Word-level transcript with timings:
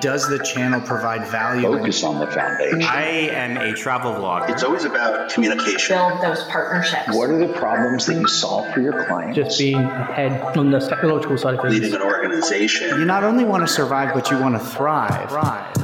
Does 0.00 0.28
the 0.28 0.38
channel 0.38 0.80
provide 0.80 1.26
value? 1.28 1.62
Focus 1.62 2.02
on 2.04 2.18
the 2.18 2.26
foundation. 2.26 2.82
I 2.82 3.04
am 3.04 3.56
a 3.56 3.72
travel 3.72 4.12
vlogger. 4.12 4.50
It's 4.50 4.62
always 4.62 4.84
about 4.84 5.30
communication. 5.30 5.96
Build 5.96 6.22
those 6.22 6.44
partnerships. 6.44 7.16
What 7.16 7.30
are 7.30 7.38
the 7.38 7.52
problems 7.52 8.06
that 8.06 8.14
you 8.14 8.28
solve 8.28 8.72
for 8.72 8.80
your 8.80 9.06
clients? 9.06 9.36
Just 9.36 9.58
being 9.58 9.76
ahead 9.76 10.56
on 10.56 10.70
the 10.70 10.80
technological 10.80 11.38
side 11.38 11.54
of 11.54 11.62
things. 11.62 11.74
Leading 11.74 11.94
an 11.94 12.02
organization. 12.02 12.98
You 12.98 13.04
not 13.04 13.24
only 13.24 13.44
want 13.44 13.66
to 13.66 13.72
survive, 13.72 14.14
but 14.14 14.30
you 14.30 14.38
want 14.38 14.60
to 14.60 14.64
thrive. 14.64 15.30
thrive. 15.30 15.83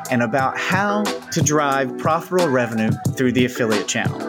and 0.11 0.21
about 0.21 0.57
how 0.57 1.03
to 1.31 1.41
drive 1.41 1.97
profitable 1.97 2.49
revenue 2.49 2.91
through 3.15 3.31
the 3.31 3.45
affiliate 3.45 3.87
channel. 3.87 4.19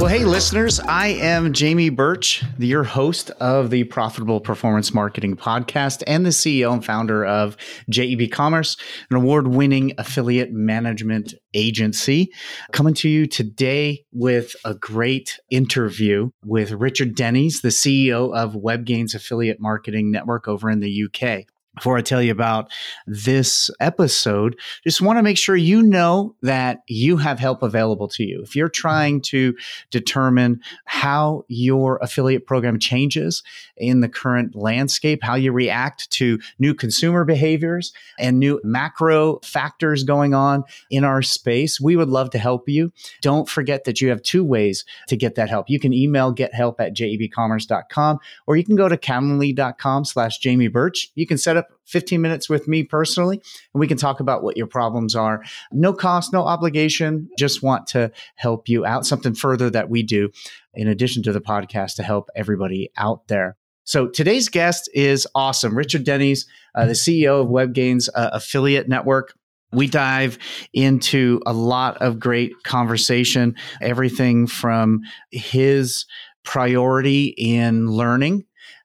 Well, 0.00 0.06
hey, 0.06 0.24
listeners, 0.24 0.78
I 0.78 1.08
am 1.08 1.52
Jamie 1.52 1.88
Birch, 1.88 2.44
your 2.56 2.84
host 2.84 3.30
of 3.40 3.70
the 3.70 3.82
Profitable 3.82 4.40
Performance 4.40 4.94
Marketing 4.94 5.36
Podcast 5.36 6.04
and 6.06 6.24
the 6.24 6.30
CEO 6.30 6.72
and 6.72 6.84
founder 6.84 7.26
of 7.26 7.56
JEB 7.90 8.30
Commerce, 8.30 8.76
an 9.10 9.16
award 9.16 9.48
winning 9.48 9.94
affiliate 9.98 10.52
management 10.52 11.34
agency. 11.52 12.30
Coming 12.70 12.94
to 12.94 13.08
you 13.08 13.26
today 13.26 14.04
with 14.12 14.54
a 14.64 14.74
great 14.74 15.40
interview 15.50 16.30
with 16.44 16.70
Richard 16.70 17.16
Dennys, 17.16 17.62
the 17.62 17.70
CEO 17.70 18.32
of 18.32 18.54
WebGains 18.54 19.16
Affiliate 19.16 19.60
Marketing 19.60 20.12
Network 20.12 20.46
over 20.46 20.70
in 20.70 20.78
the 20.78 21.06
UK 21.06 21.48
before 21.78 21.96
I 21.96 22.02
tell 22.02 22.20
you 22.20 22.32
about 22.32 22.70
this 23.06 23.70
episode, 23.80 24.58
just 24.84 25.00
want 25.00 25.18
to 25.18 25.22
make 25.22 25.38
sure 25.38 25.56
you 25.56 25.82
know 25.82 26.34
that 26.42 26.82
you 26.88 27.16
have 27.18 27.38
help 27.38 27.62
available 27.62 28.08
to 28.08 28.24
you. 28.24 28.42
If 28.42 28.56
you're 28.56 28.68
trying 28.68 29.20
to 29.22 29.54
determine 29.90 30.60
how 30.84 31.44
your 31.48 31.98
affiliate 32.02 32.46
program 32.46 32.78
changes 32.78 33.42
in 33.76 34.00
the 34.00 34.08
current 34.08 34.56
landscape, 34.56 35.20
how 35.22 35.36
you 35.36 35.52
react 35.52 36.10
to 36.10 36.38
new 36.58 36.74
consumer 36.74 37.24
behaviors 37.24 37.92
and 38.18 38.38
new 38.38 38.60
macro 38.64 39.38
factors 39.44 40.02
going 40.02 40.34
on 40.34 40.64
in 40.90 41.04
our 41.04 41.22
space, 41.22 41.80
we 41.80 41.94
would 41.94 42.08
love 42.08 42.30
to 42.30 42.38
help 42.38 42.68
you. 42.68 42.92
Don't 43.22 43.48
forget 43.48 43.84
that 43.84 44.00
you 44.00 44.08
have 44.08 44.22
two 44.22 44.44
ways 44.44 44.84
to 45.06 45.16
get 45.16 45.36
that 45.36 45.48
help. 45.48 45.70
You 45.70 45.78
can 45.78 45.92
email 45.92 46.34
gethelp 46.34 46.80
at 46.80 46.94
jebcommerce.com 46.94 48.18
or 48.46 48.56
you 48.56 48.64
can 48.64 48.76
go 48.76 48.88
to 48.88 48.96
calendly.com 48.96 50.04
slash 50.04 50.38
Jamie 50.38 50.68
Birch. 50.68 51.12
You 51.14 51.26
can 51.26 51.38
set 51.38 51.56
up 51.56 51.67
15 51.86 52.20
minutes 52.20 52.48
with 52.48 52.68
me 52.68 52.84
personally, 52.84 53.40
and 53.72 53.80
we 53.80 53.86
can 53.86 53.96
talk 53.96 54.20
about 54.20 54.42
what 54.42 54.56
your 54.56 54.66
problems 54.66 55.14
are. 55.14 55.42
No 55.72 55.92
cost, 55.92 56.32
no 56.32 56.42
obligation. 56.42 57.28
Just 57.38 57.62
want 57.62 57.86
to 57.88 58.12
help 58.36 58.68
you 58.68 58.84
out. 58.84 59.06
Something 59.06 59.34
further 59.34 59.70
that 59.70 59.88
we 59.88 60.02
do 60.02 60.30
in 60.74 60.88
addition 60.88 61.22
to 61.24 61.32
the 61.32 61.40
podcast 61.40 61.96
to 61.96 62.02
help 62.02 62.28
everybody 62.36 62.90
out 62.96 63.26
there. 63.28 63.56
So 63.84 64.06
today's 64.06 64.50
guest 64.50 64.90
is 64.92 65.26
awesome. 65.34 65.74
Richard 65.74 66.04
Dennys, 66.04 66.44
uh, 66.74 66.84
the 66.84 66.92
CEO 66.92 67.40
of 67.40 67.48
WebGains 67.48 68.10
uh, 68.14 68.30
Affiliate 68.34 68.86
Network. 68.86 69.32
We 69.72 69.86
dive 69.86 70.38
into 70.74 71.40
a 71.46 71.54
lot 71.54 71.96
of 72.02 72.18
great 72.18 72.52
conversation, 72.64 73.56
everything 73.80 74.46
from 74.46 75.00
his 75.30 76.04
priority 76.44 77.34
in 77.36 77.90
learning 77.90 78.44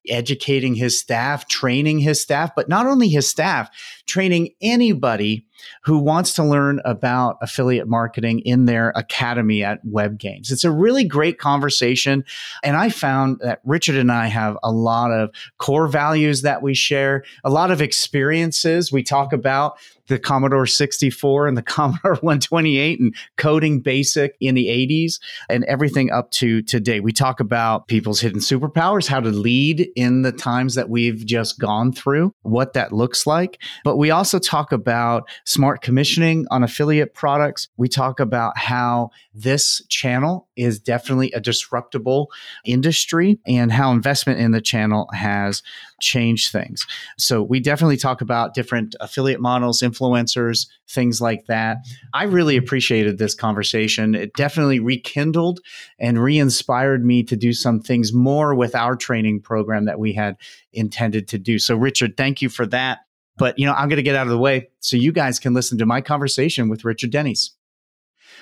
educating 0.09 0.75
his 0.75 0.99
staff, 0.99 1.47
training 1.47 1.99
his 1.99 2.21
staff, 2.21 2.51
but 2.55 2.69
not 2.69 2.85
only 2.85 3.09
his 3.09 3.29
staff, 3.29 3.69
training 4.13 4.49
anybody 4.61 5.43
who 5.85 5.97
wants 5.97 6.33
to 6.33 6.43
learn 6.43 6.79
about 6.85 7.37
affiliate 7.41 7.87
marketing 7.87 8.41
in 8.41 8.65
their 8.65 8.91
academy 8.95 9.63
at 9.63 9.83
WebGains. 9.85 10.51
It's 10.51 10.63
a 10.63 10.71
really 10.71 11.03
great 11.03 11.39
conversation. 11.39 12.23
And 12.63 12.77
I 12.77 12.89
found 12.89 13.39
that 13.39 13.61
Richard 13.63 13.95
and 13.95 14.11
I 14.11 14.27
have 14.27 14.55
a 14.61 14.71
lot 14.71 15.11
of 15.11 15.31
core 15.57 15.87
values 15.87 16.43
that 16.43 16.61
we 16.61 16.75
share, 16.75 17.23
a 17.43 17.49
lot 17.49 17.71
of 17.71 17.81
experiences. 17.81 18.91
We 18.91 19.01
talk 19.01 19.33
about 19.33 19.77
the 20.07 20.19
Commodore 20.19 20.65
64 20.65 21.47
and 21.47 21.57
the 21.57 21.61
Commodore 21.73 22.15
128 22.15 22.99
and 22.99 23.15
coding 23.37 23.79
basic 23.79 24.35
in 24.39 24.55
the 24.55 24.67
80s 24.67 25.19
and 25.49 25.63
everything 25.65 26.11
up 26.11 26.31
to 26.31 26.61
today. 26.61 26.99
We 26.99 27.13
talk 27.13 27.39
about 27.39 27.87
people's 27.87 28.19
hidden 28.19 28.39
superpowers, 28.39 29.07
how 29.07 29.21
to 29.21 29.29
lead 29.29 29.89
in 29.95 30.21
the 30.21 30.31
times 30.31 30.75
that 30.75 30.89
we've 30.89 31.25
just 31.25 31.59
gone 31.59 31.93
through, 31.93 32.33
what 32.41 32.73
that 32.73 32.91
looks 32.91 33.25
like. 33.25 33.61
But 33.83 33.97
we 33.97 34.02
also 34.09 34.39
talk 34.39 34.71
about 34.71 35.27
smart 35.45 35.81
commissioning 35.81 36.45
on 36.51 36.63
affiliate 36.63 37.13
products. 37.13 37.67
We 37.77 37.87
talk 37.87 38.19
about 38.19 38.57
how 38.57 39.11
this 39.33 39.81
channel 39.89 40.47
is 40.55 40.79
definitely 40.79 41.31
a 41.31 41.39
disruptible 41.39 42.27
industry 42.65 43.39
and 43.45 43.71
how 43.71 43.91
investment 43.91 44.39
in 44.39 44.51
the 44.51 44.61
channel 44.61 45.09
has 45.13 45.63
changed 46.01 46.51
things. 46.51 46.85
So 47.17 47.41
we 47.41 47.59
definitely 47.59 47.97
talk 47.97 48.21
about 48.21 48.53
different 48.53 48.95
affiliate 48.99 49.39
models, 49.39 49.81
influencers, 49.81 50.67
things 50.89 51.21
like 51.21 51.45
that. 51.47 51.77
I 52.13 52.23
really 52.25 52.57
appreciated 52.57 53.17
this 53.17 53.33
conversation. 53.33 54.13
It 54.15 54.33
definitely 54.33 54.79
rekindled 54.79 55.59
and 55.99 56.21
re-inspired 56.21 57.05
me 57.05 57.23
to 57.23 57.35
do 57.35 57.53
some 57.53 57.79
things 57.79 58.13
more 58.13 58.53
with 58.53 58.75
our 58.75 58.95
training 58.95 59.41
program 59.41 59.85
that 59.85 59.99
we 59.99 60.13
had 60.13 60.35
intended 60.71 61.27
to 61.29 61.39
do. 61.39 61.57
So 61.57 61.75
Richard, 61.75 62.17
thank 62.17 62.41
you 62.41 62.49
for 62.49 62.65
that. 62.67 62.99
But 63.37 63.57
you 63.57 63.65
know, 63.65 63.73
I'm 63.73 63.89
going 63.89 63.97
to 63.97 64.03
get 64.03 64.15
out 64.15 64.27
of 64.27 64.31
the 64.31 64.37
way 64.37 64.69
so 64.79 64.97
you 64.97 65.11
guys 65.11 65.39
can 65.39 65.53
listen 65.53 65.77
to 65.79 65.85
my 65.85 66.01
conversation 66.01 66.69
with 66.69 66.85
Richard 66.85 67.11
Dennys. 67.11 67.51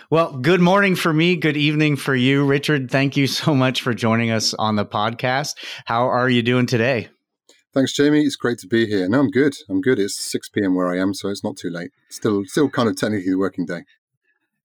Well, 0.10 0.38
good 0.38 0.60
morning 0.60 0.96
for 0.96 1.14
me. 1.14 1.38
Good 1.38 1.56
evening 1.56 1.96
for 1.96 2.16
you, 2.16 2.46
Richard. 2.46 2.92
Thank 2.92 3.16
you 3.16 3.28
so 3.28 3.56
much 3.56 3.82
for 3.82 3.94
joining 3.94 4.30
us 4.30 4.54
on 4.54 4.76
the 4.76 4.86
podcast. 4.86 5.56
How 5.86 6.08
are 6.08 6.30
you 6.30 6.42
doing 6.42 6.66
today? 6.66 7.10
Thanks, 7.74 7.94
Jamie. 7.94 8.26
It's 8.26 8.36
great 8.36 8.58
to 8.60 8.68
be 8.68 8.86
here. 8.86 9.08
No, 9.08 9.20
I'm 9.22 9.30
good. 9.30 9.56
I'm 9.70 9.80
good. 9.80 10.00
It's 10.00 10.16
6 10.16 10.50
p.m. 10.50 10.76
where 10.76 10.88
I 10.88 10.98
am, 10.98 11.14
so 11.14 11.30
it's 11.30 11.44
not 11.44 11.56
too 11.56 11.70
late. 11.70 11.92
Still, 12.10 12.44
still 12.44 12.70
kind 12.70 12.90
of 12.90 12.98
technically 12.98 13.32
the 13.32 13.38
working 13.38 13.66
day. 13.66 13.86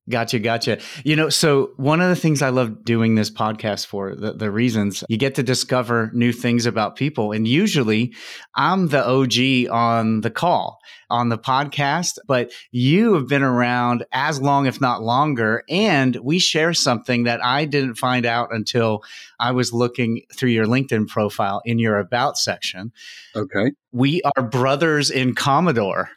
Gotcha, 0.09 0.39
gotcha. 0.39 0.79
You 1.05 1.17
know, 1.17 1.29
so 1.29 1.73
one 1.77 2.01
of 2.01 2.09
the 2.09 2.17
things 2.17 2.41
I 2.41 2.51
love 2.51 2.85
doing 2.85 3.17
this 3.17 3.29
podcast 3.29 3.87
for, 3.87 4.15
the, 4.15 4.35
the 4.35 4.53
reasons 4.53 5.03
you 5.09 5.17
get 5.17 5.35
to 5.35 5.43
discover 5.43 6.11
new 6.15 6.33
things 6.33 6.65
about 6.65 6.95
people. 6.95 7.33
And 7.33 7.47
usually 7.47 8.15
I'm 8.55 8.87
the 8.89 9.05
OG 9.05 9.69
on 9.69 10.21
the 10.21 10.31
call, 10.31 10.79
on 11.11 11.29
the 11.29 11.39
podcast, 11.39 12.19
but 12.29 12.53
you 12.71 13.15
have 13.15 13.27
been 13.27 13.43
around 13.43 14.05
as 14.13 14.41
long, 14.41 14.67
if 14.67 14.81
not 14.81 15.03
longer. 15.03 15.65
And 15.69 16.15
we 16.23 16.39
share 16.39 16.73
something 16.73 17.25
that 17.25 17.45
I 17.45 17.65
didn't 17.65 17.97
find 17.97 18.27
out 18.27 18.55
until 18.55 19.03
I 19.41 19.51
was 19.51 19.73
looking 19.73 20.23
through 20.33 20.51
your 20.51 20.67
LinkedIn 20.67 21.09
profile 21.09 21.63
in 21.65 21.81
your 21.81 21.99
about 21.99 22.39
section. 22.39 22.93
Okay. 23.35 23.73
We 23.91 24.23
are 24.37 24.45
brothers 24.45 25.11
in 25.11 25.35
Commodore. 25.35 26.11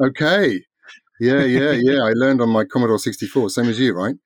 Okay. 0.00 0.62
Yeah, 1.20 1.44
yeah, 1.44 1.72
yeah. 1.72 2.02
I 2.02 2.12
learned 2.12 2.40
on 2.40 2.50
my 2.50 2.64
Commodore 2.64 2.98
64, 2.98 3.50
same 3.50 3.68
as 3.68 3.78
you, 3.78 3.94
right? 3.94 4.16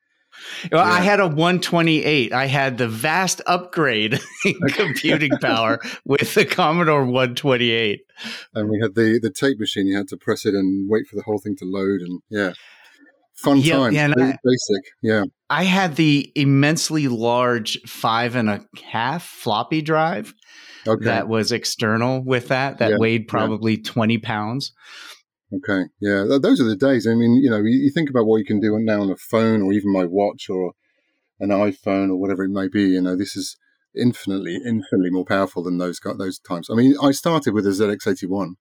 Well, 0.72 0.84
yeah. 0.84 0.92
I 0.92 1.00
had 1.00 1.20
a 1.20 1.26
128. 1.26 2.32
I 2.32 2.46
had 2.46 2.78
the 2.78 2.88
vast 2.88 3.40
upgrade 3.46 4.20
in 4.44 4.58
computing 4.68 5.32
power 5.40 5.80
with 6.04 6.34
the 6.34 6.44
Commodore 6.44 7.04
128. 7.04 8.00
And 8.54 8.68
we 8.68 8.80
had 8.80 8.94
the 8.94 9.18
the 9.20 9.30
tape 9.30 9.58
machine. 9.58 9.86
You 9.86 9.96
had 9.96 10.08
to 10.08 10.16
press 10.16 10.46
it 10.46 10.54
and 10.54 10.88
wait 10.88 11.06
for 11.06 11.16
the 11.16 11.22
whole 11.22 11.38
thing 11.38 11.56
to 11.56 11.64
load. 11.64 12.00
And 12.00 12.20
yeah, 12.28 12.52
fun 13.34 13.58
yeah, 13.58 13.74
time. 13.74 13.92
Yeah, 13.92 14.12
I, 14.16 14.36
basic. 14.44 14.84
Yeah. 15.02 15.24
I 15.48 15.64
had 15.64 15.96
the 15.96 16.30
immensely 16.34 17.08
large 17.08 17.80
five 17.82 18.36
and 18.36 18.48
a 18.48 18.64
half 18.84 19.24
floppy 19.24 19.82
drive 19.82 20.34
okay. 20.86 21.04
that 21.04 21.28
was 21.28 21.52
external 21.52 22.22
with 22.22 22.48
that, 22.48 22.78
that 22.78 22.92
yeah, 22.92 22.96
weighed 22.98 23.28
probably 23.28 23.76
yeah. 23.76 23.82
20 23.84 24.18
pounds. 24.18 24.72
Okay, 25.52 25.86
yeah, 26.00 26.24
th- 26.28 26.42
those 26.42 26.60
are 26.60 26.64
the 26.64 26.76
days. 26.76 27.06
I 27.06 27.14
mean, 27.14 27.34
you 27.34 27.50
know, 27.50 27.58
you, 27.58 27.76
you, 27.76 27.90
think 27.90 28.08
about 28.08 28.26
what 28.26 28.36
you 28.36 28.44
can 28.44 28.60
do 28.60 28.78
now 28.78 29.02
on 29.02 29.10
a 29.10 29.16
phone 29.16 29.62
or 29.62 29.72
even 29.72 29.92
my 29.92 30.04
watch 30.04 30.48
or 30.48 30.74
an 31.40 31.48
iPhone 31.48 32.10
or 32.10 32.16
whatever 32.16 32.44
it 32.44 32.50
may 32.50 32.68
be. 32.68 32.82
You 32.82 33.02
know, 33.02 33.16
this 33.16 33.34
is 33.34 33.56
infinitely, 33.94 34.56
infinitely 34.56 35.10
more 35.10 35.24
powerful 35.24 35.62
than 35.62 35.78
those 35.78 36.00
those 36.18 36.38
times. 36.38 36.68
I 36.70 36.74
mean, 36.74 36.94
I 37.02 37.10
started 37.10 37.52
with 37.54 37.66
a 37.66 37.70
ZX81, 37.70 38.54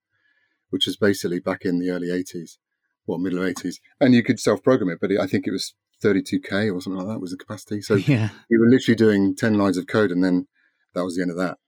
which 0.70 0.86
was 0.86 0.96
basically 0.96 1.38
back 1.38 1.64
in 1.64 1.78
the 1.78 1.90
early 1.90 2.08
80s, 2.08 2.58
well, 3.06 3.18
middle 3.18 3.40
80s, 3.40 3.76
and 4.00 4.14
you 4.14 4.24
could 4.24 4.40
self-program 4.40 4.90
it, 4.90 4.98
but 5.00 5.12
it, 5.12 5.20
I 5.20 5.26
think 5.26 5.46
it 5.46 5.52
was 5.52 5.74
32k 6.02 6.74
or 6.74 6.80
something 6.80 6.98
like 6.98 7.06
that 7.06 7.20
was 7.20 7.30
the 7.30 7.36
capacity. 7.36 7.82
So 7.82 7.94
yeah. 8.06 8.30
you 8.48 8.58
were 8.58 8.68
literally 8.68 8.96
doing 8.96 9.36
10 9.36 9.54
lines 9.54 9.76
of 9.76 9.86
code, 9.86 10.10
and 10.10 10.24
then 10.24 10.48
that 10.94 11.04
was 11.04 11.16
the 11.16 11.22
end 11.22 11.30
of 11.30 11.36
that. 11.36 11.58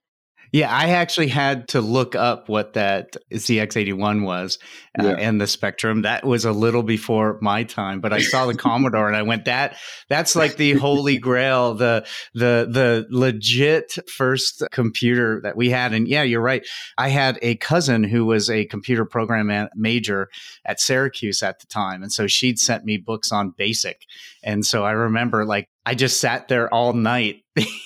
Yeah, 0.53 0.71
I 0.71 0.91
actually 0.91 1.29
had 1.29 1.69
to 1.69 1.81
look 1.81 2.13
up 2.13 2.47
what 2.47 2.73
that 2.73 3.17
ZX81 3.31 4.23
was 4.23 4.59
uh, 4.99 5.07
yeah. 5.07 5.15
and 5.17 5.41
the 5.41 5.47
Spectrum. 5.47 6.03
That 6.03 6.23
was 6.23 6.45
a 6.45 6.51
little 6.51 6.83
before 6.83 7.39
my 7.41 7.63
time, 7.63 8.01
but 8.01 8.13
I 8.13 8.19
saw 8.21 8.45
the 8.45 8.53
Commodore 8.53 9.07
and 9.07 9.17
I 9.17 9.23
went, 9.23 9.45
"That 9.45 9.77
that's 10.09 10.35
like 10.35 10.57
the 10.57 10.73
holy 10.73 11.17
grail, 11.17 11.73
the 11.73 12.05
the 12.35 12.67
the 12.69 13.07
legit 13.09 13.97
first 14.07 14.63
computer 14.71 15.41
that 15.41 15.57
we 15.57 15.71
had." 15.71 15.91
And 15.91 16.07
yeah, 16.07 16.21
you're 16.21 16.39
right. 16.39 16.63
I 16.99 17.09
had 17.09 17.39
a 17.41 17.55
cousin 17.55 18.03
who 18.03 18.23
was 18.23 18.47
a 18.47 18.65
computer 18.65 19.05
program 19.05 19.69
major 19.73 20.29
at 20.65 20.79
Syracuse 20.79 21.41
at 21.41 21.61
the 21.61 21.65
time, 21.65 22.03
and 22.03 22.13
so 22.13 22.27
she'd 22.27 22.59
sent 22.59 22.85
me 22.85 22.97
books 22.97 23.31
on 23.31 23.55
BASIC, 23.57 24.01
and 24.43 24.63
so 24.63 24.85
I 24.85 24.91
remember 24.91 25.45
like 25.45 25.67
I 25.83 25.95
just 25.95 26.19
sat 26.19 26.47
there 26.47 26.71
all 26.71 26.93
night 26.93 27.41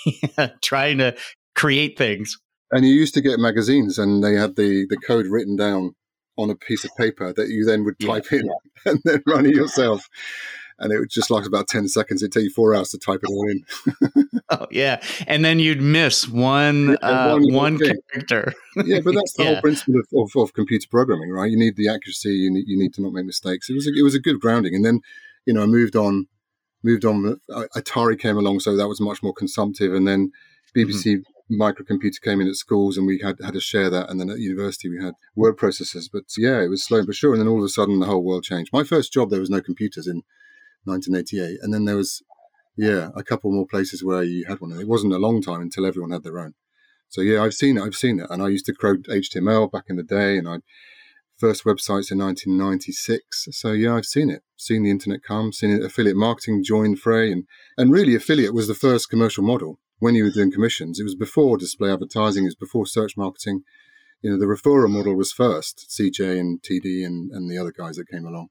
trying 0.62 0.98
to 0.98 1.16
create 1.56 1.98
things. 1.98 2.38
And 2.72 2.86
you 2.86 2.94
used 2.94 3.14
to 3.14 3.22
get 3.22 3.40
magazines, 3.40 3.98
and 3.98 4.24
they 4.24 4.34
had 4.34 4.56
the 4.56 4.86
the 4.90 4.98
code 4.98 5.28
written 5.28 5.56
down 5.56 5.96
on 6.38 6.50
a 6.50 6.56
piece 6.56 6.86
of 6.86 6.96
paper 6.96 7.34
that 7.34 7.50
you 7.50 7.66
then 7.66 7.84
would 7.84 8.00
type 8.00 8.26
yeah, 8.32 8.40
in 8.40 8.46
yeah. 8.46 8.52
and 8.92 9.02
then 9.04 9.24
run 9.26 9.46
it 9.46 9.56
yourself. 9.56 10.08
And 10.80 10.94
it 10.94 11.00
would 11.00 11.10
just 11.10 11.32
last 11.32 11.48
about 11.48 11.68
10 11.68 11.88
seconds. 11.88 12.22
It'd 12.22 12.32
take 12.32 12.44
you 12.44 12.52
four 12.52 12.76
hours 12.76 12.90
to 12.90 13.00
type 13.00 13.22
it 13.24 13.30
all 13.32 13.50
in. 13.50 14.30
oh, 14.52 14.68
yeah. 14.70 15.02
And 15.26 15.44
then 15.44 15.58
you'd 15.58 15.82
miss 15.82 16.28
one, 16.28 16.90
yeah, 17.02 17.08
uh, 17.08 17.34
one, 17.34 17.52
one 17.52 17.80
character. 17.80 18.54
yeah, 18.86 19.00
but 19.04 19.16
that's 19.16 19.34
the 19.34 19.44
whole 19.46 19.62
principle 19.62 20.00
of, 20.00 20.06
of, 20.16 20.40
of, 20.40 20.54
computer 20.54 20.86
programming, 20.92 21.32
right? 21.32 21.50
You 21.50 21.58
need 21.58 21.78
the 21.78 21.90
accuracy, 21.90 22.30
you 22.30 22.52
need, 22.52 22.68
you 22.68 22.78
need 22.78 22.94
to 22.94 23.02
not 23.02 23.12
make 23.12 23.26
mistakes. 23.26 23.72
It 23.72 23.74
was, 23.74 23.88
a, 23.88 23.92
it 23.98 24.04
was 24.04 24.14
a 24.14 24.20
good 24.20 24.40
grounding. 24.40 24.76
And 24.76 24.86
then, 24.86 25.02
you 25.48 25.54
know, 25.56 25.64
I 25.64 25.66
moved 25.66 25.96
on, 25.96 26.28
moved 26.84 27.06
on. 27.06 27.40
Atari 27.76 28.20
came 28.20 28.38
along, 28.38 28.60
so 28.60 28.78
that 28.78 28.88
was 28.88 29.02
much 29.02 29.24
more 29.24 29.34
consumptive. 29.34 29.96
And 29.96 30.08
then 30.08 30.32
BBC 30.76 31.06
mm-hmm 31.06 31.32
microcomputer 31.52 32.22
came 32.22 32.42
in 32.42 32.48
at 32.48 32.56
schools 32.56 32.98
and 32.98 33.08
we 33.08 33.20
had, 33.20 33.38
had 33.44 33.54
to 33.54 33.62
share 33.62 33.90
that. 33.90 34.10
And 34.10 34.20
then 34.20 34.30
at 34.30 34.40
university, 34.40 34.90
we 34.90 35.04
had 35.04 35.14
word 35.36 35.58
processors. 35.58 36.10
But 36.12 36.24
yeah, 36.38 36.62
it 36.62 36.68
was 36.68 36.84
slow 36.84 37.06
but 37.06 37.16
sure. 37.16 37.34
And 37.34 37.42
then 37.42 37.48
all 37.48 37.60
of 37.60 37.64
a 37.64 37.70
sudden, 37.70 38.00
the 38.00 38.06
whole 38.06 38.24
world 38.24 38.44
changed. 38.44 38.72
My 38.74 38.84
first 38.84 39.14
job, 39.14 39.30
there 39.30 39.40
was 39.40 39.50
no 39.50 39.62
computers 39.62 40.08
in 40.08 40.24
1988. 40.86 41.60
And 41.62 41.74
then 41.74 41.86
there 41.86 41.96
was, 41.96 42.22
yeah, 42.76 43.10
a 43.16 43.24
couple 43.24 43.52
more 43.52 43.68
places 43.68 44.04
where 44.04 44.24
you 44.24 44.46
had 44.48 44.60
one. 44.60 44.72
It 44.74 44.88
wasn't 44.88 45.14
a 45.14 45.20
long 45.20 45.42
time 45.42 45.62
until 45.62 45.86
everyone 45.86 46.12
had 46.12 46.24
their 46.24 46.40
own. 46.40 46.54
So 47.10 47.22
yeah, 47.22 47.42
I've 47.42 47.54
seen 47.54 47.78
it. 47.78 47.84
I've 47.84 47.96
seen 47.96 48.20
it. 48.20 48.28
And 48.30 48.44
I 48.44 48.50
used 48.50 48.66
to 48.66 48.74
code 48.74 49.06
HTML 49.10 49.72
back 49.72 49.86
in 49.88 49.96
the 49.96 50.04
day 50.04 50.38
and 50.38 50.48
I 50.48 50.58
first 51.38 51.64
websites 51.64 52.12
in 52.12 52.18
1996. 52.18 53.48
So 53.52 53.72
yeah, 53.72 53.96
I've 53.96 54.06
seen 54.06 54.30
it, 54.30 54.44
seen 54.58 54.84
the 54.84 54.92
internet 54.92 55.24
come, 55.24 55.54
seen. 55.54 55.82
Affiliate 55.84 56.18
marketing 56.18 56.64
joined 56.64 57.00
Fray, 57.00 57.32
and 57.32 57.46
and 57.78 57.92
really 57.92 58.16
affiliate 58.16 58.54
was 58.54 58.68
the 58.68 58.74
first 58.74 59.10
commercial 59.10 59.44
model 59.44 59.80
when 60.00 60.16
you 60.16 60.24
were 60.24 60.32
doing 60.32 60.52
commissions. 60.52 61.00
It 61.00 61.04
was 61.04 61.16
before 61.16 61.58
display 61.58 61.92
advertising, 61.92 62.44
it 62.44 62.48
was 62.48 62.56
before 62.56 62.86
search 62.86 63.18
marketing. 63.18 63.64
You 64.22 64.32
know, 64.32 64.40
the 64.40 64.46
referrer 64.46 64.90
model 64.90 65.16
was 65.16 65.32
first, 65.32 65.88
CJ 65.90 66.40
and 66.40 66.62
TD 66.62 67.06
and, 67.06 67.32
and 67.32 67.50
the 67.50 67.58
other 67.58 67.72
guys 67.72 67.98
that 67.98 68.10
came 68.10 68.26
along. 68.26 68.50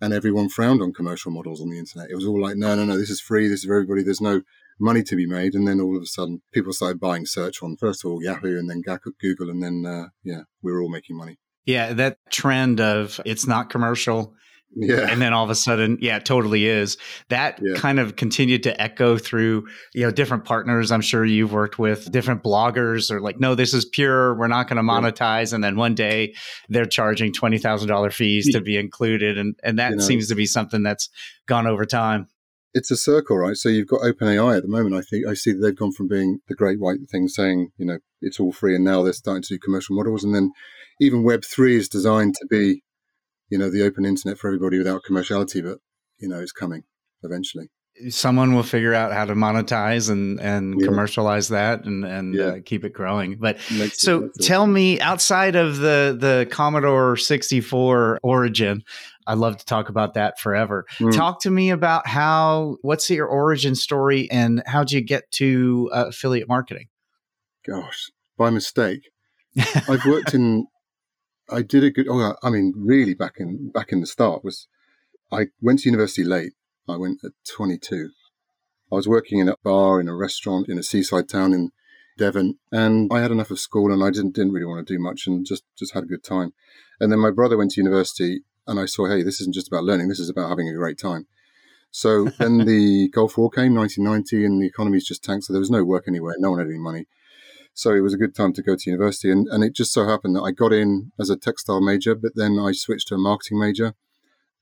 And 0.00 0.12
everyone 0.12 0.48
frowned 0.48 0.80
on 0.80 0.92
commercial 0.92 1.32
models 1.32 1.60
on 1.60 1.70
the 1.70 1.78
internet. 1.78 2.10
It 2.10 2.14
was 2.14 2.26
all 2.26 2.40
like, 2.40 2.56
no, 2.56 2.74
no, 2.74 2.84
no, 2.84 2.96
this 2.96 3.10
is 3.10 3.20
free, 3.20 3.48
this 3.48 3.60
is 3.60 3.66
for 3.66 3.74
everybody, 3.74 4.02
there's 4.02 4.20
no 4.20 4.42
money 4.78 5.02
to 5.02 5.16
be 5.16 5.26
made. 5.26 5.54
And 5.54 5.66
then 5.66 5.80
all 5.80 5.96
of 5.96 6.02
a 6.02 6.06
sudden, 6.06 6.42
people 6.52 6.72
started 6.72 7.00
buying 7.00 7.26
search 7.26 7.62
on, 7.62 7.76
first 7.76 8.04
of 8.04 8.10
all, 8.10 8.22
Yahoo 8.22 8.58
and 8.58 8.70
then 8.70 8.82
Google, 9.20 9.50
and 9.50 9.62
then, 9.62 9.84
uh, 9.86 10.08
yeah, 10.22 10.42
we 10.62 10.72
were 10.72 10.82
all 10.82 10.90
making 10.90 11.16
money. 11.16 11.38
Yeah, 11.64 11.92
that 11.94 12.18
trend 12.30 12.80
of 12.80 13.20
it's 13.26 13.46
not 13.46 13.70
commercial, 13.70 14.34
yeah. 14.76 15.10
And 15.10 15.20
then 15.20 15.32
all 15.32 15.44
of 15.44 15.50
a 15.50 15.54
sudden, 15.54 15.98
yeah, 16.00 16.16
it 16.16 16.24
totally 16.24 16.66
is. 16.66 16.98
That 17.30 17.58
yeah. 17.62 17.74
kind 17.76 17.98
of 17.98 18.16
continued 18.16 18.62
to 18.64 18.80
echo 18.80 19.16
through, 19.16 19.66
you 19.94 20.02
know, 20.02 20.10
different 20.10 20.44
partners. 20.44 20.92
I'm 20.92 21.00
sure 21.00 21.24
you've 21.24 21.52
worked 21.52 21.78
with 21.78 22.10
different 22.12 22.42
bloggers 22.42 23.10
are 23.10 23.20
like, 23.20 23.40
no, 23.40 23.54
this 23.54 23.72
is 23.72 23.84
pure. 23.84 24.34
We're 24.34 24.48
not 24.48 24.68
going 24.68 24.76
to 24.76 24.82
monetize. 24.82 25.50
Yeah. 25.50 25.56
And 25.56 25.64
then 25.64 25.76
one 25.76 25.94
day 25.94 26.34
they're 26.68 26.84
charging 26.84 27.32
$20,000 27.32 28.12
fees 28.12 28.52
to 28.52 28.60
be 28.60 28.76
included. 28.76 29.38
And, 29.38 29.58
and 29.62 29.78
that 29.78 29.90
you 29.90 29.96
know, 29.96 30.04
seems 30.04 30.28
to 30.28 30.34
be 30.34 30.46
something 30.46 30.82
that's 30.82 31.08
gone 31.46 31.66
over 31.66 31.84
time. 31.84 32.28
It's 32.74 32.90
a 32.90 32.96
circle, 32.96 33.38
right? 33.38 33.56
So 33.56 33.70
you've 33.70 33.88
got 33.88 34.02
OpenAI 34.02 34.58
at 34.58 34.62
the 34.62 34.68
moment. 34.68 34.94
I 34.94 35.00
think 35.00 35.26
I 35.26 35.34
see 35.34 35.52
that 35.52 35.58
they've 35.60 35.74
gone 35.74 35.92
from 35.92 36.08
being 36.08 36.40
the 36.48 36.54
great 36.54 36.78
white 36.78 36.98
thing 37.10 37.26
saying, 37.26 37.70
you 37.78 37.86
know, 37.86 37.98
it's 38.20 38.38
all 38.38 38.52
free. 38.52 38.74
And 38.74 38.84
now 38.84 39.02
they're 39.02 39.14
starting 39.14 39.42
to 39.42 39.54
do 39.54 39.58
commercial 39.58 39.96
models. 39.96 40.22
And 40.22 40.34
then 40.34 40.52
even 41.00 41.24
Web3 41.24 41.76
is 41.76 41.88
designed 41.88 42.34
to 42.34 42.46
be 42.46 42.82
you 43.48 43.58
know, 43.58 43.70
the 43.70 43.82
open 43.82 44.04
internet 44.04 44.38
for 44.38 44.48
everybody 44.48 44.78
without 44.78 45.02
commerciality, 45.08 45.62
but 45.62 45.78
you 46.18 46.28
know, 46.28 46.40
it's 46.40 46.52
coming 46.52 46.84
eventually. 47.22 47.70
Someone 48.10 48.54
will 48.54 48.62
figure 48.62 48.94
out 48.94 49.12
how 49.12 49.24
to 49.24 49.34
monetize 49.34 50.08
and 50.08 50.38
and 50.40 50.80
yeah. 50.80 50.86
commercialize 50.86 51.48
that 51.48 51.84
and 51.84 52.04
and 52.04 52.34
yeah. 52.34 52.44
uh, 52.44 52.56
keep 52.64 52.84
it 52.84 52.92
growing. 52.92 53.38
But 53.40 53.58
Makes 53.76 54.00
so 54.00 54.24
it, 54.24 54.32
tell 54.40 54.66
me, 54.68 55.00
outside 55.00 55.56
of 55.56 55.78
the 55.78 56.16
the 56.18 56.46
Commodore 56.48 57.16
sixty 57.16 57.60
four 57.60 58.20
origin, 58.22 58.84
I'd 59.26 59.38
love 59.38 59.56
to 59.56 59.64
talk 59.64 59.88
about 59.88 60.14
that 60.14 60.38
forever. 60.38 60.86
Mm. 61.00 61.12
Talk 61.12 61.42
to 61.42 61.50
me 61.50 61.70
about 61.70 62.06
how 62.06 62.76
what's 62.82 63.10
your 63.10 63.26
origin 63.26 63.74
story 63.74 64.30
and 64.30 64.62
how'd 64.64 64.92
you 64.92 65.00
get 65.00 65.28
to 65.32 65.90
uh, 65.92 66.06
affiliate 66.08 66.46
marketing? 66.46 66.86
Gosh, 67.66 68.10
by 68.36 68.50
mistake. 68.50 69.10
I've 69.88 70.04
worked 70.06 70.34
in 70.34 70.66
I 71.50 71.62
did 71.62 71.84
a 71.84 71.90
good. 71.90 72.06
Oh, 72.08 72.34
I 72.42 72.50
mean, 72.50 72.74
really, 72.76 73.14
back 73.14 73.34
in 73.38 73.70
back 73.70 73.92
in 73.92 74.00
the 74.00 74.06
start 74.06 74.44
was 74.44 74.68
I 75.32 75.46
went 75.60 75.80
to 75.80 75.88
university 75.88 76.24
late. 76.24 76.52
I 76.88 76.96
went 76.96 77.22
at 77.24 77.32
22. 77.50 78.10
I 78.90 78.94
was 78.94 79.08
working 79.08 79.38
in 79.38 79.48
a 79.48 79.56
bar 79.62 80.00
in 80.00 80.08
a 80.08 80.14
restaurant 80.14 80.68
in 80.68 80.78
a 80.78 80.82
seaside 80.82 81.28
town 81.28 81.52
in 81.52 81.70
Devon, 82.16 82.58
and 82.72 83.10
I 83.12 83.20
had 83.20 83.30
enough 83.30 83.50
of 83.50 83.60
school, 83.60 83.92
and 83.92 84.02
I 84.02 84.10
didn't 84.10 84.34
didn't 84.34 84.52
really 84.52 84.66
want 84.66 84.86
to 84.86 84.94
do 84.94 85.00
much, 85.00 85.26
and 85.26 85.46
just 85.46 85.64
just 85.76 85.94
had 85.94 86.04
a 86.04 86.08
good 86.08 86.24
time. 86.24 86.52
And 87.00 87.12
then 87.12 87.18
my 87.18 87.30
brother 87.30 87.56
went 87.56 87.72
to 87.72 87.80
university, 87.80 88.42
and 88.66 88.80
I 88.80 88.86
saw, 88.86 89.08
hey, 89.08 89.22
this 89.22 89.40
isn't 89.40 89.54
just 89.54 89.68
about 89.68 89.84
learning. 89.84 90.08
This 90.08 90.20
is 90.20 90.30
about 90.30 90.48
having 90.48 90.68
a 90.68 90.74
great 90.74 90.98
time. 90.98 91.26
So 91.90 92.24
then 92.38 92.58
the 92.58 93.08
Gulf 93.12 93.38
War 93.38 93.50
came, 93.50 93.74
1990, 93.74 94.44
and 94.44 94.60
the 94.60 94.66
economy's 94.66 95.06
just 95.06 95.24
tanked. 95.24 95.44
So 95.44 95.52
there 95.52 95.60
was 95.60 95.70
no 95.70 95.84
work 95.84 96.04
anywhere. 96.06 96.34
No 96.38 96.50
one 96.50 96.58
had 96.58 96.68
any 96.68 96.78
money. 96.78 97.06
So 97.78 97.94
it 97.94 98.00
was 98.00 98.12
a 98.12 98.18
good 98.18 98.34
time 98.34 98.52
to 98.54 98.62
go 98.62 98.74
to 98.74 98.90
university. 98.90 99.30
And, 99.30 99.46
and 99.52 99.62
it 99.62 99.72
just 99.72 99.92
so 99.92 100.04
happened 100.04 100.34
that 100.34 100.42
I 100.42 100.50
got 100.50 100.72
in 100.72 101.12
as 101.16 101.30
a 101.30 101.36
textile 101.36 101.80
major, 101.80 102.16
but 102.16 102.32
then 102.34 102.58
I 102.58 102.72
switched 102.72 103.06
to 103.06 103.14
a 103.14 103.18
marketing 103.18 103.60
major 103.60 103.94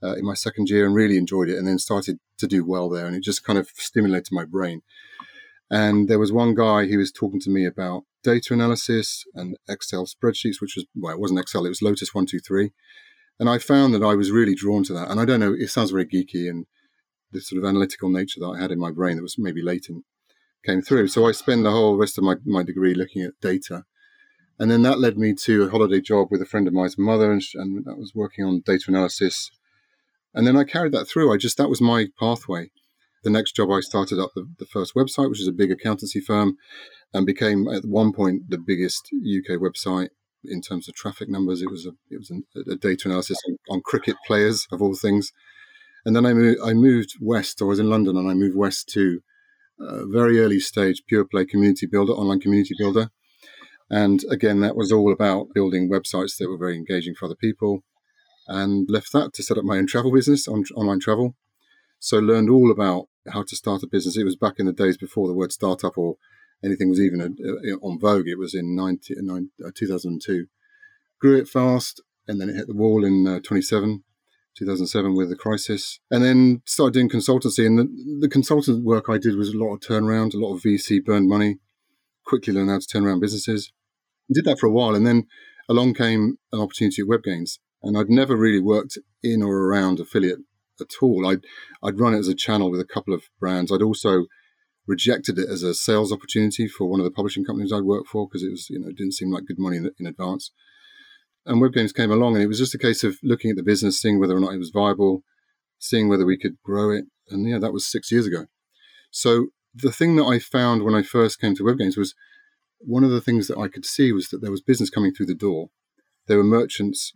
uh, 0.03 0.17
in 0.17 0.27
my 0.27 0.35
second 0.35 0.69
year 0.69 0.85
and 0.85 0.95
really 0.95 1.17
enjoyed 1.17 1.49
it 1.49 1.57
and 1.57 1.67
then 1.67 1.79
started 1.79 2.19
to 2.37 2.47
do 2.47 2.63
well 2.63 2.91
there. 2.91 3.07
And 3.07 3.17
it 3.17 3.23
just 3.23 3.43
kind 3.43 3.59
of 3.59 3.71
stimulated 3.73 4.33
my 4.33 4.45
brain. 4.45 4.83
And 5.71 6.09
there 6.09 6.19
was 6.19 6.31
one 6.31 6.55
guy 6.55 6.89
who 6.89 6.99
was 6.99 7.11
talking 7.11 7.41
to 7.41 7.49
me 7.49 7.65
about 7.65 8.03
data 8.23 8.53
analysis 8.53 9.25
and 9.35 9.57
Excel 9.67 10.05
spreadsheets, 10.05 10.61
which 10.61 10.77
was, 10.77 10.85
well, 10.95 11.15
it 11.15 11.19
wasn't 11.19 11.41
Excel, 11.41 11.65
it 11.65 11.71
was 11.71 11.81
Lotus 11.81 12.15
123. 12.15 12.71
And 13.41 13.49
I 13.49 13.57
found 13.57 13.95
that 13.95 14.05
I 14.05 14.15
was 14.15 14.31
really 14.31 14.55
drawn 14.55 14.85
to 14.85 14.93
that. 14.93 15.11
And 15.11 15.19
I 15.19 15.25
don't 15.25 15.41
know, 15.41 15.55
it 15.59 15.69
sounds 15.69 15.91
very 15.91 16.05
geeky 16.05 16.51
and 16.51 16.67
the 17.33 17.41
sort 17.41 17.63
of 17.63 17.67
analytical 17.67 18.11
nature 18.11 18.41
that 18.41 18.57
I 18.59 18.61
had 18.61 18.73
in 18.73 18.79
my 18.79 18.91
brain 18.91 19.17
that 19.17 19.23
was 19.23 19.37
maybe 19.39 19.63
latent 19.63 20.05
came 20.67 20.83
through. 20.83 21.09
So 21.09 21.27
I 21.27 21.33
spent 21.33 21.63
the 21.63 21.71
whole 21.71 21.97
rest 21.97 22.19
of 22.19 22.25
my, 22.25 22.35
my 22.45 22.63
degree 22.63 22.95
looking 22.95 23.23
at 23.23 23.41
data. 23.41 23.85
And 24.59 24.71
then 24.71 24.83
that 24.83 24.99
led 24.99 25.19
me 25.19 25.35
to 25.45 25.65
a 25.65 25.71
holiday 25.71 26.01
job 26.01 26.29
with 26.31 26.43
a 26.43 26.47
friend 26.47 26.67
of 26.67 26.75
mine's 26.75 26.99
mother, 26.99 27.31
and, 27.31 27.43
and 27.55 27.85
that 27.85 27.99
was 27.99 28.13
working 28.15 28.45
on 28.45 28.63
data 28.65 28.85
analysis. 28.89 29.51
And 30.35 30.47
then 30.47 30.57
I 30.57 30.65
carried 30.65 30.93
that 30.93 31.07
through. 31.07 31.33
I 31.33 31.37
just, 31.37 31.59
that 31.59 31.69
was 31.69 31.81
my 31.81 32.09
pathway. 32.19 32.71
The 33.23 33.31
next 33.31 33.57
job, 33.57 33.71
I 33.71 33.81
started 33.81 34.19
up 34.19 34.31
the, 34.35 34.49
the 34.59 34.67
first 34.67 34.95
website, 34.95 35.29
which 35.29 35.41
is 35.41 35.49
a 35.49 35.53
big 35.53 35.71
accountancy 35.71 36.21
firm, 36.21 36.57
and 37.13 37.27
became 37.27 37.69
at 37.69 37.85
one 37.85 38.13
point 38.13 38.49
the 38.49 38.59
biggest 38.59 39.09
UK 39.13 39.59
website 39.59 40.09
in 40.45 40.63
terms 40.63 40.89
of 40.89 40.95
traffic 40.95 41.29
numbers. 41.29 41.61
It 41.61 41.71
was 41.71 41.87
a, 41.87 41.93
it 42.11 42.19
was 42.19 42.31
a, 42.31 42.71
a 42.71 42.77
data 42.77 43.09
analysis 43.09 43.39
on, 43.69 43.81
cricket 43.83 44.17
players, 44.27 44.67
of 44.71 44.81
all 44.81 44.95
things. 44.95 45.33
And 46.05 46.15
then 46.15 46.25
I 46.25 46.33
moved, 46.33 46.61
I 46.65 46.73
moved 46.73 47.15
west. 47.21 47.61
I 47.61 47.65
was 47.65 47.81
in 47.81 47.91
London 47.91 48.17
and 48.17 48.31
I 48.31 48.35
moved 48.35 48.57
west 48.57 48.89
to 48.91 49.21
very 49.79 50.41
early 50.41 50.61
stage 50.61 51.03
pure 51.07 51.25
play 51.25 51.45
community 51.45 51.87
builder, 51.87 52.13
online 52.13 52.41
community 52.41 52.75
builder. 52.79 53.11
And 53.91 54.25
again, 54.31 54.61
that 54.61 54.77
was 54.77 54.91
all 54.91 55.13
about 55.13 55.55
building 55.55 55.89
websites 55.89 56.37
that 56.39 56.49
were 56.49 56.59
very 56.59 56.77
engaging 56.77 57.15
for 57.15 57.27
other 57.27 57.37
people. 57.37 57.85
And 58.49 58.89
left 58.89 59.13
that 59.13 59.33
to 59.35 59.43
set 59.43 59.59
up 59.59 59.65
my 59.65 59.77
own 59.77 59.87
travel 59.87 60.13
business 60.13 60.47
on 60.47 60.65
online 60.77 61.01
travel. 61.01 61.35
So 61.99 62.19
learned 62.19 62.51
all 62.51 62.71
about 62.71 63.07
how 63.33 63.43
to 63.43 63.57
start 63.57 63.83
a 63.83 63.89
business. 63.89 64.17
It 64.17 64.25
was 64.25 64.37
back 64.37 64.55
in 64.59 64.67
the 64.67 64.73
days 64.73 64.97
before 64.97 65.27
the 65.27 65.35
word 65.35 65.53
startup 65.53 65.99
or 65.99 66.17
anything 66.65 66.89
was 66.89 67.01
even 67.01 67.21
uh, 67.21 67.27
uh, 67.27 67.77
on 67.83 67.99
vogue. 67.99 68.29
It 68.29 68.39
was 68.39 68.55
in 68.55 68.77
90, 68.77 69.15
uh, 69.65 69.71
2002. 69.75 70.47
Grew 71.21 71.39
it 71.39 71.49
fast, 71.49 72.03
and 72.29 72.41
then 72.41 72.49
it 72.49 72.57
hit 72.57 72.67
the 72.67 72.77
wall 72.77 73.05
in 73.05 73.27
uh, 73.27 73.41
27. 73.41 74.05
2007 74.57 75.15
with 75.15 75.29
the 75.29 75.37
crisis, 75.37 76.01
and 76.11 76.25
then 76.25 76.63
started 76.65 76.95
doing 76.95 77.09
consultancy. 77.09 77.67
And 77.67 77.79
the, 77.79 78.19
the 78.21 78.29
consultant 78.29 78.85
work 78.85 79.07
I 79.09 79.19
did 79.19 79.37
was 79.37 79.51
a 79.51 79.59
lot 79.59 79.75
of 79.75 79.81
turnaround, 79.81 80.35
a 80.35 80.39
lot 80.39 80.55
of 80.55 80.63
VC 80.63 81.05
burned 81.05 81.29
money, 81.29 81.59
quickly 82.25 82.53
learned 82.53 82.71
how 82.71 82.79
to 82.79 82.87
turn 82.87 83.07
around 83.07 83.21
businesses. 83.21 83.73
did 84.33 84.45
that 84.45 84.59
for 84.59 84.67
a 84.67 84.73
while, 84.73 84.95
and 84.95 85.07
then 85.07 85.27
along 85.69 85.95
came 85.95 86.39
an 86.53 86.61
opportunity 86.61 87.03
at 87.03 87.09
WebGains, 87.09 87.59
and 87.83 87.97
I'd 87.97 88.11
never 88.11 88.37
really 88.37 88.61
worked 88.61 88.99
in 89.23 89.43
or 89.43 89.57
around 89.57 90.01
affiliate 90.01 90.41
at 90.81 90.95
all. 91.01 91.27
I'd 91.27 91.45
I'd 91.83 92.01
run 92.01 92.15
it 92.15 92.19
as 92.19 92.29
a 92.29 92.35
channel 92.35 92.71
with 92.71 92.81
a 92.81 92.85
couple 92.85 93.15
of 93.15 93.25
brands. 93.41 93.73
I'd 93.73 93.83
also 93.83 94.27
rejected 94.87 95.39
it 95.39 95.49
as 95.49 95.63
a 95.63 95.75
sales 95.75 96.13
opportunity 96.13 96.69
for 96.69 96.89
one 96.89 97.01
of 97.01 97.05
the 97.05 97.11
publishing 97.11 97.45
companies 97.45 97.73
I'd 97.73 97.83
worked 97.83 98.09
for 98.09 98.27
because 98.27 98.43
it 98.43 98.51
was, 98.51 98.71
you 98.71 98.79
know, 98.79 98.89
didn't 98.89 99.15
seem 99.15 99.33
like 99.33 99.47
good 99.47 99.59
money 99.59 99.77
in, 99.77 99.91
in 99.99 100.07
advance. 100.07 100.53
And 101.47 101.63
WebGains 101.63 101.95
came 101.95 102.11
along, 102.11 102.35
and 102.35 102.43
it 102.43 102.49
was 102.49 102.59
just 102.59 102.75
a 102.75 102.79
case 102.79 103.05
of 103.05 103.19
looking 103.23 103.51
at 103.51 103.57
the 103.57 103.63
business, 103.63 104.01
seeing 104.01 104.19
whether 104.19 104.37
or 104.37 104.41
not 104.41 104.53
it 104.53 104.59
was 104.59 104.71
viable, 104.71 105.23
seeing 105.79 106.09
whether 106.09 106.27
we 106.27 106.37
could 106.37 106.57
grow 106.63 106.91
it. 106.91 107.05
And 107.31 107.49
yeah, 107.49 107.59
that 107.59 107.73
was 107.73 107.87
six 107.87 108.11
years 108.11 108.27
ago. 108.27 108.47
So 109.11 109.49
the 109.75 109.93
thing 109.93 110.17
that 110.17 110.25
I 110.25 110.39
found 110.39 110.83
when 110.83 110.95
I 110.95 111.03
first 111.03 111.41
came 111.41 111.55
to 111.57 111.63
WebGains 111.63 111.97
was 111.97 112.15
one 112.79 113.05
of 113.05 113.11
the 113.11 113.21
things 113.21 113.47
that 113.49 113.59
I 113.59 113.69
could 113.69 113.85
see 113.85 114.13
was 114.13 114.29
that 114.29 114.41
there 114.43 114.51
was 114.51 114.61
business 114.61 114.91
coming 114.91 115.13
through 115.13 115.27
the 115.27 115.35
door. 115.35 115.69
There 116.27 116.39
were 116.39 116.45
merchants 116.45 117.13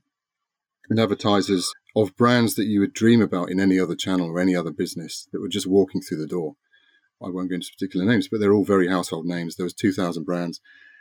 and 0.89 0.99
advertisers 0.99 1.73
of 1.97 2.17
brands 2.17 2.55
that 2.55 2.67
you 2.67 2.81
would 2.81 2.93
dream 2.93 3.21
about 3.21 3.51
in 3.51 3.61
any 3.61 3.79
other 3.79 3.97
channel 3.97 4.29
or 4.29 4.39
any 4.39 4.55
other 4.55 4.71
business 4.71 5.29
that 5.33 5.41
were 5.41 5.49
just 5.49 5.67
walking 5.67 6.01
through 6.01 6.19
the 6.19 6.27
door. 6.27 6.55
I 7.23 7.29
won't 7.29 7.51
go 7.51 7.57
into 7.57 7.71
particular 7.71 8.07
names, 8.07 8.29
but 8.29 8.41
they're 8.41 8.53
all 8.53 8.65
very 8.65 8.89
household 8.89 9.27
names. 9.27 9.57
There 9.57 9.65
was 9.65 9.75
2,000 9.75 10.25
brands. 10.25 10.61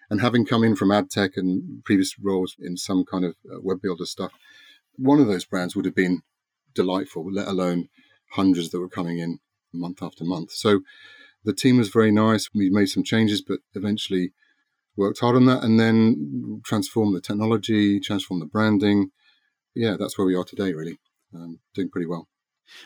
And 0.09 0.21
having 0.21 0.45
come 0.45 0.63
in 0.63 0.75
from 0.75 0.91
ad 0.91 1.09
tech 1.09 1.31
and 1.35 1.83
previous 1.83 2.17
roles 2.19 2.55
in 2.59 2.77
some 2.77 3.05
kind 3.05 3.25
of 3.25 3.35
uh, 3.45 3.59
web 3.61 3.81
builder 3.81 4.05
stuff, 4.05 4.31
one 4.95 5.19
of 5.19 5.27
those 5.27 5.45
brands 5.45 5.75
would 5.75 5.85
have 5.85 5.95
been 5.95 6.21
delightful, 6.73 7.31
let 7.31 7.47
alone 7.47 7.89
hundreds 8.31 8.69
that 8.69 8.79
were 8.79 8.89
coming 8.89 9.19
in 9.19 9.39
month 9.73 10.01
after 10.01 10.23
month. 10.23 10.51
So 10.51 10.81
the 11.43 11.53
team 11.53 11.77
was 11.77 11.89
very 11.89 12.11
nice. 12.11 12.49
We 12.53 12.69
made 12.69 12.87
some 12.87 13.03
changes, 13.03 13.41
but 13.41 13.59
eventually 13.73 14.33
worked 14.95 15.19
hard 15.19 15.35
on 15.35 15.45
that 15.45 15.63
and 15.63 15.79
then 15.79 16.61
transformed 16.65 17.15
the 17.15 17.21
technology, 17.21 17.99
transformed 17.99 18.41
the 18.41 18.47
branding. 18.47 19.11
Yeah, 19.75 19.95
that's 19.97 20.17
where 20.17 20.27
we 20.27 20.35
are 20.35 20.43
today, 20.43 20.73
really. 20.73 20.99
Um, 21.33 21.59
doing 21.75 21.89
pretty 21.89 22.07
well. 22.07 22.27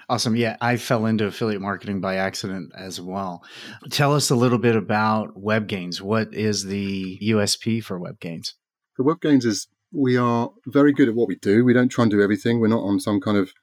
Awesome. 0.10 0.36
Yeah, 0.36 0.58
I 0.62 0.78
fell 0.78 1.06
into 1.06 1.25
affiliate 1.25 1.62
marketing 1.62 2.02
by 2.02 2.16
accident 2.16 2.72
as 2.78 3.00
well. 3.00 3.44
Tell 3.90 4.13
us 4.13 4.30
a 4.30 4.36
little 4.36 4.58
bit 4.58 4.75
about 4.75 5.36
WebGains. 5.36 6.02
What 6.02 6.34
is 6.34 6.66
the 6.66 7.20
USP 7.22 7.84
for 7.84 8.00
WebGains? 8.00 8.54
The 8.98 9.04
WebGains 9.04 9.46
is 9.46 9.68
we 9.92 10.18
are 10.18 10.50
very 10.66 10.92
good 10.92 11.10
at 11.10 11.16
what 11.16 11.28
we 11.28 11.36
do. 11.36 11.63
We 11.63 11.74
don't 11.74 11.90
try 11.90 12.04
and 12.04 12.12
do 12.12 12.22
everything. 12.22 12.60
We're 12.60 12.68
not 12.68 12.84
on 12.84 13.00
some 13.00 13.22
kind 13.22 13.38
of 13.38 13.54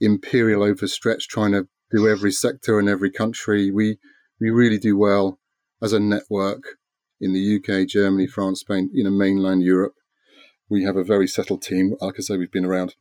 imperial 0.00 0.62
overstretch 0.62 1.22
trying 1.28 1.52
to 1.52 1.68
do 1.90 2.08
every 2.08 2.32
sector 2.32 2.78
and 2.78 2.88
every 2.88 3.10
country. 3.10 3.70
We 3.70 3.98
we 4.40 4.50
really 4.50 4.78
do 4.78 4.96
well 4.96 5.40
as 5.82 5.92
a 5.92 6.00
network 6.00 6.78
in 7.20 7.32
the 7.32 7.56
UK, 7.56 7.88
Germany, 7.88 8.26
France, 8.26 8.60
Spain, 8.60 8.90
you 8.92 9.02
know, 9.02 9.10
mainland 9.10 9.62
Europe. 9.62 9.94
We 10.68 10.84
have 10.84 10.96
a 10.96 11.04
very 11.04 11.26
settled 11.26 11.62
team. 11.62 11.94
Like 12.00 12.14
I 12.18 12.22
say, 12.22 12.36
we've 12.36 12.52
been 12.52 12.64
around 12.64 12.94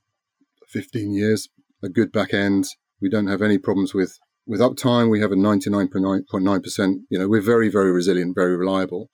15 0.68 1.14
years, 1.14 1.50
a 1.84 1.90
good 1.90 2.12
back 2.12 2.34
end. 2.34 2.68
We 3.02 3.10
don't 3.10 3.28
have 3.28 3.42
any 3.42 3.58
problems 3.58 3.94
with, 3.94 4.18
with 4.46 4.60
uptime. 4.60 5.10
We 5.10 5.20
have 5.20 5.32
a 5.32 5.36
99.9%. 5.36 6.96
You 7.10 7.20
know, 7.20 7.28
we're 7.28 7.42
very, 7.42 7.70
very 7.70 7.92
resilient, 7.92 8.36
very 8.36 8.58
reliable. 8.58 9.10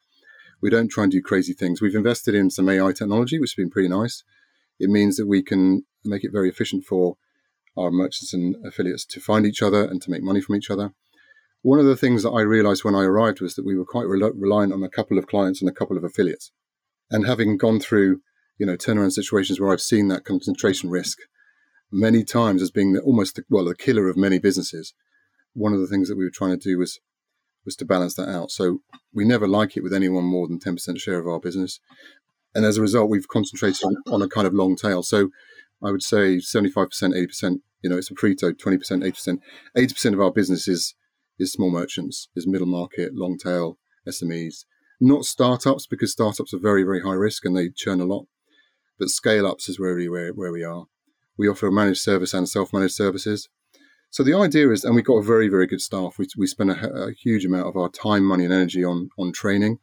We 0.61 0.69
don't 0.69 0.87
try 0.87 1.03
and 1.03 1.11
do 1.11 1.21
crazy 1.21 1.53
things. 1.53 1.81
We've 1.81 1.95
invested 1.95 2.35
in 2.35 2.49
some 2.49 2.69
AI 2.69 2.93
technology, 2.93 3.39
which 3.39 3.51
has 3.51 3.63
been 3.63 3.69
pretty 3.69 3.89
nice. 3.89 4.23
It 4.79 4.89
means 4.89 5.17
that 5.17 5.27
we 5.27 5.43
can 5.43 5.83
make 6.05 6.23
it 6.23 6.31
very 6.31 6.49
efficient 6.49 6.85
for 6.85 7.17
our 7.77 7.91
merchants 7.91 8.33
and 8.33 8.55
affiliates 8.65 9.05
to 9.07 9.19
find 9.19 9.45
each 9.45 9.61
other 9.61 9.83
and 9.83 10.01
to 10.01 10.11
make 10.11 10.23
money 10.23 10.41
from 10.41 10.55
each 10.55 10.69
other. 10.69 10.93
One 11.63 11.79
of 11.79 11.85
the 11.85 11.95
things 11.95 12.23
that 12.23 12.31
I 12.31 12.41
realized 12.41 12.83
when 12.83 12.95
I 12.95 13.03
arrived 13.03 13.41
was 13.41 13.55
that 13.55 13.65
we 13.65 13.77
were 13.77 13.85
quite 13.85 14.07
rel- 14.07 14.33
reliant 14.33 14.73
on 14.73 14.83
a 14.83 14.89
couple 14.89 15.17
of 15.17 15.27
clients 15.27 15.61
and 15.61 15.69
a 15.69 15.73
couple 15.73 15.97
of 15.97 16.03
affiliates. 16.03 16.51
And 17.09 17.25
having 17.25 17.57
gone 17.57 17.79
through, 17.79 18.21
you 18.57 18.65
know, 18.65 18.75
turnaround 18.75 19.13
situations 19.13 19.59
where 19.59 19.71
I've 19.71 19.81
seen 19.81 20.07
that 20.09 20.25
concentration 20.25 20.89
risk 20.89 21.19
many 21.93 22.23
times 22.23 22.61
as 22.61 22.71
being 22.71 22.93
the, 22.93 23.01
almost 23.01 23.35
the, 23.35 23.43
well 23.49 23.65
the 23.65 23.75
killer 23.75 24.09
of 24.09 24.17
many 24.17 24.39
businesses, 24.39 24.93
one 25.53 25.73
of 25.73 25.79
the 25.79 25.87
things 25.87 26.09
that 26.09 26.17
we 26.17 26.23
were 26.23 26.31
trying 26.31 26.59
to 26.59 26.69
do 26.69 26.77
was 26.77 26.99
was 27.65 27.75
to 27.77 27.85
balance 27.85 28.15
that 28.15 28.27
out. 28.27 28.51
So 28.51 28.79
we 29.13 29.23
never 29.23 29.47
like 29.47 29.77
it 29.77 29.83
with 29.83 29.93
anyone 29.93 30.25
more 30.25 30.47
than 30.47 30.59
ten 30.59 30.75
percent 30.75 30.99
share 30.99 31.19
of 31.19 31.27
our 31.27 31.39
business, 31.39 31.79
and 32.53 32.65
as 32.65 32.77
a 32.77 32.81
result, 32.81 33.09
we've 33.09 33.27
concentrated 33.27 33.83
on, 34.07 34.21
a 34.21 34.27
kind 34.27 34.47
of 34.47 34.53
long 34.53 34.75
tail. 34.75 35.03
So 35.03 35.29
I 35.81 35.91
would 35.91 36.03
say 36.03 36.39
seventy 36.39 36.71
five 36.71 36.89
percent, 36.89 37.13
eighty 37.15 37.27
percent. 37.27 37.61
You 37.81 37.89
know, 37.89 37.97
it's 37.97 38.11
a 38.11 38.15
Pareto, 38.15 38.57
twenty 38.57 38.77
percent, 38.77 39.03
eighty 39.03 39.13
percent. 39.13 39.41
Eighty 39.75 39.93
percent 39.93 40.15
of 40.15 40.21
our 40.21 40.31
business 40.31 40.67
is 40.67 40.95
is 41.39 41.51
small 41.51 41.71
merchants, 41.71 42.29
is 42.35 42.47
middle 42.47 42.67
market, 42.67 43.15
long 43.15 43.37
tail, 43.37 43.77
SMEs. 44.07 44.65
Not 45.01 45.25
startups 45.25 45.87
because 45.87 46.11
startups 46.11 46.53
are 46.53 46.59
very, 46.59 46.83
very 46.83 47.01
high 47.01 47.13
risk 47.13 47.43
and 47.43 47.57
they 47.57 47.69
churn 47.69 47.99
a 47.99 48.05
lot. 48.05 48.27
But 48.99 49.09
scale 49.09 49.47
ups 49.47 49.67
is 49.67 49.79
where 49.79 49.95
we, 49.95 50.07
where, 50.07 50.31
where 50.31 50.51
we 50.51 50.63
are. 50.63 50.85
We 51.37 51.47
offer 51.47 51.67
a 51.67 51.71
managed 51.71 52.01
service 52.01 52.33
and 52.33 52.47
self 52.47 52.73
managed 52.73 52.95
services. 52.95 53.49
So 54.09 54.23
the 54.23 54.35
idea 54.35 54.69
is, 54.69 54.83
and 54.83 54.93
we've 54.93 55.05
got 55.05 55.17
a 55.17 55.23
very, 55.23 55.47
very 55.47 55.65
good 55.65 55.81
staff. 55.81 56.19
We, 56.19 56.27
we 56.37 56.45
spend 56.45 56.69
a, 56.69 57.07
a 57.07 57.13
huge 57.13 57.45
amount 57.45 57.67
of 57.67 57.75
our 57.75 57.89
time, 57.89 58.23
money, 58.23 58.45
and 58.45 58.53
energy 58.53 58.83
on 58.83 59.09
on 59.17 59.31
training. 59.31 59.79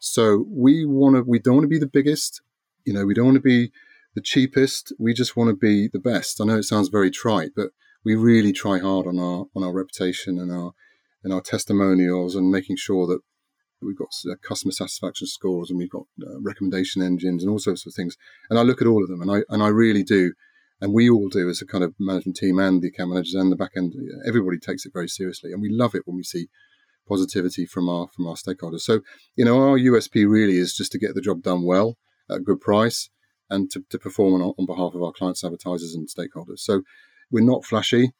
So 0.00 0.46
we 0.48 0.86
want 0.86 1.16
to, 1.16 1.22
we 1.22 1.38
don't 1.38 1.56
want 1.56 1.64
to 1.64 1.68
be 1.68 1.78
the 1.78 1.86
biggest. 1.86 2.40
You 2.86 2.94
know, 2.94 3.04
we 3.04 3.14
don't 3.14 3.26
want 3.26 3.36
to 3.36 3.42
be 3.42 3.70
the 4.14 4.22
cheapest. 4.22 4.92
We 4.98 5.12
just 5.12 5.36
want 5.36 5.50
to 5.50 5.56
be 5.56 5.88
the 5.92 5.98
best. 5.98 6.40
I 6.40 6.44
know 6.44 6.56
it 6.56 6.64
sounds 6.64 6.88
very 6.88 7.10
trite, 7.10 7.50
but 7.54 7.70
we 8.04 8.14
really 8.14 8.52
try 8.52 8.78
hard 8.78 9.06
on 9.06 9.18
our 9.18 9.46
on 9.54 9.62
our 9.62 9.72
reputation 9.72 10.38
and 10.38 10.50
our 10.50 10.72
and 11.22 11.32
our 11.32 11.40
testimonials 11.40 12.34
and 12.34 12.50
making 12.50 12.76
sure 12.76 13.06
that 13.06 13.20
we've 13.82 13.98
got 13.98 14.08
uh, 14.30 14.34
customer 14.42 14.72
satisfaction 14.72 15.26
scores 15.26 15.70
and 15.70 15.78
we've 15.78 15.90
got 15.90 16.04
uh, 16.22 16.40
recommendation 16.40 17.02
engines 17.02 17.42
and 17.42 17.50
all 17.50 17.58
sorts 17.58 17.86
of 17.86 17.94
things. 17.94 18.16
And 18.48 18.58
I 18.58 18.62
look 18.62 18.80
at 18.80 18.88
all 18.88 19.02
of 19.02 19.08
them 19.08 19.22
and 19.22 19.30
I 19.30 19.42
and 19.48 19.62
I 19.62 19.68
really 19.68 20.02
do, 20.02 20.32
and 20.80 20.92
we 20.92 21.10
all 21.10 21.28
do 21.28 21.48
as 21.48 21.60
a 21.60 21.66
kind 21.66 21.84
of 21.84 21.94
management 21.98 22.36
team 22.36 22.58
and 22.58 22.82
the 22.82 22.88
account 22.88 23.10
managers 23.10 23.34
and 23.34 23.52
the 23.52 23.56
back 23.56 23.72
end. 23.76 23.94
Everybody 24.26 24.58
takes 24.58 24.86
it 24.86 24.92
very 24.92 25.08
seriously, 25.08 25.52
and 25.52 25.60
we 25.60 25.70
love 25.70 25.94
it 25.94 26.02
when 26.06 26.16
we 26.16 26.22
see 26.22 26.48
positivity 27.08 27.66
from 27.66 27.88
our 27.88 28.08
from 28.14 28.26
our 28.26 28.34
stakeholders. 28.34 28.80
So 28.80 29.00
you 29.36 29.44
know 29.44 29.58
our 29.60 29.78
USP 29.78 30.28
really 30.28 30.56
is 30.56 30.74
just 30.74 30.92
to 30.92 30.98
get 30.98 31.14
the 31.14 31.20
job 31.20 31.42
done 31.42 31.64
well 31.64 31.96
at 32.30 32.38
a 32.38 32.40
good 32.40 32.60
price 32.60 33.10
and 33.50 33.70
to, 33.72 33.84
to 33.90 33.98
perform 33.98 34.34
on, 34.34 34.54
on 34.58 34.66
behalf 34.66 34.94
of 34.94 35.02
our 35.02 35.12
clients, 35.12 35.44
advertisers, 35.44 35.94
and 35.94 36.08
stakeholders. 36.08 36.60
So 36.60 36.82
we're 37.30 37.44
not 37.44 37.64
flashy. 37.64 38.12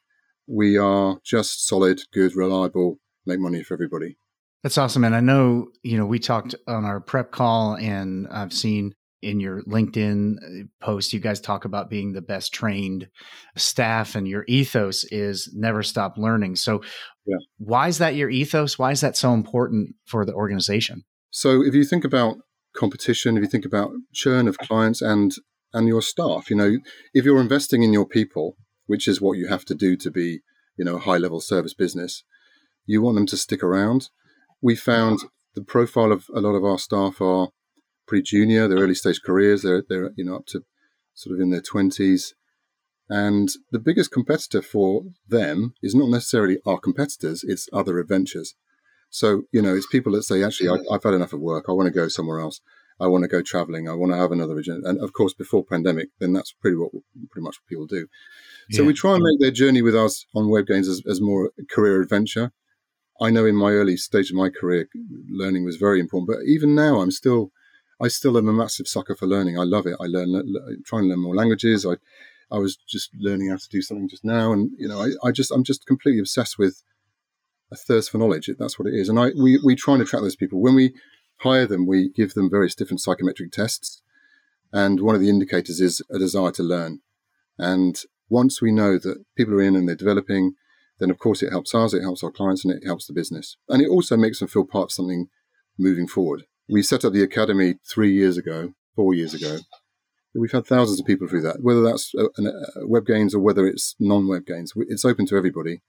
We 0.46 0.76
are 0.76 1.18
just 1.24 1.66
solid, 1.66 2.02
good, 2.12 2.34
reliable, 2.34 2.98
make 3.24 3.38
money 3.38 3.62
for 3.62 3.74
everybody. 3.74 4.16
That's 4.62 4.76
awesome. 4.76 5.04
And 5.04 5.16
I 5.16 5.20
know, 5.20 5.68
you 5.82 5.96
know, 5.96 6.04
we 6.04 6.18
talked 6.18 6.54
on 6.66 6.84
our 6.84 7.00
prep 7.00 7.30
call 7.30 7.76
and 7.76 8.28
I've 8.28 8.52
seen 8.52 8.94
in 9.22 9.40
your 9.40 9.62
LinkedIn 9.62 10.36
uh, 10.36 10.64
post, 10.80 11.12
you 11.12 11.20
guys 11.20 11.40
talk 11.40 11.64
about 11.64 11.90
being 11.90 12.12
the 12.12 12.22
best 12.22 12.52
trained 12.52 13.08
staff 13.56 14.14
and 14.14 14.26
your 14.26 14.44
ethos 14.48 15.04
is 15.04 15.50
never 15.54 15.82
stop 15.82 16.16
learning. 16.16 16.56
So 16.56 16.82
yeah. 17.26 17.36
why 17.58 17.88
is 17.88 17.98
that 17.98 18.14
your 18.14 18.30
ethos? 18.30 18.78
Why 18.78 18.92
is 18.92 19.00
that 19.00 19.16
so 19.16 19.32
important 19.32 19.94
for 20.06 20.24
the 20.24 20.34
organization? 20.34 21.04
So 21.30 21.62
if 21.62 21.74
you 21.74 21.84
think 21.84 22.04
about 22.04 22.38
competition, 22.74 23.36
if 23.36 23.42
you 23.42 23.48
think 23.48 23.66
about 23.66 23.90
churn 24.12 24.48
of 24.48 24.58
clients 24.58 25.02
and 25.02 25.32
and 25.72 25.86
your 25.86 26.02
staff, 26.02 26.50
you 26.50 26.56
know, 26.56 26.78
if 27.14 27.24
you're 27.24 27.40
investing 27.40 27.84
in 27.84 27.92
your 27.92 28.06
people, 28.06 28.56
which 28.86 29.06
is 29.06 29.20
what 29.20 29.38
you 29.38 29.46
have 29.46 29.64
to 29.64 29.74
do 29.74 29.96
to 29.96 30.10
be, 30.10 30.40
you 30.76 30.84
know, 30.84 30.96
a 30.96 31.00
high 31.00 31.16
level 31.16 31.40
service 31.40 31.74
business. 31.74 32.24
You 32.86 33.02
want 33.02 33.14
them 33.14 33.26
to 33.26 33.36
stick 33.36 33.62
around. 33.62 34.08
We 34.60 34.74
found 34.74 35.20
the 35.54 35.62
profile 35.62 36.10
of 36.10 36.26
a 36.34 36.40
lot 36.40 36.56
of 36.56 36.64
our 36.64 36.76
staff 36.76 37.20
are 37.20 37.50
pretty 38.10 38.24
junior, 38.24 38.66
they're 38.66 38.82
early 38.82 38.94
stage 38.94 39.22
careers, 39.24 39.62
they're, 39.62 39.82
they're 39.88 40.10
you 40.16 40.24
know, 40.24 40.36
up 40.36 40.46
to 40.46 40.64
sort 41.14 41.34
of 41.34 41.40
in 41.40 41.50
their 41.50 41.62
20s. 41.62 42.32
And 43.08 43.48
the 43.70 43.78
biggest 43.78 44.10
competitor 44.12 44.62
for 44.62 45.04
them 45.26 45.74
is 45.82 45.94
not 45.94 46.08
necessarily 46.08 46.58
our 46.66 46.78
competitors, 46.78 47.44
it's 47.44 47.68
other 47.72 47.98
adventures. 47.98 48.54
So, 49.10 49.42
you 49.52 49.62
know, 49.62 49.74
it's 49.74 49.86
people 49.86 50.12
that 50.12 50.22
say, 50.22 50.44
actually, 50.44 50.68
I, 50.68 50.92
have 50.92 51.02
had 51.02 51.14
enough 51.14 51.32
of 51.32 51.40
work. 51.40 51.64
I 51.68 51.72
want 51.72 51.86
to 51.86 51.92
go 51.92 52.08
somewhere 52.08 52.38
else. 52.38 52.60
I 53.00 53.06
want 53.06 53.22
to 53.22 53.28
go 53.28 53.42
traveling. 53.42 53.88
I 53.88 53.94
want 53.94 54.12
to 54.12 54.18
have 54.18 54.30
another 54.30 54.58
agenda. 54.58 54.88
And 54.88 55.00
of 55.00 55.12
course, 55.12 55.34
before 55.34 55.64
pandemic, 55.64 56.10
then 56.20 56.32
that's 56.32 56.52
pretty 56.52 56.76
what 56.76 56.92
pretty 57.30 57.44
much 57.44 57.56
what 57.56 57.68
people 57.68 57.86
do. 57.86 58.06
So 58.70 58.82
yeah. 58.82 58.88
we 58.88 58.94
try 58.94 59.14
and 59.14 59.22
make 59.22 59.40
their 59.40 59.50
journey 59.50 59.82
with 59.82 59.96
us 59.96 60.26
on 60.34 60.44
WebGains 60.44 60.88
as, 60.88 61.02
as 61.08 61.20
more 61.20 61.50
career 61.70 62.00
adventure. 62.02 62.52
I 63.20 63.30
know 63.30 63.46
in 63.46 63.56
my 63.56 63.72
early 63.72 63.96
stage 63.96 64.30
of 64.30 64.36
my 64.36 64.48
career, 64.48 64.88
learning 65.28 65.64
was 65.64 65.76
very 65.76 65.98
important, 66.00 66.28
but 66.28 66.46
even 66.46 66.74
now, 66.74 67.00
I'm 67.00 67.10
still, 67.10 67.50
I 68.00 68.08
still 68.08 68.38
am 68.38 68.48
a 68.48 68.52
massive 68.52 68.88
sucker 68.88 69.14
for 69.14 69.26
learning. 69.26 69.58
I 69.58 69.64
love 69.64 69.86
it. 69.86 69.96
I 70.00 70.06
learn, 70.06 70.32
le- 70.32 70.76
try 70.86 71.00
and 71.00 71.08
learn 71.08 71.20
more 71.20 71.34
languages. 71.34 71.84
I, 71.84 71.96
I 72.50 72.58
was 72.58 72.76
just 72.76 73.10
learning 73.18 73.50
how 73.50 73.56
to 73.56 73.68
do 73.68 73.82
something 73.82 74.08
just 74.08 74.24
now, 74.24 74.52
and 74.52 74.70
you 74.78 74.88
know, 74.88 75.00
I, 75.02 75.28
I 75.28 75.30
just, 75.32 75.50
I'm 75.50 75.64
just 75.64 75.86
completely 75.86 76.20
obsessed 76.20 76.58
with 76.58 76.82
a 77.70 77.76
thirst 77.76 78.10
for 78.10 78.18
knowledge. 78.18 78.50
That's 78.58 78.78
what 78.78 78.88
it 78.88 78.94
is, 78.94 79.08
and 79.08 79.18
I, 79.18 79.30
we, 79.40 79.60
we 79.64 79.76
try 79.76 79.94
and 79.94 80.02
attract 80.02 80.22
those 80.22 80.36
people 80.36 80.60
when 80.60 80.74
we 80.74 80.94
hire 81.38 81.66
them. 81.66 81.86
We 81.86 82.08
give 82.08 82.34
them 82.34 82.50
various 82.50 82.74
different 82.74 83.00
psychometric 83.00 83.52
tests, 83.52 84.02
and 84.72 85.00
one 85.00 85.14
of 85.14 85.20
the 85.20 85.28
indicators 85.28 85.80
is 85.80 86.02
a 86.10 86.18
desire 86.18 86.52
to 86.52 86.62
learn. 86.62 87.00
And 87.58 88.00
once 88.28 88.62
we 88.62 88.72
know 88.72 88.98
that 88.98 89.24
people 89.36 89.54
are 89.54 89.62
in 89.62 89.76
and 89.76 89.86
they're 89.86 89.94
developing, 89.94 90.54
then 90.98 91.10
of 91.10 91.18
course 91.18 91.42
it 91.42 91.50
helps 91.50 91.74
us, 91.74 91.92
it 91.92 92.02
helps 92.02 92.24
our 92.24 92.30
clients, 92.30 92.64
and 92.64 92.74
it 92.74 92.84
helps 92.84 93.06
the 93.06 93.12
business. 93.12 93.56
And 93.68 93.82
it 93.82 93.88
also 93.88 94.16
makes 94.16 94.38
them 94.40 94.48
feel 94.48 94.64
part 94.64 94.84
of 94.84 94.92
something 94.92 95.28
moving 95.78 96.08
forward. 96.08 96.44
We 96.70 96.82
set 96.82 97.04
up 97.04 97.12
the 97.12 97.22
academy 97.22 97.74
three 97.84 98.12
years 98.12 98.36
ago, 98.36 98.72
four 98.94 99.14
years 99.14 99.34
ago. 99.34 99.58
We've 100.34 100.52
had 100.52 100.66
thousands 100.66 101.00
of 101.00 101.06
people 101.06 101.26
through 101.26 101.42
that, 101.42 101.62
whether 101.62 101.82
that's 101.82 102.14
uh, 102.14 102.26
uh, 102.38 102.86
web 102.86 103.06
gains 103.06 103.34
or 103.34 103.40
whether 103.40 103.66
it's 103.66 103.96
non 103.98 104.28
web 104.28 104.46
gains. 104.46 104.72
It's 104.76 105.04
open 105.04 105.26
to 105.26 105.36
everybody. 105.36 105.80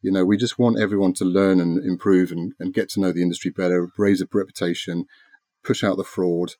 You 0.00 0.12
know, 0.12 0.24
we 0.24 0.36
just 0.36 0.58
want 0.58 0.78
everyone 0.78 1.12
to 1.14 1.24
learn 1.24 1.60
and 1.60 1.84
improve 1.84 2.30
and, 2.30 2.52
and 2.58 2.72
get 2.72 2.88
to 2.90 3.00
know 3.00 3.12
the 3.12 3.22
industry 3.22 3.50
better, 3.50 3.88
raise 3.98 4.22
a 4.22 4.26
reputation, 4.32 5.06
push 5.62 5.84
out 5.84 5.96
the 5.96 6.04
fraud, 6.04 6.54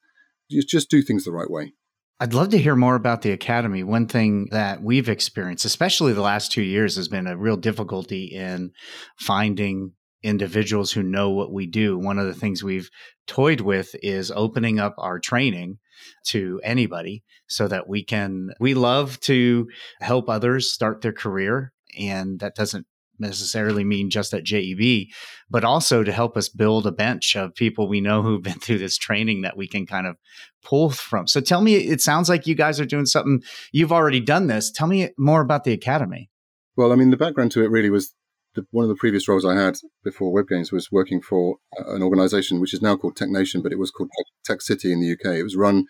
just, 0.50 0.68
just 0.68 0.90
do 0.90 1.00
things 1.00 1.24
the 1.24 1.32
right 1.32 1.50
way. 1.50 1.72
I'd 2.18 2.34
love 2.34 2.48
to 2.50 2.58
hear 2.58 2.74
more 2.74 2.94
about 2.94 3.22
the 3.22 3.32
academy. 3.32 3.82
One 3.82 4.06
thing 4.06 4.48
that 4.50 4.82
we've 4.82 5.08
experienced, 5.08 5.66
especially 5.66 6.14
the 6.14 6.22
last 6.22 6.50
two 6.50 6.62
years, 6.62 6.96
has 6.96 7.08
been 7.08 7.26
a 7.26 7.36
real 7.36 7.58
difficulty 7.58 8.24
in 8.24 8.72
finding 9.18 9.92
individuals 10.26 10.92
who 10.92 11.02
know 11.02 11.30
what 11.30 11.52
we 11.52 11.66
do. 11.66 11.96
One 11.96 12.18
of 12.18 12.26
the 12.26 12.34
things 12.34 12.62
we've 12.62 12.90
toyed 13.26 13.60
with 13.60 13.94
is 14.02 14.30
opening 14.30 14.80
up 14.80 14.94
our 14.98 15.18
training 15.18 15.78
to 16.26 16.60
anybody 16.64 17.22
so 17.48 17.68
that 17.68 17.88
we 17.88 18.02
can, 18.02 18.50
we 18.60 18.74
love 18.74 19.20
to 19.20 19.68
help 20.00 20.28
others 20.28 20.72
start 20.72 21.00
their 21.00 21.12
career. 21.12 21.72
And 21.98 22.40
that 22.40 22.56
doesn't 22.56 22.86
necessarily 23.18 23.84
mean 23.84 24.10
just 24.10 24.34
at 24.34 24.44
JEB, 24.44 25.06
but 25.48 25.64
also 25.64 26.02
to 26.02 26.12
help 26.12 26.36
us 26.36 26.48
build 26.48 26.86
a 26.86 26.92
bench 26.92 27.36
of 27.36 27.54
people 27.54 27.88
we 27.88 28.00
know 28.00 28.22
who've 28.22 28.42
been 28.42 28.54
through 28.60 28.78
this 28.78 28.98
training 28.98 29.42
that 29.42 29.56
we 29.56 29.68
can 29.68 29.86
kind 29.86 30.06
of 30.06 30.16
pull 30.62 30.90
from. 30.90 31.26
So 31.26 31.40
tell 31.40 31.60
me, 31.60 31.76
it 31.76 32.00
sounds 32.00 32.28
like 32.28 32.46
you 32.46 32.54
guys 32.54 32.80
are 32.80 32.84
doing 32.84 33.06
something, 33.06 33.42
you've 33.72 33.92
already 33.92 34.20
done 34.20 34.48
this. 34.48 34.70
Tell 34.70 34.88
me 34.88 35.10
more 35.16 35.40
about 35.40 35.64
the 35.64 35.72
Academy. 35.72 36.30
Well, 36.76 36.92
I 36.92 36.96
mean, 36.96 37.10
the 37.10 37.16
background 37.16 37.52
to 37.52 37.64
it 37.64 37.70
really 37.70 37.90
was 37.90 38.12
the, 38.56 38.66
one 38.72 38.84
of 38.84 38.88
the 38.88 38.96
previous 38.96 39.28
roles 39.28 39.44
I 39.44 39.54
had 39.54 39.76
before 40.02 40.32
WebGains 40.32 40.72
was 40.72 40.90
working 40.90 41.20
for 41.20 41.58
uh, 41.78 41.94
an 41.94 42.02
organization 42.02 42.60
which 42.60 42.74
is 42.74 42.82
now 42.82 42.96
called 42.96 43.16
Tech 43.16 43.28
Nation, 43.28 43.62
but 43.62 43.72
it 43.72 43.78
was 43.78 43.90
called 43.90 44.10
Tech 44.44 44.60
City 44.60 44.92
in 44.92 45.00
the 45.00 45.12
UK. 45.12 45.36
It 45.36 45.44
was 45.44 45.54
run 45.54 45.86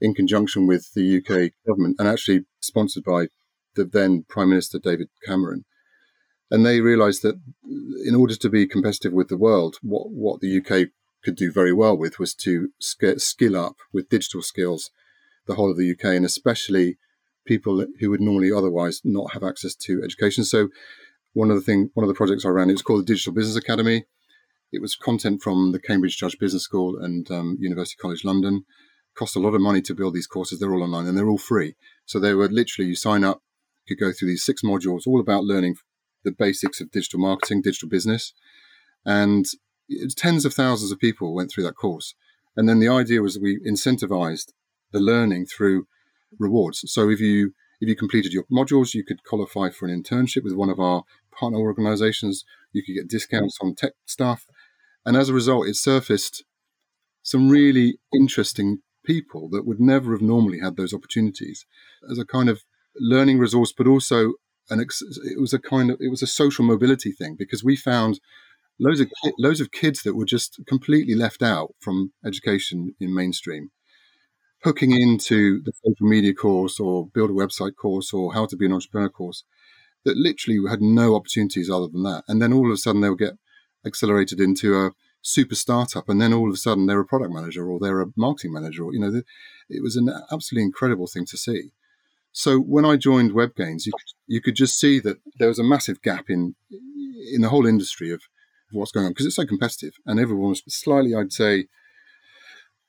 in 0.00 0.14
conjunction 0.14 0.66
with 0.66 0.92
the 0.94 1.18
UK 1.18 1.52
government 1.66 1.96
and 1.98 2.08
actually 2.08 2.46
sponsored 2.60 3.04
by 3.04 3.28
the 3.76 3.84
then 3.84 4.24
Prime 4.28 4.50
Minister 4.50 4.78
David 4.78 5.08
Cameron. 5.24 5.64
And 6.50 6.64
they 6.64 6.80
realized 6.80 7.22
that 7.22 7.40
in 8.04 8.14
order 8.14 8.34
to 8.34 8.48
be 8.48 8.66
competitive 8.66 9.12
with 9.12 9.28
the 9.28 9.36
world, 9.36 9.76
what, 9.82 10.10
what 10.10 10.40
the 10.40 10.58
UK 10.58 10.88
could 11.22 11.36
do 11.36 11.52
very 11.52 11.72
well 11.72 11.96
with 11.96 12.18
was 12.18 12.34
to 12.34 12.70
skill 12.80 13.56
up 13.56 13.76
with 13.92 14.08
digital 14.08 14.42
skills 14.42 14.90
the 15.46 15.54
whole 15.54 15.70
of 15.70 15.76
the 15.76 15.90
UK, 15.90 16.04
and 16.14 16.24
especially 16.24 16.96
people 17.46 17.84
who 18.00 18.10
would 18.10 18.20
normally 18.20 18.52
otherwise 18.52 19.00
not 19.04 19.32
have 19.32 19.42
access 19.42 19.74
to 19.74 20.02
education. 20.02 20.44
So, 20.44 20.68
one 21.38 21.50
of 21.52 21.56
the 21.56 21.62
thing, 21.62 21.90
one 21.94 22.02
of 22.02 22.08
the 22.08 22.14
projects 22.14 22.44
I 22.44 22.48
ran, 22.48 22.68
it 22.68 22.72
was 22.72 22.82
called 22.82 23.02
the 23.02 23.12
Digital 23.12 23.32
Business 23.32 23.56
Academy. 23.56 24.06
It 24.72 24.82
was 24.82 24.96
content 24.96 25.40
from 25.40 25.70
the 25.70 25.78
Cambridge 25.78 26.16
Judge 26.16 26.36
Business 26.36 26.64
School 26.64 26.98
and 26.98 27.30
um, 27.30 27.56
University 27.60 27.96
College 28.02 28.24
London. 28.24 28.64
Cost 29.16 29.36
a 29.36 29.38
lot 29.38 29.54
of 29.54 29.60
money 29.60 29.80
to 29.82 29.94
build 29.94 30.14
these 30.14 30.26
courses. 30.26 30.58
They're 30.58 30.74
all 30.74 30.82
online 30.82 31.06
and 31.06 31.16
they're 31.16 31.28
all 31.28 31.38
free. 31.38 31.76
So 32.06 32.18
they 32.18 32.34
were 32.34 32.48
literally 32.48 32.88
you 32.88 32.96
sign 32.96 33.22
up, 33.22 33.40
you 33.86 33.94
could 33.94 34.02
go 34.04 34.12
through 34.12 34.28
these 34.28 34.42
six 34.42 34.62
modules, 34.62 35.06
all 35.06 35.20
about 35.20 35.44
learning 35.44 35.76
the 36.24 36.32
basics 36.32 36.80
of 36.80 36.90
digital 36.90 37.20
marketing, 37.20 37.62
digital 37.62 37.88
business, 37.88 38.32
and 39.06 39.46
tens 40.16 40.44
of 40.44 40.54
thousands 40.54 40.90
of 40.90 40.98
people 40.98 41.36
went 41.36 41.52
through 41.52 41.64
that 41.64 41.76
course. 41.76 42.14
And 42.56 42.68
then 42.68 42.80
the 42.80 42.88
idea 42.88 43.22
was 43.22 43.38
we 43.38 43.60
incentivized 43.60 44.52
the 44.90 44.98
learning 44.98 45.46
through 45.46 45.86
rewards. 46.36 46.82
So 46.86 47.08
if 47.08 47.20
you 47.20 47.52
if 47.80 47.88
you 47.88 47.96
completed 47.96 48.32
your 48.32 48.44
modules, 48.44 48.94
you 48.94 49.04
could 49.04 49.24
qualify 49.24 49.70
for 49.70 49.86
an 49.86 50.02
internship 50.02 50.44
with 50.44 50.54
one 50.54 50.70
of 50.70 50.80
our 50.80 51.04
partner 51.32 51.58
organizations. 51.58 52.44
You 52.72 52.82
could 52.82 52.94
get 52.94 53.08
discounts 53.08 53.58
on 53.60 53.74
tech 53.74 53.92
stuff. 54.04 54.46
And 55.06 55.16
as 55.16 55.28
a 55.28 55.34
result, 55.34 55.68
it 55.68 55.76
surfaced 55.76 56.44
some 57.22 57.48
really 57.48 57.98
interesting 58.12 58.78
people 59.04 59.48
that 59.50 59.66
would 59.66 59.80
never 59.80 60.12
have 60.12 60.22
normally 60.22 60.60
had 60.60 60.76
those 60.76 60.92
opportunities 60.92 61.64
as 62.10 62.18
a 62.18 62.26
kind 62.26 62.48
of 62.48 62.62
learning 63.00 63.38
resource, 63.38 63.72
but 63.76 63.86
also 63.86 64.34
an 64.70 64.80
ex- 64.80 65.02
it 65.02 65.40
was 65.40 65.52
a 65.52 65.58
kind 65.58 65.90
of 65.90 65.98
it 66.00 66.10
was 66.10 66.22
a 66.22 66.26
social 66.26 66.64
mobility 66.64 67.12
thing 67.12 67.36
because 67.38 67.64
we 67.64 67.76
found 67.76 68.20
loads 68.78 69.00
of 69.00 69.10
loads 69.38 69.60
of 69.60 69.70
kids 69.70 70.02
that 70.02 70.14
were 70.14 70.24
just 70.24 70.60
completely 70.66 71.14
left 71.14 71.42
out 71.42 71.74
from 71.80 72.12
education 72.24 72.94
in 73.00 73.14
mainstream 73.14 73.70
hooking 74.64 74.92
into 74.92 75.62
the 75.62 75.72
social 75.84 76.06
media 76.06 76.34
course 76.34 76.80
or 76.80 77.06
build 77.14 77.30
a 77.30 77.32
website 77.32 77.76
course 77.76 78.12
or 78.12 78.34
how 78.34 78.46
to 78.46 78.56
be 78.56 78.66
an 78.66 78.72
entrepreneur 78.72 79.08
course 79.08 79.44
that 80.04 80.16
literally 80.16 80.58
had 80.68 80.80
no 80.80 81.14
opportunities 81.14 81.70
other 81.70 81.88
than 81.88 82.02
that. 82.02 82.24
And 82.28 82.40
then 82.40 82.52
all 82.52 82.66
of 82.66 82.72
a 82.72 82.76
sudden 82.76 83.00
they'll 83.00 83.14
get 83.14 83.34
accelerated 83.86 84.40
into 84.40 84.74
a 84.74 84.90
super 85.22 85.54
startup 85.54 86.08
and 86.08 86.20
then 86.20 86.32
all 86.32 86.48
of 86.48 86.54
a 86.54 86.58
sudden 86.58 86.86
they're 86.86 87.00
a 87.00 87.04
product 87.04 87.32
manager 87.32 87.68
or 87.68 87.78
they're 87.78 88.00
a 88.00 88.12
marketing 88.16 88.52
manager 88.52 88.84
or 88.84 88.94
you 88.94 89.00
know 89.00 89.22
it 89.68 89.82
was 89.82 89.96
an 89.96 90.08
absolutely 90.32 90.64
incredible 90.64 91.06
thing 91.06 91.26
to 91.26 91.36
see. 91.36 91.70
So 92.32 92.58
when 92.58 92.84
I 92.84 92.96
joined 92.96 93.32
WebGains, 93.32 93.86
you 93.86 93.92
could, 93.92 94.12
you 94.26 94.40
could 94.40 94.54
just 94.54 94.78
see 94.78 95.00
that 95.00 95.18
there 95.38 95.48
was 95.48 95.58
a 95.58 95.64
massive 95.64 96.00
gap 96.02 96.26
in 96.28 96.54
in 97.32 97.42
the 97.42 97.48
whole 97.48 97.66
industry 97.66 98.10
of 98.10 98.22
what's 98.70 98.92
going 98.92 99.06
on 99.06 99.12
because 99.12 99.26
it's 99.26 99.36
so 99.36 99.46
competitive 99.46 99.94
and 100.06 100.20
everyone 100.20 100.50
was 100.50 100.62
slightly, 100.68 101.14
I'd 101.14 101.32
say, 101.32 101.66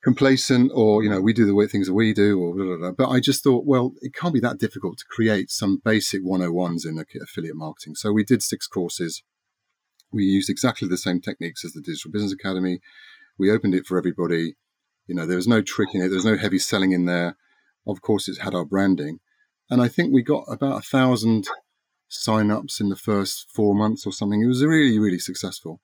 complacent 0.03 0.71
or 0.73 1.03
you 1.03 1.09
know 1.09 1.19
we 1.19 1.33
do 1.33 1.45
the 1.45 1.55
way 1.55 1.67
things 1.67 1.87
that 1.87 1.93
we 1.93 2.13
do 2.13 2.39
or 2.39 2.55
blah, 2.55 2.65
blah, 2.65 2.77
blah. 2.77 2.91
but 2.91 3.09
i 3.09 3.19
just 3.19 3.43
thought 3.43 3.65
well 3.65 3.91
it 4.01 4.13
can't 4.13 4.33
be 4.33 4.39
that 4.39 4.57
difficult 4.57 4.97
to 4.97 5.03
create 5.09 5.51
some 5.51 5.81
basic 5.83 6.23
101s 6.23 6.85
in 6.85 7.03
affiliate 7.21 7.55
marketing. 7.55 7.95
So 7.95 8.11
we 8.11 8.23
did 8.23 8.41
six 8.41 8.67
courses. 8.67 9.23
We 10.11 10.23
used 10.23 10.49
exactly 10.49 10.87
the 10.87 10.97
same 10.97 11.21
techniques 11.21 11.63
as 11.65 11.73
the 11.73 11.81
digital 11.81 12.11
business 12.11 12.33
academy. 12.33 12.79
We 13.37 13.51
opened 13.51 13.75
it 13.75 13.85
for 13.85 13.97
everybody. 13.97 14.55
You 15.07 15.15
know 15.15 15.25
there 15.25 15.35
was 15.35 15.47
no 15.47 15.61
trick 15.61 15.89
in 15.93 16.01
it. 16.01 16.07
There 16.07 16.15
was 16.15 16.25
no 16.25 16.37
heavy 16.37 16.59
selling 16.59 16.93
in 16.93 17.05
there. 17.05 17.35
Of 17.85 18.01
course 18.01 18.27
it 18.27 18.41
had 18.41 18.55
our 18.55 18.65
branding. 18.65 19.19
And 19.69 19.81
I 19.81 19.87
think 19.87 20.13
we 20.13 20.23
got 20.23 20.45
about 20.47 20.79
a 20.79 20.81
thousand 20.81 21.47
sign-ups 22.07 22.79
in 22.79 22.89
the 22.89 22.95
first 22.95 23.47
four 23.53 23.75
months 23.75 24.05
or 24.05 24.11
something. 24.11 24.41
It 24.41 24.47
was 24.47 24.63
really, 24.63 24.97
really 24.97 25.19
successful, 25.19 25.79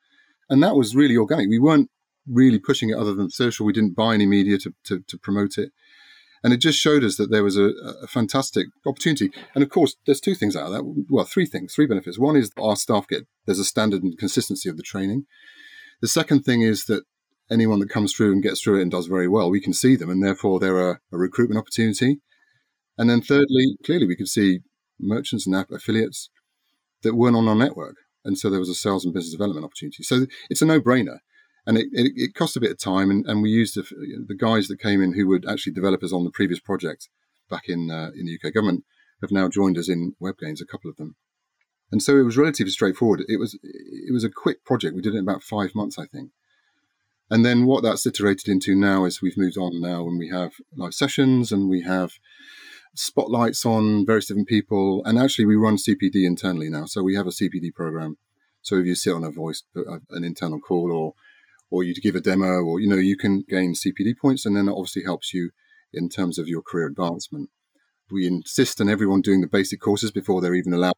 and 0.49 0.63
that 0.63 0.75
was 0.75 0.95
really 0.95 1.17
organic. 1.17 1.49
We 1.49 1.59
weren't 1.59 1.89
really 2.27 2.59
pushing 2.59 2.89
it 2.89 2.97
other 2.97 3.13
than 3.13 3.29
social. 3.29 3.65
We 3.65 3.73
didn't 3.73 3.95
buy 3.95 4.13
any 4.13 4.25
media 4.25 4.57
to, 4.59 4.73
to, 4.85 5.01
to 5.07 5.17
promote 5.17 5.57
it. 5.57 5.71
And 6.43 6.53
it 6.53 6.57
just 6.57 6.79
showed 6.79 7.03
us 7.03 7.17
that 7.17 7.31
there 7.31 7.43
was 7.43 7.57
a, 7.57 7.71
a, 8.03 8.07
fantastic 8.07 8.67
opportunity. 8.85 9.31
And 9.55 9.63
of 9.63 9.69
course, 9.69 9.95
there's 10.05 10.19
two 10.19 10.35
things 10.35 10.55
out 10.55 10.67
of 10.67 10.73
that. 10.73 11.05
Well, 11.09 11.25
three 11.25 11.47
things, 11.47 11.73
three 11.73 11.87
benefits. 11.87 12.19
One 12.19 12.35
is 12.35 12.51
our 12.59 12.75
staff 12.75 13.07
get, 13.07 13.25
there's 13.47 13.57
a 13.57 13.65
standard 13.65 14.03
and 14.03 14.15
consistency 14.15 14.69
of 14.69 14.77
the 14.77 14.83
training. 14.83 15.25
The 16.01 16.07
second 16.07 16.43
thing 16.43 16.61
is 16.61 16.85
that 16.85 17.03
anyone 17.49 17.79
that 17.79 17.89
comes 17.89 18.13
through 18.13 18.31
and 18.31 18.43
gets 18.43 18.61
through 18.61 18.79
it 18.79 18.83
and 18.83 18.91
does 18.91 19.07
very 19.07 19.27
well, 19.27 19.49
we 19.49 19.61
can 19.61 19.73
see 19.73 19.95
them 19.95 20.09
and 20.09 20.23
therefore 20.23 20.59
they're 20.59 20.91
a, 20.91 20.99
a 21.11 21.17
recruitment 21.17 21.59
opportunity. 21.59 22.19
And 22.97 23.09
then 23.09 23.21
thirdly, 23.21 23.77
clearly 23.83 24.05
we 24.05 24.15
could 24.15 24.29
see 24.29 24.59
merchants 24.99 25.47
and 25.47 25.65
affiliates 25.71 26.29
that 27.01 27.15
weren't 27.15 27.35
on 27.35 27.47
our 27.47 27.55
network. 27.55 27.95
And 28.23 28.37
so 28.37 28.49
there 28.49 28.59
was 28.59 28.69
a 28.69 28.75
sales 28.75 29.05
and 29.05 29.13
business 29.13 29.33
development 29.33 29.65
opportunity. 29.65 30.03
So 30.03 30.25
it's 30.49 30.61
a 30.61 30.65
no 30.65 30.79
brainer. 30.79 31.19
And 31.67 31.77
it, 31.77 31.87
it, 31.91 32.11
it, 32.15 32.33
cost 32.35 32.55
a 32.55 32.59
bit 32.59 32.71
of 32.71 32.77
time. 32.77 33.09
And, 33.09 33.25
and 33.25 33.41
we 33.41 33.49
used 33.49 33.75
the, 33.75 33.83
the, 34.27 34.35
guys 34.35 34.67
that 34.67 34.79
came 34.79 35.01
in 35.01 35.13
who 35.13 35.27
were 35.27 35.41
actually 35.49 35.73
developers 35.73 36.13
on 36.13 36.23
the 36.23 36.29
previous 36.29 36.59
project 36.59 37.09
back 37.49 37.63
in, 37.67 37.89
uh, 37.89 38.11
in 38.15 38.27
the 38.27 38.37
UK 38.37 38.53
government 38.53 38.83
have 39.21 39.31
now 39.31 39.49
joined 39.49 39.77
us 39.77 39.89
in 39.89 40.13
WebGains, 40.21 40.61
a 40.61 40.65
couple 40.65 40.91
of 40.91 40.97
them. 40.97 41.15
And 41.91 42.01
so 42.01 42.17
it 42.17 42.23
was 42.23 42.37
relatively 42.37 42.71
straightforward. 42.71 43.23
It 43.27 43.39
was 43.39 43.57
it 43.63 44.11
was 44.11 44.23
a 44.23 44.29
quick 44.29 44.65
project. 44.65 44.95
We 44.95 45.01
did 45.01 45.13
it 45.13 45.17
in 45.17 45.23
about 45.23 45.43
five 45.43 45.75
months, 45.75 45.97
I 45.99 46.05
think. 46.05 46.31
And 47.29 47.45
then 47.45 47.65
what 47.65 47.83
that's 47.83 48.05
iterated 48.05 48.47
into 48.49 48.75
now 48.75 49.05
is 49.05 49.21
we've 49.21 49.37
moved 49.37 49.57
on 49.57 49.81
now 49.81 50.07
and 50.07 50.19
we 50.19 50.29
have 50.29 50.53
live 50.75 50.93
sessions 50.93 51.51
and 51.51 51.69
we 51.69 51.81
have 51.81 52.13
spotlights 52.95 53.65
on 53.65 54.05
various 54.05 54.27
different 54.27 54.47
people. 54.47 55.03
And 55.05 55.17
actually, 55.17 55.45
we 55.45 55.55
run 55.55 55.77
CPD 55.77 56.25
internally 56.25 56.69
now. 56.69 56.85
So 56.85 57.03
we 57.03 57.15
have 57.15 57.27
a 57.27 57.31
CPD 57.31 57.73
program. 57.73 58.17
So 58.61 58.75
if 58.75 58.85
you 58.85 58.95
sit 58.95 59.13
on 59.13 59.23
a 59.23 59.31
voice, 59.31 59.63
uh, 59.75 59.99
an 60.11 60.23
internal 60.23 60.59
call, 60.59 60.91
or 60.91 61.13
or 61.69 61.83
you 61.83 61.93
give 61.95 62.15
a 62.15 62.21
demo, 62.21 62.61
or 62.63 62.79
you 62.79 62.87
know, 62.87 62.97
you 62.97 63.17
can 63.17 63.43
gain 63.47 63.73
CPD 63.73 64.17
points, 64.21 64.45
and 64.45 64.55
then 64.55 64.65
that 64.65 64.73
obviously 64.73 65.03
helps 65.03 65.33
you 65.33 65.51
in 65.93 66.09
terms 66.09 66.37
of 66.37 66.47
your 66.47 66.61
career 66.61 66.87
advancement. 66.87 67.49
We 68.11 68.27
insist 68.27 68.79
on 68.81 68.89
everyone 68.89 69.21
doing 69.21 69.41
the 69.41 69.47
basic 69.47 69.81
courses 69.81 70.11
before 70.11 70.41
they're 70.41 70.53
even 70.55 70.73
allowed 70.73 70.93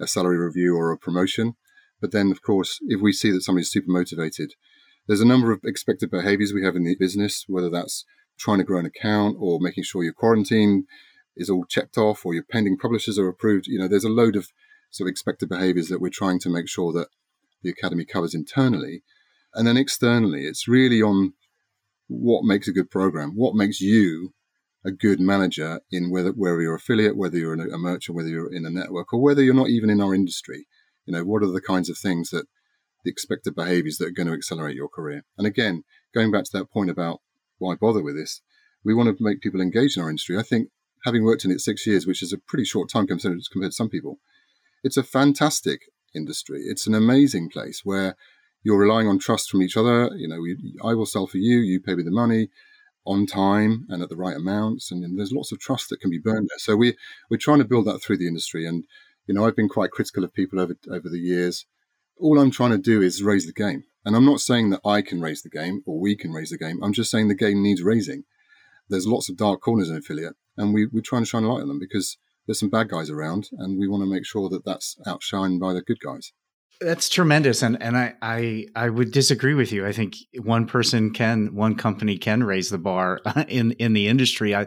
a 0.00 0.06
salary 0.06 0.38
review 0.38 0.76
or 0.76 0.92
a 0.92 0.98
promotion. 0.98 1.54
But 2.00 2.12
then, 2.12 2.30
of 2.30 2.42
course, 2.42 2.78
if 2.82 3.00
we 3.00 3.12
see 3.12 3.30
that 3.30 3.42
somebody's 3.42 3.70
super 3.70 3.90
motivated, 3.90 4.52
there's 5.06 5.20
a 5.20 5.26
number 5.26 5.52
of 5.52 5.60
expected 5.64 6.10
behaviors 6.10 6.52
we 6.52 6.64
have 6.64 6.76
in 6.76 6.84
the 6.84 6.96
business, 6.96 7.44
whether 7.48 7.68
that's 7.68 8.04
trying 8.38 8.58
to 8.58 8.64
grow 8.64 8.78
an 8.78 8.86
account 8.86 9.36
or 9.38 9.58
making 9.60 9.84
sure 9.84 10.02
your 10.02 10.14
quarantine 10.14 10.86
is 11.36 11.50
all 11.50 11.64
checked 11.64 11.98
off 11.98 12.24
or 12.24 12.32
your 12.32 12.44
pending 12.50 12.78
publishers 12.78 13.18
are 13.18 13.28
approved. 13.28 13.66
You 13.66 13.78
know, 13.78 13.88
there's 13.88 14.04
a 14.04 14.08
load 14.08 14.36
of 14.36 14.48
sort 14.90 15.08
of 15.08 15.10
expected 15.10 15.48
behaviors 15.48 15.88
that 15.88 16.00
we're 16.00 16.10
trying 16.10 16.38
to 16.40 16.48
make 16.48 16.68
sure 16.68 16.92
that 16.92 17.08
the 17.62 17.70
academy 17.70 18.04
covers 18.04 18.34
internally. 18.34 19.02
And 19.54 19.66
then 19.66 19.76
externally, 19.76 20.44
it's 20.44 20.68
really 20.68 21.02
on 21.02 21.34
what 22.08 22.44
makes 22.44 22.68
a 22.68 22.72
good 22.72 22.90
program, 22.90 23.32
what 23.36 23.54
makes 23.54 23.80
you 23.80 24.32
a 24.84 24.90
good 24.90 25.20
manager 25.20 25.80
in 25.90 26.10
whether 26.10 26.30
whether 26.30 26.60
you're 26.60 26.74
affiliate, 26.74 27.16
whether 27.16 27.36
you're 27.36 27.54
a 27.54 27.78
merchant, 27.78 28.16
whether 28.16 28.28
you're 28.28 28.52
in 28.52 28.64
a 28.64 28.70
network, 28.70 29.12
or 29.12 29.20
whether 29.20 29.42
you're 29.42 29.54
not 29.54 29.68
even 29.68 29.90
in 29.90 30.00
our 30.00 30.14
industry. 30.14 30.66
You 31.06 31.12
know, 31.12 31.24
what 31.24 31.42
are 31.42 31.52
the 31.52 31.60
kinds 31.60 31.90
of 31.90 31.98
things 31.98 32.30
that 32.30 32.46
the 33.04 33.10
expected 33.10 33.54
behaviors 33.54 33.98
that 33.98 34.08
are 34.08 34.12
going 34.12 34.28
to 34.28 34.34
accelerate 34.34 34.76
your 34.76 34.88
career? 34.88 35.24
And 35.36 35.46
again, 35.46 35.84
going 36.14 36.30
back 36.30 36.44
to 36.44 36.50
that 36.54 36.70
point 36.70 36.90
about 36.90 37.20
why 37.58 37.74
bother 37.74 38.02
with 38.02 38.16
this, 38.16 38.40
we 38.84 38.94
want 38.94 39.16
to 39.16 39.22
make 39.22 39.40
people 39.40 39.60
engage 39.60 39.96
in 39.96 40.02
our 40.02 40.08
industry. 40.08 40.38
I 40.38 40.42
think 40.42 40.68
having 41.04 41.24
worked 41.24 41.44
in 41.44 41.50
it 41.50 41.60
six 41.60 41.86
years, 41.86 42.06
which 42.06 42.22
is 42.22 42.32
a 42.32 42.38
pretty 42.38 42.64
short 42.64 42.88
time 42.90 43.06
compared 43.06 43.38
to 43.40 43.72
some 43.72 43.88
people, 43.88 44.18
it's 44.82 44.96
a 44.96 45.02
fantastic 45.02 45.80
industry. 46.14 46.62
It's 46.64 46.86
an 46.86 46.94
amazing 46.94 47.50
place 47.50 47.82
where 47.84 48.16
you're 48.62 48.78
relying 48.78 49.08
on 49.08 49.18
trust 49.18 49.50
from 49.50 49.62
each 49.62 49.76
other. 49.76 50.10
You 50.16 50.28
know, 50.28 50.40
we, 50.40 50.56
I 50.84 50.94
will 50.94 51.06
sell 51.06 51.26
for 51.26 51.38
you, 51.38 51.58
you 51.58 51.80
pay 51.80 51.94
me 51.94 52.02
the 52.02 52.10
money 52.10 52.48
on 53.06 53.26
time 53.26 53.86
and 53.88 54.02
at 54.02 54.08
the 54.08 54.16
right 54.16 54.36
amounts, 54.36 54.90
and, 54.90 55.02
and 55.04 55.18
there's 55.18 55.32
lots 55.32 55.52
of 55.52 55.58
trust 55.58 55.88
that 55.88 56.00
can 56.00 56.10
be 56.10 56.18
burned 56.18 56.48
there. 56.50 56.58
So 56.58 56.76
we 56.76 56.96
we're 57.30 57.38
trying 57.38 57.58
to 57.58 57.64
build 57.64 57.86
that 57.86 58.00
through 58.00 58.18
the 58.18 58.28
industry, 58.28 58.66
and 58.66 58.84
you 59.26 59.34
know, 59.34 59.46
I've 59.46 59.56
been 59.56 59.68
quite 59.68 59.90
critical 59.90 60.24
of 60.24 60.34
people 60.34 60.60
over 60.60 60.74
over 60.90 61.08
the 61.08 61.18
years. 61.18 61.66
All 62.18 62.38
I'm 62.38 62.50
trying 62.50 62.72
to 62.72 62.78
do 62.78 63.00
is 63.00 63.22
raise 63.22 63.46
the 63.46 63.52
game, 63.52 63.84
and 64.04 64.14
I'm 64.14 64.26
not 64.26 64.40
saying 64.40 64.70
that 64.70 64.80
I 64.84 65.02
can 65.02 65.20
raise 65.20 65.42
the 65.42 65.50
game 65.50 65.82
or 65.86 65.98
we 65.98 66.14
can 66.16 66.32
raise 66.32 66.50
the 66.50 66.58
game. 66.58 66.82
I'm 66.82 66.92
just 66.92 67.10
saying 67.10 67.28
the 67.28 67.34
game 67.34 67.62
needs 67.62 67.82
raising. 67.82 68.24
There's 68.88 69.06
lots 69.06 69.28
of 69.28 69.36
dark 69.36 69.60
corners 69.60 69.88
in 69.88 69.96
affiliate, 69.96 70.36
and 70.56 70.74
we 70.74 70.86
we're 70.86 71.00
trying 71.00 71.22
to 71.22 71.26
shine 71.26 71.44
a 71.44 71.52
light 71.52 71.62
on 71.62 71.68
them 71.68 71.78
because 71.78 72.18
there's 72.46 72.60
some 72.60 72.70
bad 72.70 72.88
guys 72.88 73.10
around, 73.10 73.48
and 73.52 73.78
we 73.78 73.88
want 73.88 74.02
to 74.02 74.10
make 74.10 74.26
sure 74.26 74.48
that 74.50 74.64
that's 74.64 74.96
outshined 75.06 75.60
by 75.60 75.72
the 75.72 75.82
good 75.82 76.00
guys. 76.00 76.32
That's 76.80 77.10
tremendous, 77.10 77.62
and 77.62 77.80
and 77.82 77.96
I, 77.96 78.14
I 78.22 78.66
I 78.74 78.88
would 78.88 79.12
disagree 79.12 79.52
with 79.54 79.70
you. 79.70 79.86
I 79.86 79.92
think 79.92 80.16
one 80.38 80.66
person 80.66 81.12
can, 81.12 81.54
one 81.54 81.74
company 81.74 82.16
can 82.16 82.42
raise 82.42 82.70
the 82.70 82.78
bar 82.78 83.20
uh, 83.26 83.44
in 83.48 83.72
in 83.72 83.92
the 83.92 84.08
industry. 84.08 84.54
I 84.54 84.66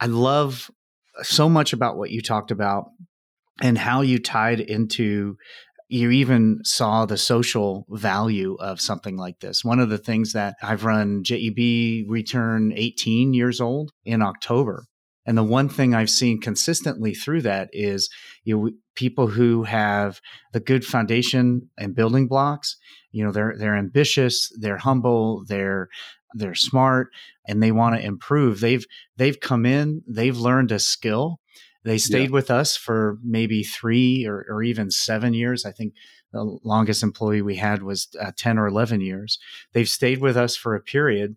I 0.00 0.06
love 0.06 0.70
so 1.22 1.50
much 1.50 1.74
about 1.74 1.98
what 1.98 2.10
you 2.10 2.22
talked 2.22 2.50
about 2.50 2.86
and 3.60 3.76
how 3.76 4.00
you 4.00 4.18
tied 4.18 4.60
into 4.60 5.36
you 5.88 6.10
even 6.10 6.60
saw 6.64 7.04
the 7.04 7.18
social 7.18 7.84
value 7.90 8.56
of 8.58 8.80
something 8.80 9.18
like 9.18 9.40
this. 9.40 9.62
One 9.62 9.78
of 9.78 9.90
the 9.90 9.98
things 9.98 10.32
that 10.32 10.56
I've 10.62 10.86
run 10.86 11.22
JEB 11.22 12.06
return 12.08 12.72
18 12.74 13.34
years 13.34 13.60
old 13.60 13.92
in 14.06 14.22
October. 14.22 14.86
And 15.26 15.38
the 15.38 15.44
one 15.44 15.68
thing 15.68 15.94
I've 15.94 16.10
seen 16.10 16.40
consistently 16.40 17.14
through 17.14 17.42
that 17.42 17.68
is 17.72 18.10
you 18.44 18.56
know, 18.56 18.70
people 18.94 19.28
who 19.28 19.64
have 19.64 20.20
the 20.52 20.60
good 20.60 20.84
foundation 20.84 21.70
and 21.78 21.94
building 21.94 22.28
blocks. 22.28 22.76
You 23.10 23.24
know, 23.24 23.32
they're 23.32 23.54
they're 23.56 23.76
ambitious, 23.76 24.50
they're 24.58 24.78
humble, 24.78 25.44
they're 25.46 25.88
they're 26.34 26.54
smart, 26.54 27.08
and 27.46 27.62
they 27.62 27.72
want 27.72 27.96
to 27.96 28.04
improve. 28.04 28.60
They've 28.60 28.84
they've 29.16 29.38
come 29.38 29.66
in, 29.66 30.02
they've 30.08 30.36
learned 30.36 30.72
a 30.72 30.78
skill. 30.78 31.38
They 31.84 31.98
stayed 31.98 32.30
yeah. 32.30 32.34
with 32.34 32.50
us 32.50 32.76
for 32.76 33.18
maybe 33.24 33.64
three 33.64 34.24
or, 34.24 34.46
or 34.48 34.62
even 34.62 34.90
seven 34.90 35.34
years. 35.34 35.64
I 35.64 35.72
think 35.72 35.94
the 36.32 36.58
longest 36.62 37.02
employee 37.02 37.42
we 37.42 37.56
had 37.56 37.82
was 37.82 38.08
uh, 38.20 38.30
10 38.36 38.56
or 38.56 38.68
11 38.68 39.00
years. 39.00 39.38
They've 39.72 39.88
stayed 39.88 40.20
with 40.20 40.36
us 40.36 40.56
for 40.56 40.76
a 40.76 40.80
period 40.80 41.36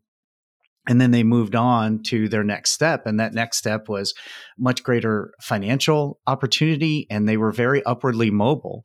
and 0.88 1.02
then 1.02 1.12
they 1.12 1.24
moved 1.24 1.56
on 1.56 2.02
to 2.04 2.30
their 2.30 2.44
next 2.44 2.72
step 2.72 3.06
and 3.06 3.20
that 3.20 3.34
next 3.34 3.58
step 3.58 3.90
was 3.90 4.14
much 4.58 4.84
greater 4.84 5.34
financial 5.42 6.20
opportunity 6.28 7.08
and 7.10 7.28
they 7.28 7.38
were 7.38 7.52
very 7.52 7.84
upwardly 7.84 8.32
mobile 8.32 8.84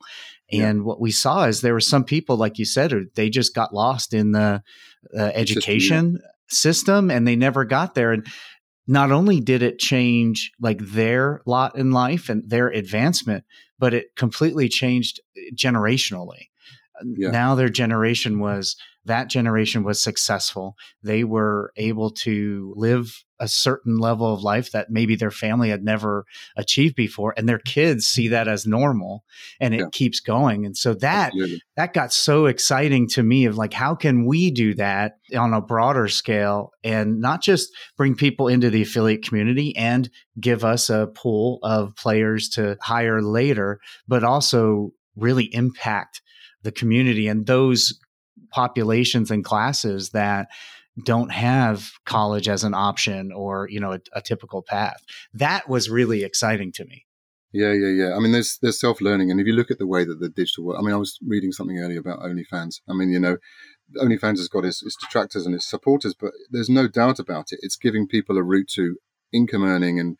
and 0.51 0.79
yeah. 0.79 0.83
what 0.83 0.99
we 0.99 1.11
saw 1.11 1.45
is 1.45 1.61
there 1.61 1.73
were 1.73 1.79
some 1.79 2.03
people 2.03 2.37
like 2.37 2.57
you 2.57 2.65
said 2.65 2.93
they 3.15 3.29
just 3.29 3.53
got 3.53 3.73
lost 3.73 4.13
in 4.13 4.31
the 4.31 4.61
uh, 5.17 5.31
education 5.33 6.19
system 6.49 7.09
and 7.09 7.27
they 7.27 7.35
never 7.35 7.65
got 7.65 7.95
there 7.95 8.11
and 8.11 8.25
not 8.87 9.11
only 9.11 9.39
did 9.39 9.61
it 9.61 9.79
change 9.79 10.51
like 10.59 10.79
their 10.79 11.41
lot 11.45 11.77
in 11.77 11.91
life 11.91 12.29
and 12.29 12.49
their 12.49 12.67
advancement 12.67 13.43
but 13.79 13.93
it 13.93 14.07
completely 14.15 14.67
changed 14.67 15.19
generationally 15.55 16.47
yeah. 17.03 17.31
now 17.31 17.55
their 17.55 17.69
generation 17.69 18.39
was 18.39 18.75
that 19.05 19.29
generation 19.29 19.83
was 19.83 20.01
successful. 20.01 20.75
They 21.01 21.23
were 21.23 21.73
able 21.75 22.11
to 22.11 22.73
live 22.75 23.23
a 23.41 23.47
certain 23.47 23.97
level 23.97 24.31
of 24.31 24.43
life 24.43 24.71
that 24.71 24.91
maybe 24.91 25.15
their 25.15 25.31
family 25.31 25.69
had 25.69 25.83
never 25.83 26.25
achieved 26.55 26.95
before 26.95 27.33
and 27.35 27.49
their 27.49 27.57
kids 27.57 28.07
see 28.07 28.27
that 28.27 28.47
as 28.47 28.67
normal 28.67 29.23
and 29.59 29.73
it 29.73 29.79
yeah. 29.79 29.85
keeps 29.91 30.19
going 30.19 30.63
and 30.63 30.77
so 30.77 30.93
that 30.93 31.29
Absolutely. 31.29 31.61
that 31.75 31.93
got 31.93 32.13
so 32.13 32.45
exciting 32.45 33.07
to 33.07 33.23
me 33.23 33.45
of 33.45 33.57
like 33.57 33.73
how 33.73 33.95
can 33.95 34.27
we 34.27 34.51
do 34.51 34.75
that 34.75 35.13
on 35.35 35.55
a 35.55 35.61
broader 35.61 36.07
scale 36.07 36.71
and 36.83 37.19
not 37.19 37.41
just 37.41 37.71
bring 37.97 38.13
people 38.13 38.47
into 38.47 38.69
the 38.69 38.83
affiliate 38.83 39.25
community 39.25 39.75
and 39.75 40.11
give 40.39 40.63
us 40.63 40.91
a 40.91 41.07
pool 41.07 41.57
of 41.63 41.95
players 41.95 42.47
to 42.47 42.77
hire 42.79 43.23
later 43.23 43.79
but 44.07 44.23
also 44.23 44.91
really 45.15 45.45
impact 45.55 46.21
the 46.61 46.71
community 46.71 47.27
and 47.27 47.47
those 47.47 47.99
populations 48.51 49.31
and 49.31 49.43
classes 49.43 50.09
that 50.09 50.47
don't 51.03 51.31
have 51.31 51.91
college 52.05 52.47
as 52.47 52.63
an 52.63 52.73
option 52.73 53.31
or 53.31 53.67
you 53.69 53.79
know 53.79 53.93
a, 53.93 53.99
a, 54.13 54.21
typical 54.21 54.61
path. 54.61 55.03
That 55.33 55.69
was 55.69 55.89
really 55.89 56.23
exciting 56.23 56.71
to 56.73 56.85
me. 56.85 57.05
Yeah 57.53 57.73
yeah 57.73 57.89
yeah. 57.89 58.15
I 58.15 58.19
mean 58.19 58.31
there's 58.31 58.57
there's 58.61 58.79
self-learning 58.79 59.31
and 59.31 59.39
if 59.39 59.47
you 59.47 59.53
look 59.53 59.71
at 59.71 59.79
the 59.79 59.87
way 59.87 60.03
that 60.05 60.19
the 60.19 60.29
digital 60.29 60.65
world 60.65 60.79
i 60.79 60.85
mean 60.85 60.93
i 60.93 60.97
was 60.97 61.17
reading 61.25 61.51
something 61.51 61.79
earlier 61.79 61.99
about 61.99 62.19
onlyfans. 62.19 62.81
I 62.89 62.93
mean 62.93 63.09
you 63.09 63.19
know 63.19 63.37
onlyfans 63.97 64.37
has 64.37 64.47
got 64.47 64.65
its, 64.65 64.83
its 64.83 64.95
detractors 64.95 65.45
and 65.45 65.55
its 65.55 65.69
supporters 65.69 66.13
but 66.13 66.31
there's 66.49 66.69
no 66.69 66.87
doubt 66.87 67.19
about 67.19 67.51
it. 67.51 67.59
It's 67.61 67.75
giving 67.75 68.07
people 68.07 68.37
a 68.37 68.43
route 68.43 68.69
to 68.75 68.97
income 69.33 69.63
earning 69.63 69.99
and 69.99 70.17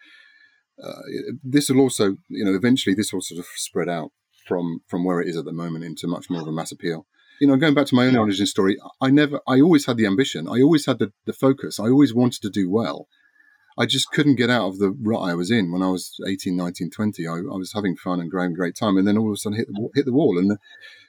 uh, 0.81 1.01
this 1.43 1.69
will 1.69 1.81
also 1.81 2.17
you 2.29 2.45
know 2.45 2.55
eventually 2.55 2.95
this 2.95 3.11
will 3.11 3.21
sort 3.21 3.39
of 3.39 3.45
spread 3.55 3.89
out 3.89 4.11
from 4.47 4.81
from 4.87 5.03
where 5.03 5.21
it 5.21 5.27
is 5.27 5.37
at 5.37 5.45
the 5.45 5.53
moment 5.53 5.83
into 5.83 6.07
much 6.07 6.29
more 6.29 6.41
of 6.41 6.47
a 6.47 6.51
mass 6.51 6.71
appeal 6.71 7.05
you 7.41 7.47
know, 7.47 7.57
going 7.57 7.73
back 7.73 7.87
to 7.87 7.95
my 7.95 8.05
own 8.05 8.15
origin 8.15 8.45
story, 8.45 8.77
I 9.01 9.09
never, 9.09 9.41
I 9.47 9.59
always 9.59 9.87
had 9.87 9.97
the 9.97 10.05
ambition. 10.05 10.47
I 10.47 10.61
always 10.61 10.85
had 10.85 10.99
the, 10.99 11.11
the 11.25 11.33
focus. 11.33 11.79
I 11.79 11.85
always 11.85 12.13
wanted 12.13 12.43
to 12.43 12.51
do 12.51 12.69
well. 12.69 13.07
I 13.79 13.87
just 13.87 14.11
couldn't 14.11 14.35
get 14.35 14.51
out 14.51 14.67
of 14.67 14.77
the 14.77 14.91
rut 14.91 15.23
I 15.23 15.33
was 15.33 15.49
in 15.49 15.71
when 15.71 15.81
I 15.81 15.89
was 15.89 16.19
18, 16.27 16.55
19, 16.55 16.91
20. 16.91 17.27
I, 17.27 17.31
I 17.31 17.39
was 17.39 17.73
having 17.73 17.95
fun 17.95 18.19
and 18.19 18.31
having 18.31 18.51
a 18.51 18.55
great 18.55 18.75
time. 18.75 18.95
And 18.95 19.07
then 19.07 19.17
all 19.17 19.29
of 19.29 19.33
a 19.33 19.37
sudden 19.37 19.57
hit 19.57 19.67
the, 19.67 19.89
hit 19.95 20.05
the 20.05 20.13
wall 20.13 20.37
and 20.37 20.51
the, 20.51 20.57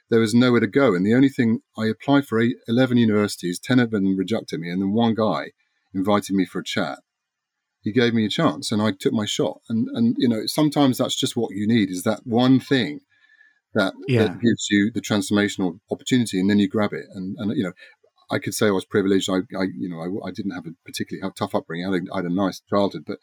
there 0.09 0.19
was 0.19 0.33
nowhere 0.33 0.59
to 0.59 0.65
go. 0.65 0.95
And 0.95 1.05
the 1.05 1.13
only 1.13 1.29
thing 1.29 1.59
I 1.77 1.85
applied 1.85 2.25
for 2.25 2.41
eight, 2.41 2.55
11 2.67 2.97
universities, 2.97 3.59
10 3.59 3.77
of 3.77 3.91
them 3.91 4.17
rejected 4.17 4.59
me. 4.59 4.71
And 4.71 4.81
then 4.81 4.91
one 4.91 5.13
guy 5.13 5.51
invited 5.93 6.35
me 6.35 6.45
for 6.45 6.59
a 6.59 6.65
chat. 6.65 6.97
He 7.83 7.91
gave 7.91 8.15
me 8.15 8.25
a 8.25 8.29
chance 8.29 8.71
and 8.71 8.81
I 8.81 8.91
took 8.91 9.13
my 9.13 9.25
shot. 9.25 9.59
And, 9.69 9.87
and, 9.93 10.15
you 10.17 10.27
know, 10.27 10.47
sometimes 10.47 10.97
that's 10.97 11.15
just 11.15 11.37
what 11.37 11.51
you 11.53 11.67
need 11.67 11.91
is 11.91 12.01
that 12.03 12.25
one 12.25 12.59
thing 12.59 13.01
that, 13.73 13.93
yeah. 14.07 14.23
that 14.23 14.39
gives 14.39 14.67
you 14.69 14.91
the 14.93 15.01
transformational 15.01 15.79
opportunity, 15.91 16.39
and 16.39 16.49
then 16.49 16.59
you 16.59 16.67
grab 16.67 16.93
it. 16.93 17.05
And 17.13 17.35
and 17.39 17.55
you 17.57 17.63
know, 17.63 17.73
I 18.31 18.39
could 18.39 18.53
say 18.53 18.67
I 18.67 18.71
was 18.71 18.85
privileged. 18.85 19.29
I, 19.29 19.37
I 19.57 19.63
you 19.77 19.89
know 19.89 19.99
I, 19.99 20.27
I, 20.27 20.31
didn't 20.31 20.51
have 20.51 20.65
a 20.65 20.71
particularly 20.85 21.31
tough 21.37 21.55
upbringing. 21.55 21.87
I 21.87 21.93
had, 21.93 22.03
a, 22.03 22.13
I 22.13 22.17
had 22.17 22.25
a 22.25 22.33
nice 22.33 22.61
childhood, 22.69 23.03
but 23.05 23.19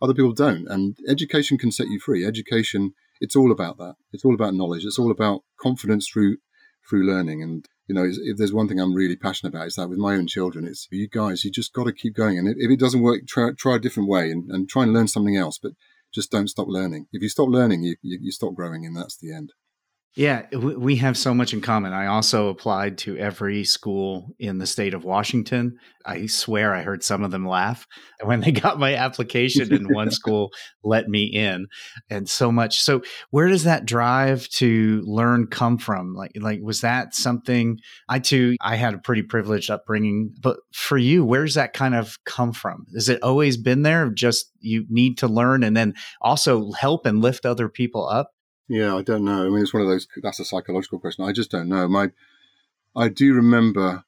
other 0.00 0.14
people 0.14 0.32
don't. 0.32 0.66
And 0.68 0.96
education 1.08 1.58
can 1.58 1.72
set 1.72 1.88
you 1.88 1.98
free. 1.98 2.24
Education, 2.24 2.92
it's 3.20 3.36
all 3.36 3.50
about 3.50 3.78
that. 3.78 3.94
It's 4.12 4.24
all 4.24 4.34
about 4.34 4.54
knowledge. 4.54 4.84
It's 4.84 4.98
all 4.98 5.10
about 5.10 5.42
confidence 5.60 6.08
through 6.08 6.38
through 6.88 7.06
learning. 7.06 7.42
And 7.42 7.66
you 7.88 7.94
know, 7.94 8.04
if 8.04 8.36
there's 8.36 8.52
one 8.52 8.68
thing 8.68 8.80
I'm 8.80 8.94
really 8.94 9.16
passionate 9.16 9.54
about, 9.54 9.68
is 9.68 9.76
that 9.76 9.88
with 9.88 9.98
my 9.98 10.14
own 10.14 10.26
children, 10.26 10.66
it's 10.66 10.88
you 10.90 11.08
guys, 11.08 11.44
you 11.44 11.50
just 11.50 11.72
got 11.72 11.84
to 11.84 11.92
keep 11.92 12.14
going. 12.14 12.38
And 12.38 12.48
if 12.48 12.70
it 12.70 12.80
doesn't 12.80 13.02
work, 13.02 13.26
try, 13.26 13.50
try 13.56 13.76
a 13.76 13.80
different 13.80 14.08
way 14.08 14.30
and, 14.30 14.50
and 14.50 14.68
try 14.68 14.82
and 14.82 14.92
learn 14.92 15.08
something 15.08 15.36
else. 15.36 15.58
But 15.62 15.72
just 16.12 16.30
don't 16.30 16.48
stop 16.48 16.66
learning. 16.68 17.06
If 17.12 17.22
you 17.22 17.28
stop 17.28 17.48
learning, 17.48 17.82
you, 17.82 17.96
you, 18.02 18.18
you 18.22 18.32
stop 18.32 18.54
growing, 18.54 18.86
and 18.86 18.96
that's 18.96 19.16
the 19.16 19.32
end. 19.32 19.52
Yeah, 20.16 20.46
we 20.54 20.96
have 20.96 21.18
so 21.18 21.34
much 21.34 21.52
in 21.52 21.60
common. 21.60 21.92
I 21.92 22.06
also 22.06 22.48
applied 22.48 22.96
to 22.98 23.18
every 23.18 23.64
school 23.64 24.34
in 24.38 24.56
the 24.56 24.66
state 24.66 24.94
of 24.94 25.04
Washington. 25.04 25.76
I 26.06 26.24
swear 26.24 26.74
I 26.74 26.80
heard 26.80 27.04
some 27.04 27.22
of 27.22 27.32
them 27.32 27.46
laugh 27.46 27.86
when 28.24 28.40
they 28.40 28.50
got 28.50 28.78
my 28.78 28.94
application, 28.94 29.74
and 29.74 29.94
one 29.94 30.10
school 30.22 30.52
let 30.82 31.06
me 31.06 31.24
in, 31.24 31.66
and 32.08 32.30
so 32.30 32.50
much. 32.50 32.80
So, 32.80 33.02
where 33.28 33.48
does 33.48 33.64
that 33.64 33.84
drive 33.84 34.48
to 34.52 35.02
learn 35.04 35.48
come 35.48 35.76
from? 35.76 36.14
Like, 36.14 36.32
like 36.40 36.60
was 36.62 36.80
that 36.80 37.14
something? 37.14 37.78
I 38.08 38.18
too, 38.18 38.56
I 38.62 38.76
had 38.76 38.94
a 38.94 38.98
pretty 38.98 39.22
privileged 39.22 39.70
upbringing, 39.70 40.32
but 40.40 40.56
for 40.72 40.96
you, 40.96 41.26
where's 41.26 41.54
that 41.54 41.74
kind 41.74 41.94
of 41.94 42.16
come 42.24 42.54
from? 42.54 42.86
Has 42.94 43.10
it 43.10 43.22
always 43.22 43.58
been 43.58 43.82
there? 43.82 44.08
Just 44.08 44.50
you 44.60 44.86
need 44.88 45.18
to 45.18 45.28
learn, 45.28 45.62
and 45.62 45.76
then 45.76 45.92
also 46.22 46.72
help 46.72 47.04
and 47.04 47.20
lift 47.20 47.44
other 47.44 47.68
people 47.68 48.08
up. 48.08 48.30
Yeah, 48.68 48.96
I 48.96 49.02
don't 49.02 49.24
know. 49.24 49.46
I 49.46 49.48
mean, 49.48 49.62
it's 49.62 49.72
one 49.72 49.82
of 49.82 49.88
those. 49.88 50.06
That's 50.22 50.40
a 50.40 50.44
psychological 50.44 50.98
question. 50.98 51.24
I 51.24 51.32
just 51.32 51.50
don't 51.50 51.68
know. 51.68 51.86
My, 51.88 52.10
I 52.96 53.08
do 53.08 53.34
remember. 53.34 54.04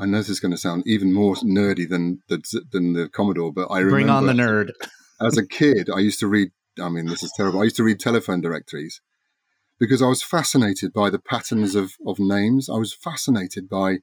I 0.00 0.06
know 0.06 0.18
this 0.18 0.28
is 0.28 0.40
going 0.40 0.52
to 0.52 0.58
sound 0.58 0.84
even 0.86 1.12
more 1.12 1.34
nerdy 1.36 1.88
than 1.88 2.22
the 2.28 2.40
than 2.70 2.92
the 2.92 3.08
Commodore, 3.08 3.52
but 3.52 3.66
I 3.70 3.78
remember 3.78 3.96
bring 3.96 4.10
on 4.10 4.26
the 4.26 4.32
nerd. 4.32 4.70
as 5.20 5.36
a 5.36 5.46
kid, 5.46 5.88
I 5.94 5.98
used 5.98 6.20
to 6.20 6.28
read. 6.28 6.50
I 6.80 6.88
mean, 6.88 7.06
this 7.06 7.24
is 7.24 7.32
terrible. 7.36 7.60
I 7.60 7.64
used 7.64 7.76
to 7.76 7.84
read 7.84 7.98
telephone 7.98 8.40
directories 8.40 9.00
because 9.80 10.00
I 10.00 10.06
was 10.06 10.22
fascinated 10.22 10.92
by 10.92 11.10
the 11.10 11.18
patterns 11.18 11.74
of 11.74 11.94
of 12.06 12.20
names. 12.20 12.68
I 12.68 12.76
was 12.76 12.94
fascinated 12.94 13.68
by 13.68 13.98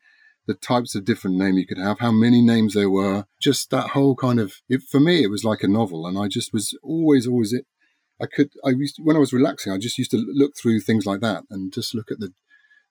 the 0.47 0.53
types 0.53 0.95
of 0.95 1.05
different 1.05 1.37
name 1.37 1.57
you 1.57 1.65
could 1.65 1.79
have, 1.79 1.99
how 1.99 2.11
many 2.11 2.41
names 2.41 2.73
there 2.73 2.89
were, 2.89 3.25
just 3.41 3.71
that 3.71 3.91
whole 3.91 4.15
kind 4.15 4.39
of. 4.39 4.55
It, 4.69 4.81
for 4.83 4.99
me, 4.99 5.23
it 5.23 5.31
was 5.31 5.43
like 5.43 5.63
a 5.63 5.67
novel, 5.67 6.05
and 6.05 6.17
I 6.17 6.27
just 6.27 6.53
was 6.53 6.77
always, 6.83 7.27
always 7.27 7.53
I 8.21 8.27
could, 8.27 8.51
I 8.65 8.69
used 8.69 8.97
to, 8.97 9.03
when 9.03 9.15
I 9.15 9.19
was 9.19 9.33
relaxing, 9.33 9.73
I 9.73 9.77
just 9.77 9.97
used 9.97 10.11
to 10.11 10.25
look 10.33 10.53
through 10.55 10.81
things 10.81 11.05
like 11.05 11.21
that 11.21 11.43
and 11.49 11.73
just 11.73 11.93
look 11.93 12.11
at 12.11 12.19
the, 12.19 12.33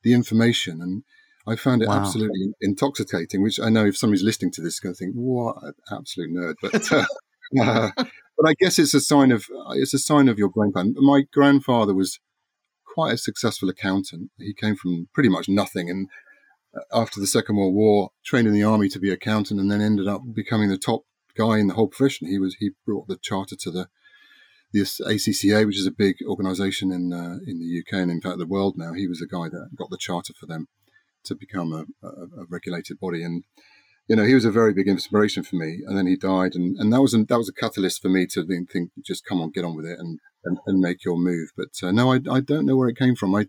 the 0.03 0.13
information. 0.13 0.83
And 0.83 1.03
I 1.47 1.57
found 1.57 1.83
it 1.83 1.89
wow. 1.89 2.01
absolutely 2.01 2.53
intoxicating, 2.61 3.43
which 3.43 3.59
I 3.59 3.71
know 3.71 3.87
if 3.87 3.97
somebody's 3.97 4.23
listening 4.23 4.53
to 4.53 4.63
this, 4.63 4.81
going 4.81 4.95
to 4.95 4.99
think, 4.99 5.15
what 5.15 5.57
an 5.63 5.73
absolute 5.91 6.31
nerd. 6.31 6.55
But, 6.61 6.93
uh, 6.93 7.07
uh, 7.61 7.91
but 7.97 8.49
I 8.49 8.55
guess 8.59 8.79
it's 8.79 8.95
a 8.95 9.01
sign 9.01 9.33
of, 9.33 9.47
it's 9.71 9.95
a 9.95 9.99
sign 9.99 10.29
of 10.29 10.39
your 10.39 10.51
brain 10.51 10.73
plan. 10.73 10.95
My 10.99 11.23
grandfather 11.33 11.95
was 11.95 12.21
quite 12.95 13.15
a 13.15 13.19
successful 13.19 13.69
accountant. 13.69 14.31
He 14.39 14.55
came 14.55 14.77
from 14.77 15.09
pretty 15.13 15.29
much 15.29 15.49
nothing, 15.49 15.91
and 15.91 16.09
uh, 16.77 16.81
after 16.93 17.21
the 17.21 17.27
Second 17.27 17.57
World 17.57 17.75
War, 17.75 18.11
trained 18.25 18.47
in 18.47 18.55
the 18.55 18.63
army 18.63 18.89
to 18.91 19.01
be 19.01 19.11
accountant, 19.11 19.61
and 19.61 19.71
then 19.71 19.81
ended 19.81 20.07
up 20.07 20.23
becoming 20.33 20.69
the 20.69 20.79
top 20.79 21.03
guy 21.37 21.59
in 21.59 21.67
the 21.67 21.75
whole 21.75 21.89
profession. 21.89 22.29
He 22.29 22.39
was 22.39 22.57
he 22.61 22.71
brought 22.87 23.09
the 23.09 23.19
charter 23.21 23.57
to 23.57 23.71
the 23.71 23.89
the 24.75 24.81
ACCA, 24.81 25.67
which 25.67 25.79
is 25.79 25.87
a 25.87 25.93
big 25.93 26.17
organisation 26.27 26.91
in 26.91 27.13
uh, 27.13 27.39
in 27.47 27.61
the 27.61 27.81
UK 27.81 28.01
and 28.03 28.11
in 28.11 28.21
fact 28.21 28.39
the 28.39 28.47
world 28.47 28.75
now. 28.77 28.93
He 28.93 29.07
was 29.07 29.21
the 29.21 29.27
guy 29.27 29.49
that 29.49 29.71
got 29.77 29.91
the 29.91 29.97
charter 29.97 30.33
for 30.39 30.47
them 30.47 30.67
to 31.25 31.35
become 31.35 31.73
a, 31.73 32.07
a, 32.07 32.11
a 32.11 32.45
regulated 32.51 32.99
body, 32.99 33.23
and 33.23 33.45
you 34.09 34.17
know 34.17 34.25
he 34.25 34.35
was 34.35 34.45
a 34.45 34.51
very 34.51 34.75
big 34.75 34.89
inspiration 34.89 35.45
for 35.45 35.57
me. 35.57 35.79
And 35.87 35.97
then 35.97 36.07
he 36.07 36.17
died, 36.17 36.55
and, 36.57 36.77
and 36.77 36.93
that 36.93 37.01
was 37.01 37.15
a, 37.15 37.25
that 37.25 37.39
was 37.39 37.49
a 37.49 37.53
catalyst 37.53 38.03
for 38.03 38.09
me 38.09 38.27
to 38.27 38.45
think, 38.45 38.91
just 39.03 39.25
come 39.25 39.41
on, 39.41 39.51
get 39.51 39.65
on 39.65 39.77
with 39.77 39.87
it, 39.87 39.99
and 39.99 40.19
and, 40.45 40.59
and 40.67 40.81
make 40.81 41.05
your 41.05 41.17
move. 41.17 41.51
But 41.57 41.71
uh, 41.83 41.93
no, 41.93 42.13
I, 42.13 42.17
I 42.29 42.41
don't 42.41 42.67
know 42.67 42.77
where 42.77 42.89
it 42.89 42.99
came 42.99 43.15
from. 43.15 43.35
I 43.35 43.47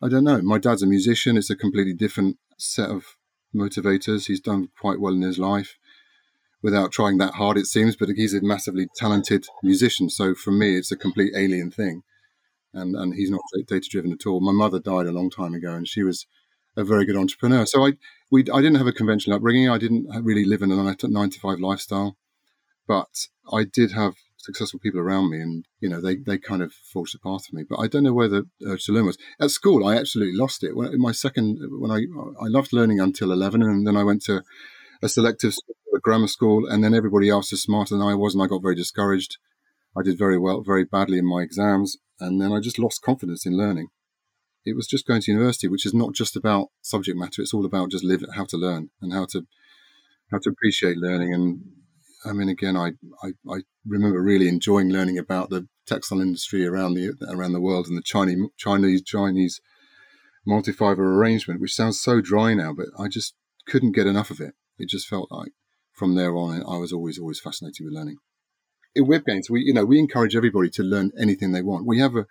I 0.00 0.08
don't 0.08 0.24
know. 0.24 0.40
My 0.42 0.58
dad's 0.58 0.82
a 0.82 0.86
musician. 0.86 1.36
It's 1.36 1.50
a 1.50 1.56
completely 1.56 1.94
different 1.94 2.38
set 2.56 2.88
of 2.88 3.16
motivators. 3.54 4.26
He's 4.26 4.40
done 4.40 4.68
quite 4.80 5.00
well 5.00 5.14
in 5.14 5.22
his 5.22 5.38
life 5.38 5.76
without 6.62 6.92
trying 6.92 7.18
that 7.18 7.34
hard, 7.34 7.56
it 7.56 7.66
seems. 7.66 7.96
But 7.96 8.10
he's 8.10 8.34
a 8.34 8.42
massively 8.42 8.88
talented 8.96 9.46
musician. 9.62 10.08
So 10.10 10.34
for 10.34 10.50
me, 10.50 10.76
it's 10.76 10.92
a 10.92 10.96
complete 10.96 11.32
alien 11.36 11.70
thing. 11.70 12.02
And, 12.74 12.96
and 12.96 13.14
he's 13.14 13.30
not 13.30 13.42
data 13.68 13.86
driven 13.90 14.12
at 14.12 14.26
all. 14.26 14.40
My 14.40 14.52
mother 14.52 14.78
died 14.78 15.06
a 15.06 15.12
long 15.12 15.28
time 15.28 15.52
ago, 15.52 15.74
and 15.74 15.86
she 15.86 16.02
was 16.02 16.26
a 16.76 16.84
very 16.84 17.04
good 17.04 17.16
entrepreneur. 17.16 17.66
So 17.66 17.86
I 17.86 17.92
we 18.30 18.44
I 18.52 18.60
didn't 18.60 18.76
have 18.76 18.86
a 18.86 18.92
conventional 18.92 19.36
upbringing. 19.36 19.68
I 19.68 19.78
didn't 19.78 20.06
really 20.24 20.44
live 20.44 20.62
in 20.62 20.72
a 20.72 20.96
nine 21.08 21.30
to 21.30 21.40
five 21.40 21.60
lifestyle, 21.60 22.16
but 22.86 23.26
I 23.52 23.64
did 23.64 23.92
have 23.92 24.14
successful 24.38 24.80
people 24.80 25.00
around 25.00 25.30
me, 25.30 25.40
and 25.40 25.66
you 25.80 25.88
know 25.88 26.00
they 26.00 26.16
they 26.16 26.38
kind 26.38 26.62
of 26.62 26.72
forged 26.72 27.14
a 27.14 27.18
path 27.18 27.46
for 27.46 27.56
me. 27.56 27.64
But 27.68 27.78
I 27.78 27.86
don't 27.86 28.02
know 28.04 28.14
where 28.14 28.28
the 28.28 28.44
urge 28.66 28.86
to 28.86 28.92
learn 28.92 29.06
was. 29.06 29.18
At 29.40 29.50
school, 29.50 29.86
I 29.86 29.96
absolutely 29.96 30.36
lost 30.36 30.64
it. 30.64 30.74
When, 30.74 30.92
in 30.92 31.00
my 31.00 31.12
second, 31.12 31.58
when 31.78 31.90
I 31.90 32.06
I 32.42 32.48
loved 32.48 32.72
learning 32.72 33.00
until 33.00 33.32
eleven, 33.32 33.62
and 33.62 33.86
then 33.86 33.96
I 33.96 34.04
went 34.04 34.22
to 34.24 34.42
a 35.02 35.08
selective 35.08 35.54
grammar 36.00 36.28
school, 36.28 36.66
and 36.66 36.82
then 36.82 36.94
everybody 36.94 37.28
else 37.28 37.50
was 37.50 37.62
smarter 37.62 37.96
than 37.96 38.06
I 38.06 38.14
was, 38.14 38.34
and 38.34 38.42
I 38.42 38.46
got 38.46 38.62
very 38.62 38.74
discouraged. 38.74 39.38
I 39.96 40.02
did 40.02 40.18
very 40.18 40.38
well, 40.38 40.62
very 40.62 40.84
badly 40.84 41.18
in 41.18 41.26
my 41.26 41.42
exams, 41.42 41.96
and 42.18 42.40
then 42.40 42.52
I 42.52 42.60
just 42.60 42.78
lost 42.78 43.02
confidence 43.02 43.44
in 43.44 43.56
learning. 43.56 43.88
It 44.64 44.76
was 44.76 44.86
just 44.86 45.06
going 45.06 45.20
to 45.22 45.30
university, 45.32 45.68
which 45.68 45.84
is 45.84 45.92
not 45.92 46.14
just 46.14 46.36
about 46.36 46.68
subject 46.82 47.18
matter; 47.18 47.42
it's 47.42 47.52
all 47.52 47.66
about 47.66 47.90
just 47.90 48.04
live 48.04 48.24
how 48.34 48.44
to 48.46 48.56
learn 48.56 48.90
and 49.00 49.12
how 49.12 49.26
to 49.32 49.46
how 50.30 50.38
to 50.38 50.50
appreciate 50.50 50.96
learning. 50.96 51.34
And 51.34 51.60
I 52.24 52.32
mean, 52.32 52.48
again, 52.48 52.76
I, 52.76 52.92
I, 53.22 53.32
I 53.50 53.62
remember 53.86 54.22
really 54.22 54.48
enjoying 54.48 54.90
learning 54.90 55.18
about 55.18 55.50
the 55.50 55.66
textile 55.86 56.20
industry 56.20 56.64
around 56.64 56.94
the 56.94 57.12
around 57.28 57.52
the 57.52 57.60
world 57.60 57.86
and 57.88 57.98
the 57.98 58.02
Chinese 58.02 58.48
Chinese 58.56 59.02
Chinese 59.02 59.60
multi-fiber 60.46 61.02
arrangement, 61.02 61.60
which 61.60 61.74
sounds 61.74 62.00
so 62.00 62.20
dry 62.20 62.54
now, 62.54 62.72
but 62.72 62.86
I 62.98 63.08
just 63.08 63.34
couldn't 63.66 63.92
get 63.92 64.06
enough 64.06 64.30
of 64.30 64.40
it. 64.40 64.54
It 64.78 64.88
just 64.88 65.06
felt 65.06 65.30
like 65.30 65.52
from 65.92 66.14
there 66.14 66.34
on, 66.36 66.62
I 66.62 66.78
was 66.78 66.92
always 66.92 67.18
always 67.18 67.40
fascinated 67.40 67.84
with 67.84 67.94
learning. 67.94 68.16
In 68.94 69.06
WebGains, 69.06 69.50
we 69.50 69.62
you 69.62 69.74
know 69.74 69.84
we 69.84 69.98
encourage 69.98 70.36
everybody 70.36 70.70
to 70.70 70.82
learn 70.82 71.12
anything 71.18 71.52
they 71.52 71.62
want. 71.62 71.86
We 71.86 71.98
have 72.00 72.16
a, 72.16 72.26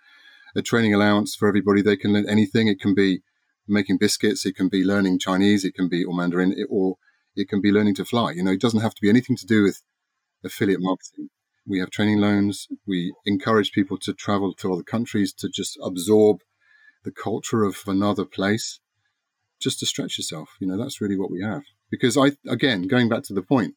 a 0.54 0.62
training 0.62 0.94
allowance 0.94 1.34
for 1.34 1.48
everybody. 1.48 1.82
They 1.82 1.96
can 1.96 2.12
learn 2.12 2.28
anything. 2.28 2.68
It 2.68 2.80
can 2.80 2.94
be 2.94 3.22
making 3.66 3.98
biscuits. 3.98 4.44
It 4.44 4.56
can 4.56 4.68
be 4.68 4.84
learning 4.84 5.18
Chinese. 5.18 5.64
It 5.64 5.74
can 5.74 5.88
be 5.88 6.04
or 6.04 6.14
Mandarin. 6.14 6.52
It, 6.52 6.66
or 6.68 6.96
it 7.34 7.48
can 7.48 7.60
be 7.60 7.72
learning 7.72 7.94
to 7.96 8.04
fly. 8.04 8.32
You 8.32 8.42
know, 8.42 8.52
it 8.52 8.60
doesn't 8.60 8.80
have 8.80 8.94
to 8.94 9.00
be 9.00 9.08
anything 9.08 9.36
to 9.36 9.46
do 9.46 9.62
with 9.62 9.82
affiliate 10.44 10.80
marketing. 10.82 11.30
We 11.66 11.78
have 11.78 11.90
training 11.90 12.18
loans. 12.18 12.66
We 12.86 13.14
encourage 13.24 13.72
people 13.72 13.98
to 13.98 14.12
travel 14.12 14.52
to 14.54 14.72
other 14.72 14.82
countries 14.82 15.32
to 15.34 15.48
just 15.48 15.78
absorb 15.82 16.38
the 17.04 17.12
culture 17.12 17.64
of 17.64 17.76
another 17.86 18.24
place, 18.24 18.80
just 19.60 19.78
to 19.80 19.86
stretch 19.86 20.18
yourself. 20.18 20.50
You 20.60 20.66
know, 20.66 20.76
that's 20.76 21.00
really 21.00 21.16
what 21.16 21.30
we 21.30 21.42
have. 21.42 21.62
Because 21.92 22.16
I, 22.16 22.32
again, 22.48 22.88
going 22.88 23.08
back 23.08 23.22
to 23.24 23.34
the 23.34 23.42
point, 23.42 23.74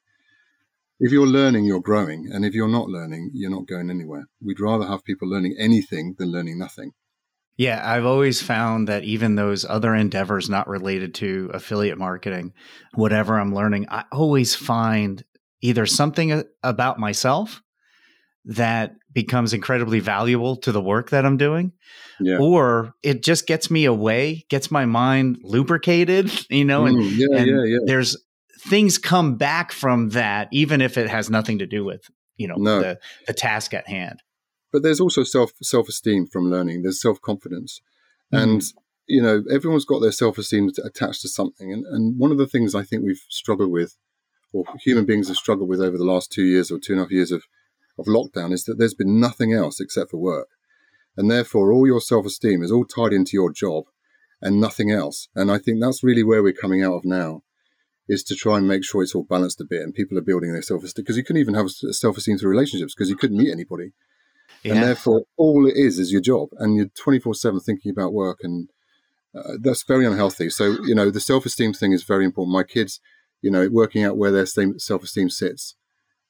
if 0.99 1.11
you're 1.11 1.27
learning, 1.27 1.65
you're 1.65 1.81
growing. 1.81 2.29
And 2.31 2.45
if 2.45 2.55
you're 2.55 2.67
not 2.69 2.87
learning, 2.87 3.31
you're 3.33 3.51
not 3.51 3.67
going 3.67 3.89
anywhere. 3.89 4.27
We'd 4.41 4.59
rather 4.59 4.87
have 4.87 5.03
people 5.03 5.29
learning 5.29 5.55
anything 5.59 6.15
than 6.17 6.31
learning 6.31 6.57
nothing. 6.57 6.91
Yeah, 7.57 7.81
I've 7.83 8.05
always 8.05 8.41
found 8.41 8.87
that 8.87 9.03
even 9.03 9.35
those 9.35 9.65
other 9.65 9.93
endeavors 9.95 10.49
not 10.49 10.67
related 10.67 11.13
to 11.15 11.51
affiliate 11.53 11.97
marketing, 11.97 12.53
whatever 12.93 13.39
I'm 13.39 13.53
learning, 13.53 13.87
I 13.89 14.05
always 14.11 14.55
find 14.55 15.23
either 15.61 15.85
something 15.85 16.43
about 16.63 16.99
myself 16.99 17.61
that 18.45 18.95
becomes 19.11 19.53
incredibly 19.53 19.99
valuable 19.99 20.55
to 20.57 20.71
the 20.71 20.81
work 20.81 21.09
that 21.09 21.25
I'm 21.25 21.37
doing, 21.37 21.71
yeah. 22.19 22.37
or 22.37 22.93
it 23.03 23.23
just 23.23 23.47
gets 23.47 23.71
me 23.71 23.85
away, 23.85 24.45
gets 24.49 24.69
my 24.71 24.85
mind 24.85 25.39
lubricated, 25.43 26.31
you 26.49 26.65
know, 26.65 26.85
and, 26.85 26.97
mm, 26.97 27.17
yeah, 27.17 27.37
and 27.39 27.47
yeah, 27.69 27.77
there's 27.85 28.17
things 28.67 28.97
come 28.97 29.35
back 29.37 29.71
from 29.71 30.09
that, 30.09 30.47
even 30.51 30.81
if 30.81 30.97
it 30.97 31.09
has 31.09 31.29
nothing 31.29 31.59
to 31.59 31.65
do 31.65 31.83
with, 31.83 32.01
you 32.37 32.47
know, 32.47 32.55
no. 32.57 32.79
the, 32.79 32.99
the 33.27 33.33
task 33.33 33.73
at 33.73 33.87
hand 33.87 34.21
but 34.75 34.83
there's 34.83 34.99
also 34.99 35.23
self 35.23 35.53
self 35.61 35.87
esteem 35.87 36.27
from 36.27 36.51
learning. 36.51 36.81
There's 36.81 37.01
self 37.01 37.21
confidence, 37.21 37.79
mm. 38.33 38.43
and 38.43 38.61
you 39.07 39.21
know 39.21 39.41
everyone's 39.49 39.85
got 39.85 40.01
their 40.01 40.11
self 40.11 40.37
esteem 40.37 40.69
attached 40.83 41.21
to 41.21 41.29
something. 41.29 41.71
And 41.71 41.85
and 41.85 42.19
one 42.19 42.29
of 42.29 42.37
the 42.37 42.45
things 42.45 42.75
I 42.75 42.83
think 42.83 43.05
we've 43.05 43.23
struggled 43.29 43.71
with, 43.71 43.95
or 44.51 44.65
human 44.83 45.05
beings 45.05 45.29
have 45.29 45.37
struggled 45.37 45.69
with 45.69 45.79
over 45.79 45.97
the 45.97 46.03
last 46.03 46.29
two 46.29 46.43
years 46.43 46.71
or 46.71 46.77
two 46.77 46.91
and 46.91 46.99
a 46.99 47.05
half 47.05 47.11
years 47.11 47.31
of 47.31 47.43
of 47.97 48.05
lockdown, 48.05 48.51
is 48.53 48.65
that 48.65 48.77
there's 48.77 48.93
been 48.93 49.19
nothing 49.19 49.53
else 49.53 49.79
except 49.79 50.11
for 50.11 50.17
work, 50.17 50.49
and 51.17 51.29
therefore 51.29 51.71
all 51.71 51.87
your 51.87 52.01
self 52.01 52.25
esteem 52.25 52.63
is 52.63 52.71
all 52.71 52.85
tied 52.85 53.13
into 53.13 53.31
your 53.33 53.51
job, 53.51 53.85
and 54.41 54.59
nothing 54.59 54.91
else. 54.91 55.27
And 55.35 55.51
I 55.51 55.57
think 55.57 55.81
that's 55.81 56.03
really 56.03 56.23
where 56.23 56.43
we're 56.43 56.53
coming 56.53 56.83
out 56.83 56.95
of 56.95 57.05
now 57.05 57.41
is 58.07 58.23
to 58.23 58.35
try 58.35 58.57
and 58.57 58.67
make 58.67 58.83
sure 58.83 59.01
it's 59.01 59.15
all 59.15 59.23
balanced 59.23 59.59
a 59.59 59.65
bit 59.67 59.81
and 59.81 59.93
people 59.93 60.17
are 60.17 60.21
building 60.21 60.53
their 60.53 60.61
self 60.61 60.83
esteem 60.83 61.03
because 61.03 61.17
you 61.17 61.23
couldn't 61.23 61.41
even 61.41 61.55
have 61.55 61.69
self 61.69 62.17
esteem 62.17 62.37
through 62.37 62.51
relationships 62.51 62.93
because 62.93 63.09
you 63.09 63.15
couldn't 63.15 63.37
meet 63.37 63.51
anybody. 63.51 63.93
Yeah. 64.63 64.73
And 64.73 64.83
therefore, 64.83 65.23
all 65.37 65.67
it 65.67 65.75
is 65.75 65.99
is 65.99 66.11
your 66.11 66.21
job, 66.21 66.49
and 66.57 66.75
you're 66.75 66.89
24 66.97 67.33
7 67.35 67.59
thinking 67.59 67.91
about 67.91 68.13
work, 68.13 68.39
and 68.41 68.69
uh, 69.35 69.53
that's 69.61 69.83
very 69.83 70.05
unhealthy. 70.05 70.49
So, 70.49 70.77
you 70.83 70.95
know, 70.95 71.09
the 71.09 71.19
self 71.19 71.45
esteem 71.45 71.73
thing 71.73 71.91
is 71.91 72.03
very 72.03 72.25
important. 72.25 72.53
My 72.53 72.63
kids, 72.63 72.99
you 73.41 73.51
know, 73.51 73.67
working 73.71 74.03
out 74.03 74.17
where 74.17 74.31
their 74.31 74.45
self 74.45 75.03
esteem 75.03 75.29
sits 75.29 75.75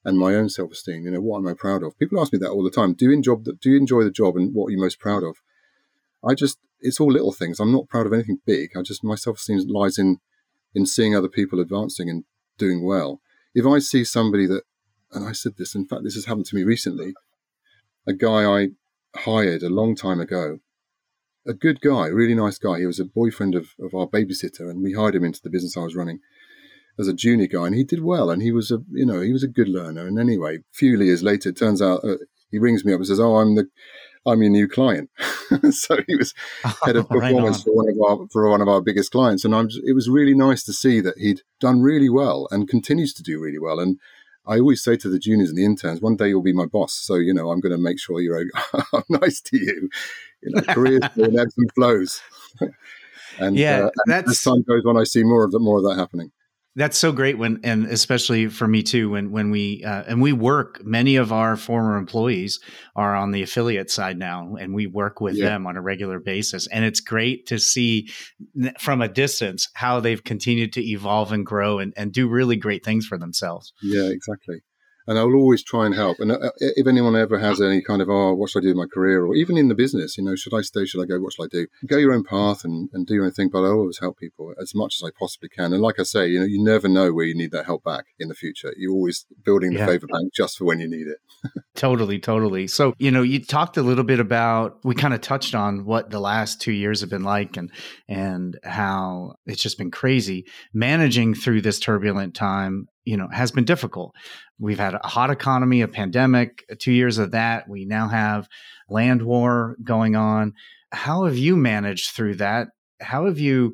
and 0.06 0.16
my 0.16 0.36
own 0.36 0.48
self 0.48 0.70
esteem, 0.70 1.04
you 1.04 1.10
know, 1.10 1.20
what 1.20 1.38
am 1.38 1.48
I 1.48 1.52
proud 1.52 1.82
of? 1.82 1.98
People 1.98 2.20
ask 2.20 2.32
me 2.32 2.38
that 2.38 2.50
all 2.50 2.62
the 2.62 2.70
time. 2.70 2.94
Do 2.94 3.06
you 3.06 3.12
enjoy, 3.12 3.34
do 3.34 3.70
you 3.70 3.76
enjoy 3.76 4.04
the 4.04 4.10
job 4.12 4.36
and 4.36 4.54
what 4.54 4.68
are 4.68 4.70
you 4.70 4.78
most 4.78 5.00
proud 5.00 5.24
of? 5.24 5.42
I 6.24 6.34
just, 6.34 6.58
it's 6.80 7.00
all 7.00 7.10
little 7.12 7.32
things. 7.32 7.58
I'm 7.58 7.72
not 7.72 7.88
proud 7.88 8.06
of 8.06 8.12
anything 8.12 8.38
big. 8.46 8.70
I 8.76 8.82
just, 8.82 9.02
my 9.02 9.16
self 9.16 9.38
esteem 9.38 9.58
lies 9.66 9.98
in, 9.98 10.18
in 10.76 10.86
seeing 10.86 11.16
other 11.16 11.28
people 11.28 11.58
advancing 11.58 12.08
and 12.08 12.24
doing 12.56 12.84
well. 12.84 13.20
If 13.52 13.66
I 13.66 13.80
see 13.80 14.04
somebody 14.04 14.46
that, 14.46 14.62
and 15.10 15.26
I 15.26 15.32
said 15.32 15.56
this, 15.58 15.74
in 15.74 15.86
fact, 15.86 16.04
this 16.04 16.14
has 16.14 16.26
happened 16.26 16.46
to 16.46 16.56
me 16.56 16.62
recently 16.62 17.12
a 18.06 18.12
guy 18.12 18.44
I 18.44 18.68
hired 19.16 19.64
a 19.64 19.68
long 19.68 19.96
time 19.96 20.20
ago. 20.20 20.60
A 21.48 21.52
good 21.52 21.80
guy, 21.80 22.06
really 22.06 22.34
nice 22.34 22.58
guy. 22.58 22.78
He 22.78 22.86
was 22.86 23.00
a 23.00 23.04
boyfriend 23.04 23.56
of, 23.56 23.70
of 23.80 23.92
our 23.92 24.06
babysitter, 24.06 24.70
and 24.70 24.84
we 24.84 24.92
hired 24.92 25.16
him 25.16 25.24
into 25.24 25.42
the 25.42 25.50
business 25.50 25.76
I 25.76 25.80
was 25.80 25.96
running 25.96 26.20
as 26.98 27.08
a 27.08 27.14
junior 27.14 27.46
guy, 27.46 27.66
and 27.66 27.74
he 27.74 27.84
did 27.84 28.02
well. 28.02 28.30
And 28.30 28.42
he 28.42 28.52
was 28.52 28.70
a, 28.70 28.78
you 28.90 29.06
know, 29.06 29.20
he 29.20 29.32
was 29.32 29.42
a 29.42 29.48
good 29.48 29.68
learner. 29.68 30.06
And 30.06 30.18
anyway, 30.18 30.56
a 30.56 30.60
few 30.72 30.98
years 30.98 31.22
later, 31.22 31.50
it 31.50 31.56
turns 31.56 31.82
out 31.82 32.04
uh, 32.04 32.16
he 32.50 32.58
rings 32.58 32.84
me 32.84 32.92
up 32.92 32.98
and 32.98 33.06
says, 33.06 33.20
"Oh, 33.20 33.36
I'm 33.36 33.54
the, 33.54 33.68
I'm 34.24 34.42
your 34.42 34.50
new 34.50 34.68
client." 34.68 35.10
so 35.70 35.98
he 36.06 36.16
was 36.16 36.34
head 36.84 36.96
of 36.96 37.08
performance 37.08 37.58
right 37.58 37.64
for 37.64 37.74
one 37.74 37.88
of 37.88 38.00
our 38.00 38.28
for 38.30 38.50
one 38.50 38.60
of 38.60 38.68
our 38.68 38.80
biggest 38.80 39.12
clients, 39.12 39.44
and 39.44 39.54
I'm. 39.54 39.68
It 39.84 39.94
was 39.94 40.08
really 40.08 40.34
nice 40.34 40.64
to 40.64 40.72
see 40.72 41.00
that 41.00 41.18
he'd 41.18 41.42
done 41.60 41.82
really 41.82 42.08
well 42.08 42.48
and 42.50 42.68
continues 42.68 43.12
to 43.14 43.22
do 43.22 43.38
really 43.40 43.58
well. 43.58 43.78
And 43.78 43.98
I 44.46 44.58
always 44.58 44.82
say 44.82 44.96
to 44.96 45.08
the 45.08 45.18
juniors 45.18 45.50
and 45.50 45.58
the 45.58 45.64
interns, 45.64 46.00
one 46.00 46.16
day 46.16 46.28
you'll 46.28 46.42
be 46.42 46.52
my 46.52 46.66
boss. 46.66 46.92
So, 46.94 47.16
you 47.16 47.34
know, 47.34 47.50
I'm 47.50 47.58
going 47.58 47.72
to 47.72 47.82
make 47.82 47.98
sure 47.98 48.20
you're 48.20 48.44
nice 49.08 49.40
to 49.40 49.58
you. 49.58 49.88
You 50.40 50.52
know, 50.54 50.62
careers 50.72 51.02
ebbs 51.02 51.54
and 51.56 51.72
flows. 51.74 52.22
and 53.40 53.56
yeah, 53.56 53.86
uh, 53.86 53.90
and 54.06 54.28
as 54.28 54.40
time 54.40 54.62
goes 54.62 54.84
on, 54.86 54.96
I 54.96 55.02
see 55.02 55.24
more 55.24 55.44
of 55.44 55.50
that, 55.50 55.58
more 55.58 55.78
of 55.78 55.84
that 55.84 55.96
happening 55.96 56.30
that's 56.76 56.98
so 56.98 57.10
great 57.10 57.38
when 57.38 57.58
and 57.64 57.86
especially 57.86 58.48
for 58.48 58.68
me 58.68 58.82
too 58.82 59.10
when 59.10 59.32
when 59.32 59.50
we 59.50 59.82
uh, 59.82 60.04
and 60.06 60.20
we 60.20 60.32
work 60.32 60.84
many 60.84 61.16
of 61.16 61.32
our 61.32 61.56
former 61.56 61.96
employees 61.96 62.60
are 62.94 63.16
on 63.16 63.32
the 63.32 63.42
affiliate 63.42 63.90
side 63.90 64.18
now 64.18 64.54
and 64.60 64.74
we 64.74 64.86
work 64.86 65.20
with 65.20 65.36
yeah. 65.36 65.46
them 65.46 65.66
on 65.66 65.76
a 65.76 65.80
regular 65.80 66.20
basis. 66.20 66.66
And 66.68 66.84
it's 66.84 67.00
great 67.00 67.46
to 67.46 67.58
see 67.58 68.08
from 68.78 69.00
a 69.00 69.08
distance 69.08 69.68
how 69.74 70.00
they've 70.00 70.22
continued 70.22 70.74
to 70.74 70.86
evolve 70.86 71.32
and 71.32 71.44
grow 71.44 71.78
and, 71.78 71.94
and 71.96 72.12
do 72.12 72.28
really 72.28 72.56
great 72.56 72.84
things 72.84 73.06
for 73.06 73.18
themselves. 73.18 73.72
Yeah 73.82 74.10
exactly 74.10 74.60
and 75.06 75.18
I 75.18 75.24
will 75.24 75.36
always 75.36 75.62
try 75.62 75.86
and 75.86 75.94
help. 75.94 76.18
And 76.20 76.32
uh, 76.32 76.50
if 76.58 76.86
anyone 76.86 77.16
ever 77.16 77.38
has 77.38 77.60
any 77.60 77.80
kind 77.82 78.02
of, 78.02 78.08
oh, 78.08 78.34
what 78.34 78.50
should 78.50 78.60
I 78.62 78.66
do 78.66 78.70
in 78.70 78.76
my 78.76 78.86
career, 78.86 79.24
or 79.24 79.34
even 79.34 79.56
in 79.56 79.68
the 79.68 79.74
business, 79.74 80.16
you 80.18 80.24
know, 80.24 80.34
should 80.36 80.54
I 80.54 80.62
stay, 80.62 80.84
should 80.84 81.02
I 81.02 81.06
go, 81.06 81.18
what 81.20 81.32
should 81.32 81.44
I 81.44 81.48
do? 81.50 81.66
Go 81.86 81.96
your 81.98 82.12
own 82.12 82.24
path 82.24 82.64
and, 82.64 82.88
and 82.92 83.06
do 83.06 83.14
your 83.14 83.24
own 83.24 83.32
thing, 83.32 83.48
but 83.52 83.62
I 83.64 83.68
always 83.68 83.98
help 83.98 84.18
people 84.18 84.52
as 84.60 84.74
much 84.74 84.96
as 85.00 85.06
I 85.06 85.10
possibly 85.18 85.48
can. 85.48 85.72
And 85.72 85.82
like 85.82 86.00
I 86.00 86.04
say, 86.04 86.28
you 86.28 86.40
know, 86.40 86.46
you 86.46 86.62
never 86.62 86.88
know 86.88 87.12
where 87.12 87.24
you 87.26 87.34
need 87.34 87.52
that 87.52 87.66
help 87.66 87.84
back 87.84 88.06
in 88.18 88.28
the 88.28 88.34
future. 88.34 88.72
You're 88.76 88.92
always 88.92 89.26
building 89.44 89.72
the 89.72 89.78
Yeah. 89.80 89.86
favor 89.86 90.06
bank 90.06 90.32
just 90.34 90.58
for 90.58 90.64
when 90.64 90.80
you 90.80 90.88
need 90.88 91.06
it. 91.06 91.18
Totally, 91.76 92.18
totally. 92.18 92.66
So, 92.66 92.94
you 92.98 93.10
know, 93.10 93.20
you 93.22 93.38
talked 93.44 93.76
a 93.76 93.82
little 93.82 94.02
bit 94.02 94.18
about 94.18 94.78
we 94.82 94.94
kind 94.94 95.12
of 95.12 95.20
touched 95.20 95.54
on 95.54 95.84
what 95.84 96.08
the 96.08 96.18
last 96.20 96.58
2 96.62 96.72
years 96.72 97.02
have 97.02 97.10
been 97.10 97.22
like 97.22 97.58
and 97.58 97.70
and 98.08 98.58
how 98.64 99.34
it's 99.44 99.62
just 99.62 99.76
been 99.76 99.90
crazy 99.90 100.46
managing 100.72 101.34
through 101.34 101.60
this 101.60 101.78
turbulent 101.78 102.34
time, 102.34 102.88
you 103.06 103.16
know, 103.16 103.28
has 103.32 103.50
been 103.50 103.64
difficult. 103.64 104.14
We've 104.58 104.78
had 104.78 104.94
a 104.94 105.06
hot 105.06 105.30
economy, 105.30 105.80
a 105.80 105.88
pandemic, 105.88 106.64
2 106.78 106.92
years 106.92 107.16
of 107.16 107.30
that. 107.30 107.68
We 107.68 107.86
now 107.86 108.08
have 108.08 108.48
land 108.90 109.22
war 109.22 109.76
going 109.82 110.16
on. 110.16 110.52
How 110.92 111.24
have 111.24 111.38
you 111.38 111.56
managed 111.56 112.10
through 112.10 112.36
that? 112.36 112.68
How 113.00 113.24
have 113.24 113.38
you 113.38 113.72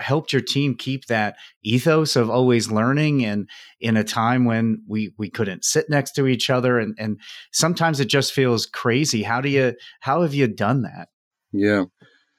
helped 0.00 0.32
your 0.32 0.42
team 0.42 0.74
keep 0.76 1.06
that 1.06 1.36
ethos 1.62 2.16
of 2.16 2.28
always 2.28 2.70
learning 2.70 3.24
and 3.24 3.48
in 3.80 3.96
a 3.96 4.02
time 4.02 4.44
when 4.44 4.82
we 4.88 5.14
we 5.18 5.30
couldn't 5.30 5.64
sit 5.64 5.88
next 5.88 6.12
to 6.12 6.26
each 6.26 6.50
other 6.50 6.80
and 6.80 6.96
and 6.98 7.20
sometimes 7.52 8.00
it 8.00 8.06
just 8.06 8.32
feels 8.32 8.66
crazy 8.66 9.22
how 9.22 9.40
do 9.40 9.48
you 9.48 9.72
how 10.00 10.22
have 10.22 10.34
you 10.34 10.48
done 10.48 10.82
that 10.82 11.08
Yeah. 11.52 11.84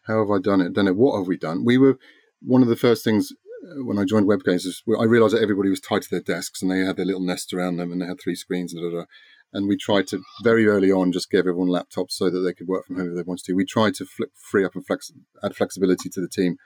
How 0.06 0.20
have 0.20 0.30
I 0.30 0.40
done 0.40 0.62
it? 0.62 0.74
Done 0.74 0.88
it. 0.88 0.96
What 0.98 1.18
have 1.18 1.28
we 1.28 1.38
done? 1.38 1.64
We 1.66 1.78
were 1.78 1.98
one 2.42 2.62
of 2.62 2.68
the 2.68 2.76
first 2.76 3.04
things 3.04 3.32
when 3.78 3.98
I 3.98 4.06
joined 4.06 4.28
WebGains 4.28 4.66
is 4.66 4.84
I 5.00 5.04
realized 5.04 5.36
that 5.36 5.42
everybody 5.42 5.70
was 5.70 5.80
tied 5.80 6.04
to 6.04 6.10
their 6.10 6.22
desks 6.22 6.62
and 6.62 6.72
they 6.72 6.80
had 6.80 6.98
their 6.98 7.06
little 7.06 7.26
nest 7.26 7.54
around 7.54 7.78
them 7.78 7.92
and 7.92 8.02
they 8.02 8.06
had 8.06 8.20
three 8.22 8.36
screens 8.36 8.74
and 8.74 8.82
da, 8.84 8.90
da, 8.90 9.04
da. 9.04 9.06
And 9.54 9.70
we 9.70 9.78
tried 9.78 10.08
to 10.08 10.22
very 10.44 10.68
early 10.68 10.92
on 10.92 11.12
just 11.12 11.32
give 11.32 11.40
everyone 11.40 11.70
laptops 11.70 12.12
so 12.12 12.30
that 12.30 12.40
they 12.40 12.54
could 12.54 12.68
work 12.68 12.86
from 12.86 12.98
home 12.98 13.10
if 13.10 13.16
they 13.16 13.24
wanted 13.24 13.46
to. 13.46 13.54
We 13.54 13.66
tried 13.66 13.94
to 13.96 14.06
flip, 14.06 14.32
free 14.36 14.66
up 14.66 14.76
and 14.76 14.86
flex, 14.86 15.12
add 15.44 15.56
flexibility 15.56 16.10
to 16.10 16.22
the 16.22 16.28
team 16.28 16.58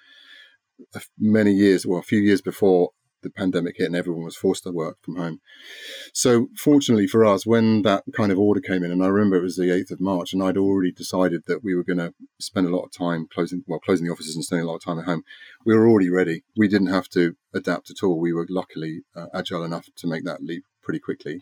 uh, 0.95 0.99
many 1.19 1.51
years, 1.51 1.85
well, 1.85 1.99
a 1.99 2.03
few 2.03 2.19
years 2.19 2.41
before 2.41 2.91
the 3.21 3.29
pandemic 3.29 3.75
hit 3.77 3.87
and 3.87 3.95
everyone 3.95 4.23
was 4.23 4.35
forced 4.35 4.63
to 4.63 4.71
work 4.71 4.97
from 5.01 5.17
home. 5.17 5.39
So 6.13 6.47
fortunately 6.57 7.07
for 7.07 7.25
us, 7.25 7.45
when 7.45 7.81
that 7.83 8.03
kind 8.15 8.31
of 8.31 8.39
order 8.39 8.61
came 8.61 8.83
in, 8.83 8.91
and 8.91 9.03
I 9.03 9.07
remember 9.07 9.37
it 9.37 9.43
was 9.43 9.55
the 9.55 9.63
8th 9.63 9.91
of 9.91 10.01
March, 10.01 10.33
and 10.33 10.41
I'd 10.41 10.57
already 10.57 10.91
decided 10.91 11.43
that 11.47 11.63
we 11.63 11.75
were 11.75 11.83
going 11.83 11.97
to 11.97 12.13
spend 12.39 12.67
a 12.67 12.75
lot 12.75 12.83
of 12.83 12.91
time 12.91 13.27
closing, 13.31 13.63
well, 13.67 13.79
closing 13.79 14.05
the 14.05 14.11
offices 14.11 14.35
and 14.35 14.43
spending 14.43 14.65
a 14.65 14.69
lot 14.69 14.77
of 14.77 14.83
time 14.83 14.99
at 14.99 15.05
home. 15.05 15.23
We 15.65 15.75
were 15.75 15.87
already 15.87 16.09
ready. 16.09 16.43
We 16.57 16.67
didn't 16.67 16.87
have 16.87 17.09
to 17.09 17.35
adapt 17.53 17.89
at 17.89 18.03
all. 18.03 18.19
We 18.19 18.33
were 18.33 18.47
luckily 18.49 19.01
uh, 19.15 19.27
agile 19.33 19.63
enough 19.63 19.87
to 19.97 20.07
make 20.07 20.23
that 20.25 20.43
leap 20.43 20.63
pretty 20.81 20.99
quickly. 20.99 21.41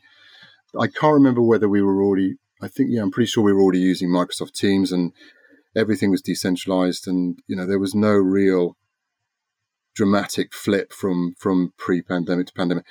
I 0.77 0.87
can't 0.87 1.13
remember 1.13 1.41
whether 1.41 1.69
we 1.69 1.81
were 1.81 2.03
already, 2.03 2.35
I 2.61 2.67
think, 2.67 2.89
yeah, 2.91 3.01
I'm 3.01 3.11
pretty 3.11 3.27
sure 3.27 3.43
we 3.43 3.53
were 3.53 3.61
already 3.61 3.79
using 3.79 4.09
Microsoft 4.09 4.53
Teams 4.53 4.91
and 4.91 5.13
everything 5.75 6.11
was 6.11 6.21
decentralized 6.21 7.07
and, 7.07 7.39
you 7.47 7.55
know, 7.55 7.65
there 7.65 7.79
was 7.79 7.95
no 7.95 8.11
real 8.11 8.75
dramatic 9.97 10.53
flip 10.53 10.93
from 10.93 11.33
from 11.37 11.73
pre-pandemic 11.77 12.47
to 12.47 12.53
pandemic. 12.53 12.85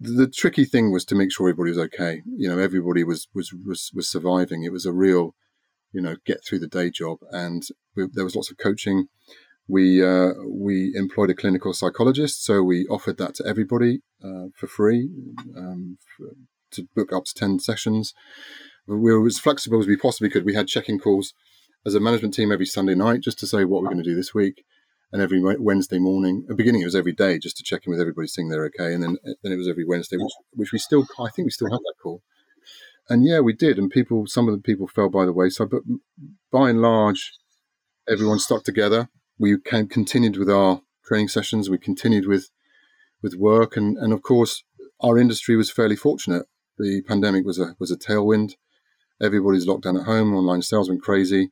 The, 0.00 0.26
tricky 0.26 0.64
thing 0.64 0.90
was 0.90 1.04
to 1.06 1.14
make 1.14 1.30
sure 1.30 1.48
everybody 1.48 1.70
was 1.70 1.86
okay. 1.86 2.22
You 2.36 2.48
know, 2.48 2.58
everybody 2.58 3.04
was 3.04 3.28
was 3.34 3.52
was, 3.52 3.90
was 3.94 4.10
surviving. 4.10 4.64
It 4.64 4.72
was 4.72 4.86
a 4.86 4.92
real, 4.92 5.34
you 5.92 6.02
know, 6.02 6.16
get 6.26 6.40
through 6.44 6.60
the 6.60 6.66
day 6.66 6.90
job, 6.90 7.18
and 7.30 7.62
we, 7.94 8.06
there 8.12 8.24
was 8.24 8.34
lots 8.34 8.50
of 8.50 8.58
coaching. 8.58 9.06
We 9.68 10.04
uh, 10.04 10.32
we 10.48 10.92
employed 10.96 11.30
a 11.30 11.34
clinical 11.34 11.72
psychologist, 11.72 12.44
so 12.44 12.62
we 12.62 12.86
offered 12.88 13.18
that 13.18 13.34
to 13.36 13.46
everybody 13.46 14.00
uh, 14.24 14.46
for 14.56 14.66
free 14.66 15.08
um, 15.56 15.98
for, 16.16 16.30
to 16.72 16.88
book 16.96 17.12
up 17.12 17.24
to 17.26 17.34
ten 17.34 17.60
sessions. 17.60 18.12
We 18.88 18.96
were 18.96 19.26
as 19.26 19.38
flexible 19.38 19.78
as 19.78 19.86
we 19.86 19.96
possibly 19.96 20.30
could. 20.30 20.44
We 20.44 20.54
had 20.54 20.66
check-in 20.66 20.98
calls 20.98 21.32
as 21.86 21.94
a 21.94 22.00
management 22.00 22.34
team 22.34 22.50
every 22.50 22.66
Sunday 22.66 22.96
night 22.96 23.20
just 23.20 23.38
to 23.38 23.46
say 23.46 23.64
what 23.64 23.82
we're 23.82 23.90
going 23.90 24.02
to 24.02 24.10
do 24.10 24.16
this 24.16 24.34
week 24.34 24.64
and 25.12 25.20
every 25.20 25.42
Wednesday 25.58 25.98
morning. 25.98 26.42
At 26.44 26.50
the 26.50 26.54
beginning, 26.54 26.82
it 26.82 26.86
was 26.86 26.94
every 26.94 27.12
day 27.12 27.38
just 27.38 27.56
to 27.56 27.64
check 27.64 27.86
in 27.86 27.90
with 27.90 28.00
everybody, 28.00 28.28
seeing 28.28 28.48
they're 28.48 28.66
okay, 28.66 28.94
and 28.94 29.02
then 29.02 29.16
eh, 29.26 29.32
then 29.42 29.52
it 29.52 29.56
was 29.56 29.68
every 29.68 29.84
Wednesday, 29.84 30.16
which, 30.16 30.32
which 30.52 30.72
we 30.72 30.78
still, 30.78 31.06
I 31.18 31.30
think, 31.30 31.46
we 31.46 31.50
still 31.50 31.70
have 31.70 31.80
that 31.80 31.94
call. 32.02 32.22
And 33.08 33.24
yeah, 33.24 33.40
we 33.40 33.52
did, 33.52 33.78
and 33.78 33.90
people, 33.90 34.26
some 34.26 34.48
of 34.48 34.54
the 34.54 34.62
people 34.62 34.86
fell 34.86 35.08
by 35.08 35.24
the 35.24 35.32
wayside, 35.32 35.70
but 35.70 35.82
by 36.52 36.70
and 36.70 36.80
large, 36.80 37.32
everyone 38.08 38.38
stuck 38.38 38.62
together. 38.62 39.08
We 39.38 39.58
can, 39.58 39.88
continued 39.88 40.36
with 40.36 40.50
our 40.50 40.82
training 41.04 41.28
sessions. 41.28 41.68
We 41.68 41.78
continued 41.78 42.26
with 42.26 42.50
with 43.22 43.34
work, 43.34 43.76
and 43.76 43.98
and 43.98 44.12
of 44.12 44.22
course, 44.22 44.62
our 45.00 45.18
industry 45.18 45.56
was 45.56 45.70
fairly 45.70 45.96
fortunate. 45.96 46.46
The 46.78 47.02
pandemic 47.02 47.44
was 47.44 47.58
a 47.58 47.74
was 47.80 47.90
a 47.90 47.96
tailwind. 47.98 48.52
Everybody's 49.20 49.66
locked 49.66 49.82
down 49.82 49.96
at 49.96 50.06
home. 50.06 50.34
Online 50.34 50.62
sales 50.62 50.88
went 50.88 51.02
crazy, 51.02 51.50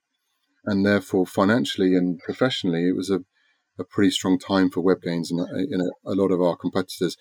and 0.65 0.87
therefore, 0.87 1.27
financially 1.27 1.97
and 1.97 2.21
professionally, 2.21 2.89
it 2.89 2.97
was 2.97 3.11
a 3.11 3.25
a 3.79 3.85
pretty 3.85 4.11
strong 4.11 4.39
time 4.39 4.71
for 4.71 4.83
WebGains 4.83 5.31
and 5.31 5.73
in 5.73 5.81
a, 5.81 6.11
a 6.11 6.15
lot 6.15 6.31
of 6.31 6.43
our 6.43 6.57
competitors. 6.57 7.17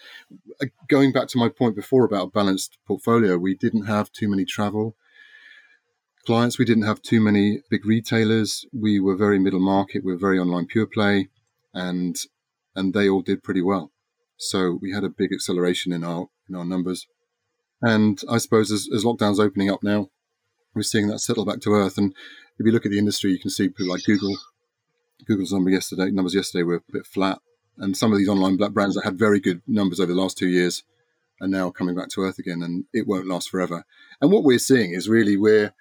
Uh, 0.61 0.65
Going 0.87 1.11
back 1.11 1.27
to 1.29 1.37
my 1.37 1.49
point 1.49 1.75
before 1.75 2.05
about 2.05 2.27
a 2.27 2.31
balanced 2.31 2.77
portfolio, 2.87 3.37
we 3.37 3.55
didn't 3.55 3.85
have 3.85 4.11
too 4.11 4.29
many 4.29 4.45
travel 4.45 4.95
clients. 6.25 6.59
We 6.59 6.65
didn't 6.65 6.83
have 6.83 7.01
too 7.01 7.21
many 7.21 7.61
big 7.69 7.85
retailers. 7.85 8.65
We 8.73 8.99
were 8.99 9.15
very 9.15 9.39
middle 9.39 9.59
market. 9.59 10.03
We 10.03 10.11
were 10.11 10.19
very 10.19 10.39
online 10.39 10.67
pure 10.67 10.85
play, 10.85 11.29
and 11.73 12.15
and 12.75 12.93
they 12.93 13.09
all 13.09 13.21
did 13.21 13.43
pretty 13.43 13.61
well. 13.61 13.91
So 14.37 14.77
we 14.81 14.91
had 14.91 15.03
a 15.03 15.09
big 15.09 15.31
acceleration 15.33 15.93
in 15.93 16.03
our 16.03 16.27
in 16.49 16.55
our 16.55 16.65
numbers. 16.65 17.07
And 17.81 18.19
I 18.29 18.39
suppose 18.39 18.71
as, 18.71 18.89
as 18.93 19.03
lockdown's 19.03 19.39
opening 19.39 19.69
up 19.69 19.83
now, 19.83 20.09
we're 20.73 20.81
seeing 20.81 21.07
that 21.07 21.19
settle 21.19 21.45
back 21.45 21.59
to 21.61 21.73
earth. 21.73 21.97
And 21.97 22.13
if 22.57 22.65
you 22.65 22.71
look 22.71 22.85
at 22.85 22.91
the 22.91 22.99
industry, 22.99 23.31
you 23.31 23.39
can 23.39 23.51
see 23.51 23.69
people 23.69 23.89
like 23.89 24.03
Google 24.03 24.35
Google's 25.25 25.51
number 25.51 25.69
yesterday 25.69 26.11
numbers 26.11 26.35
yesterday 26.35 26.63
were 26.63 26.75
a 26.75 26.91
bit 26.91 27.05
flat, 27.05 27.39
and 27.77 27.95
some 27.97 28.11
of 28.11 28.17
these 28.17 28.29
online 28.29 28.57
black 28.57 28.71
brands 28.71 28.95
that 28.95 29.03
had 29.03 29.17
very 29.17 29.39
good 29.39 29.61
numbers 29.67 29.99
over 29.99 30.13
the 30.13 30.19
last 30.19 30.37
two 30.37 30.47
years 30.47 30.83
are 31.41 31.47
now 31.47 31.69
coming 31.69 31.95
back 31.95 32.09
to 32.09 32.21
earth 32.21 32.39
again, 32.39 32.61
and 32.63 32.85
it 32.93 33.07
won't 33.07 33.27
last 33.27 33.49
forever. 33.49 33.85
And 34.21 34.31
what 34.31 34.43
we're 34.43 34.59
seeing 34.59 34.93
is 34.93 35.09
really 35.09 35.37
we're 35.37 35.73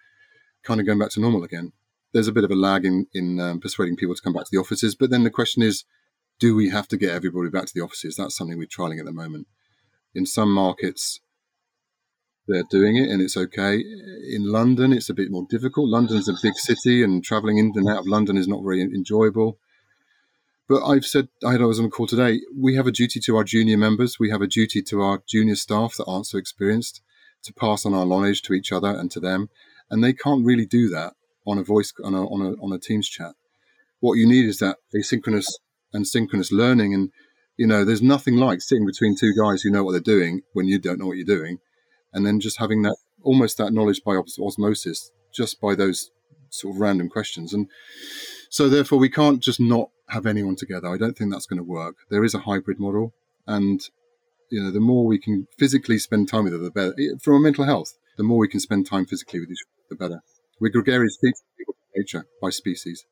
kind 0.62 0.81
of 0.81 0.87
going 0.87 0.99
back 0.99 1.11
to 1.11 1.20
normal 1.20 1.44
again. 1.44 1.72
There's 2.12 2.29
a 2.29 2.33
bit 2.33 2.44
of 2.44 2.51
a 2.51 2.57
lag 2.57 2.85
in 2.85 3.07
in 3.14 3.40
um, 3.40 3.61
persuading 3.61 3.96
people 3.96 4.14
to 4.14 4.22
come 4.22 4.33
back 4.33 4.44
to 4.44 4.51
the 4.53 4.61
offices, 4.61 4.94
but 4.94 5.11
then 5.11 5.25
the 5.25 5.31
question 5.31 5.62
is, 5.62 5.85
do 6.38 6.55
we 6.55 6.70
have 6.70 6.88
to 6.88 6.96
get 6.96 7.11
everybody 7.11 7.51
back 7.51 7.66
to 7.66 7.72
the 7.75 7.83
offices? 7.83 8.16
That's 8.16 8.37
something 8.37 8.59
we're 8.59 8.66
trialing 8.66 8.99
at 8.99 9.07
the 9.07 9.12
moment. 9.12 9.46
In 10.14 10.27
some 10.27 10.51
markets, 10.53 11.20
they're 12.46 12.64
doing 12.70 12.96
it 12.96 13.09
and 13.09 13.20
it's 13.20 13.37
okay. 13.37 13.82
In 14.30 14.44
London, 14.44 14.92
it's 14.92 15.09
a 15.09 15.14
bit 15.14 15.30
more 15.30 15.46
difficult. 15.48 15.88
London's 15.88 16.28
a 16.28 16.35
big 16.42 16.54
city 16.54 17.02
and 17.02 17.24
traveling 17.24 17.59
in 17.59 17.72
and 17.74 17.88
out 17.88 18.00
of 18.00 18.06
London 18.06 18.37
is 18.37 18.48
not 18.48 18.62
very 18.62 18.80
enjoyable. 18.80 19.59
But 20.68 20.85
I've 20.85 21.04
said, 21.04 21.28
I 21.46 21.56
was 21.59 21.78
on 21.78 21.87
a 21.87 21.90
call 21.90 22.06
today, 22.06 22.40
we 22.56 22.74
have 22.74 22.87
a 22.87 22.92
duty 22.92 23.20
to 23.20 23.37
our 23.37 23.44
junior 23.44 23.76
members. 23.76 24.18
We 24.18 24.30
have 24.30 24.42
a 24.42 24.48
duty 24.48 24.82
to 24.82 25.00
our 25.00 25.22
junior 25.28 25.54
staff 25.54 25.94
that 25.96 26.06
aren't 26.06 26.26
so 26.26 26.38
experienced 26.38 27.02
to 27.44 27.52
pass 27.52 27.87
on 27.87 27.94
our 27.94 28.06
knowledge 28.06 28.42
to 28.42 28.52
each 28.52 28.72
other 28.72 28.88
and 28.88 29.11
to 29.12 29.20
them. 29.20 29.48
And 29.90 30.02
they 30.02 30.12
can't 30.12 30.44
really 30.44 30.66
do 30.66 30.88
that 30.90 31.14
on 31.46 31.59
a 31.59 31.62
voice, 31.62 31.92
on 32.02 32.14
a, 32.14 32.24
on 32.24 32.42
a, 32.42 32.50
on 32.62 32.72
a 32.72 32.78
Teams 32.78 33.09
chat. 33.09 33.35
What 34.00 34.14
you 34.14 34.26
need 34.26 34.46
is 34.46 34.59
that 34.59 34.78
asynchronous 34.94 35.46
and 35.92 36.06
synchronous 36.06 36.50
learning. 36.50 36.94
And, 36.94 37.11
you 37.56 37.68
know, 37.68 37.85
there's 37.85 38.02
nothing 38.02 38.37
like 38.37 38.61
sitting 38.61 38.87
between 38.87 39.16
two 39.16 39.32
guys 39.38 39.62
who 39.62 39.70
know 39.70 39.85
what 39.85 39.92
they're 39.92 40.00
doing 40.00 40.42
when 40.52 40.66
you 40.66 40.80
don't 40.80 40.98
know 40.98 41.06
what 41.06 41.16
you're 41.16 41.24
doing 41.24 41.59
and 42.12 42.27
then 42.27 42.40
just 42.40 42.59
having 42.59 42.83
that 42.83 42.97
almost 43.23 43.59
that 43.59 43.73
knowledge 43.73 44.03
by 44.05 44.16
os- 44.16 44.38
osmosis 44.38 45.11
just 45.35 45.61
by 45.61 45.75
those 45.75 46.11
sort 46.51 46.75
of 46.75 46.81
random 46.81 47.09
questions. 47.09 47.53
And 47.53 47.69
so 48.51 48.69
therefore 48.69 48.99
we 48.99 49.11
can't 49.11 49.42
just 49.42 49.61
not 49.61 49.90
have 50.09 50.27
anyone 50.27 50.57
together. 50.57 50.88
I 50.88 50.97
don't 50.97 51.16
think 51.16 51.33
that's 51.33 51.47
going 51.47 51.59
to 51.59 51.64
work. 51.64 51.97
There 52.11 52.25
is 52.25 52.35
a 52.35 52.40
hybrid 52.40 52.79
model. 52.79 53.12
And 53.47 53.81
you 54.51 54.62
know 54.62 54.71
the 54.71 54.81
more 54.81 55.05
we 55.05 55.19
can 55.19 55.47
physically 55.59 55.99
spend 55.99 56.29
time 56.29 56.45
with 56.45 56.55
other 56.55 56.64
the 56.64 56.71
better 56.71 56.95
eh, 56.99 57.16
from 57.23 57.35
a 57.35 57.40
mental 57.40 57.64
health 57.64 57.95
the 58.16 58.23
more 58.23 58.38
we 58.38 58.49
can 58.49 58.61
spend 58.61 58.87
time 58.87 59.05
physically 59.05 59.40
with 59.40 59.51
each 59.51 59.59
other 59.66 59.87
the 59.90 59.97
better. 59.97 60.23
We're 60.61 60.71
gregarious 60.71 61.19
people 61.19 61.42
by 61.69 62.01
nature 62.01 62.27
by 62.40 62.51
species. 62.51 63.05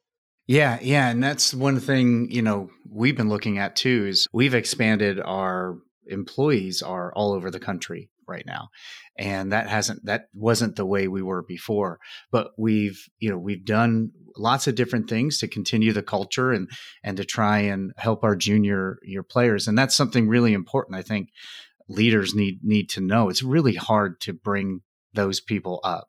Yeah, 0.47 0.79
yeah, 0.83 1.09
and 1.09 1.23
that's 1.23 1.55
one 1.55 1.81
thing, 1.81 2.31
you 2.31 2.43
know, 2.43 2.69
we've 2.91 3.17
been 3.17 3.31
looking 3.31 3.57
at 3.59 3.77
too 3.77 4.07
is 4.07 4.29
we've 4.33 4.55
expanded 4.55 5.19
our 5.21 5.79
employees 6.07 6.83
are 6.83 7.13
all 7.15 7.33
over 7.33 7.51
the 7.51 7.61
country 7.61 8.11
right 8.29 8.45
now. 8.47 8.69
And 9.19 9.53
that 9.53 9.69
hasn't 9.69 10.05
that 10.07 10.27
wasn't 10.35 10.77
the 10.77 10.87
way 10.87 11.09
we 11.09 11.23
were 11.23 11.43
before, 11.43 11.99
but 12.31 12.49
we've, 12.59 12.99
you 13.19 13.31
know, 13.31 13.39
we've 13.39 13.65
done 13.65 14.11
lots 14.37 14.67
of 14.67 14.75
different 14.75 15.09
things 15.09 15.39
to 15.39 15.49
continue 15.49 15.93
the 15.93 16.03
culture 16.03 16.53
and 16.53 16.69
and 17.03 17.17
to 17.17 17.25
try 17.25 17.59
and 17.59 17.93
help 17.97 18.25
our 18.25 18.35
junior 18.35 18.99
your 19.05 19.23
players 19.23 19.69
and 19.69 19.79
that's 19.79 19.95
something 19.95 20.27
really 20.29 20.53
important 20.53 20.97
I 20.99 21.03
think 21.03 21.29
leaders 21.89 22.35
need 22.35 22.59
need 22.63 22.89
to 22.91 23.01
know. 23.01 23.29
It's 23.29 23.43
really 23.45 23.75
hard 23.75 24.21
to 24.23 24.33
bring 24.33 24.81
those 25.13 25.41
people 25.41 25.79
up 25.85 26.09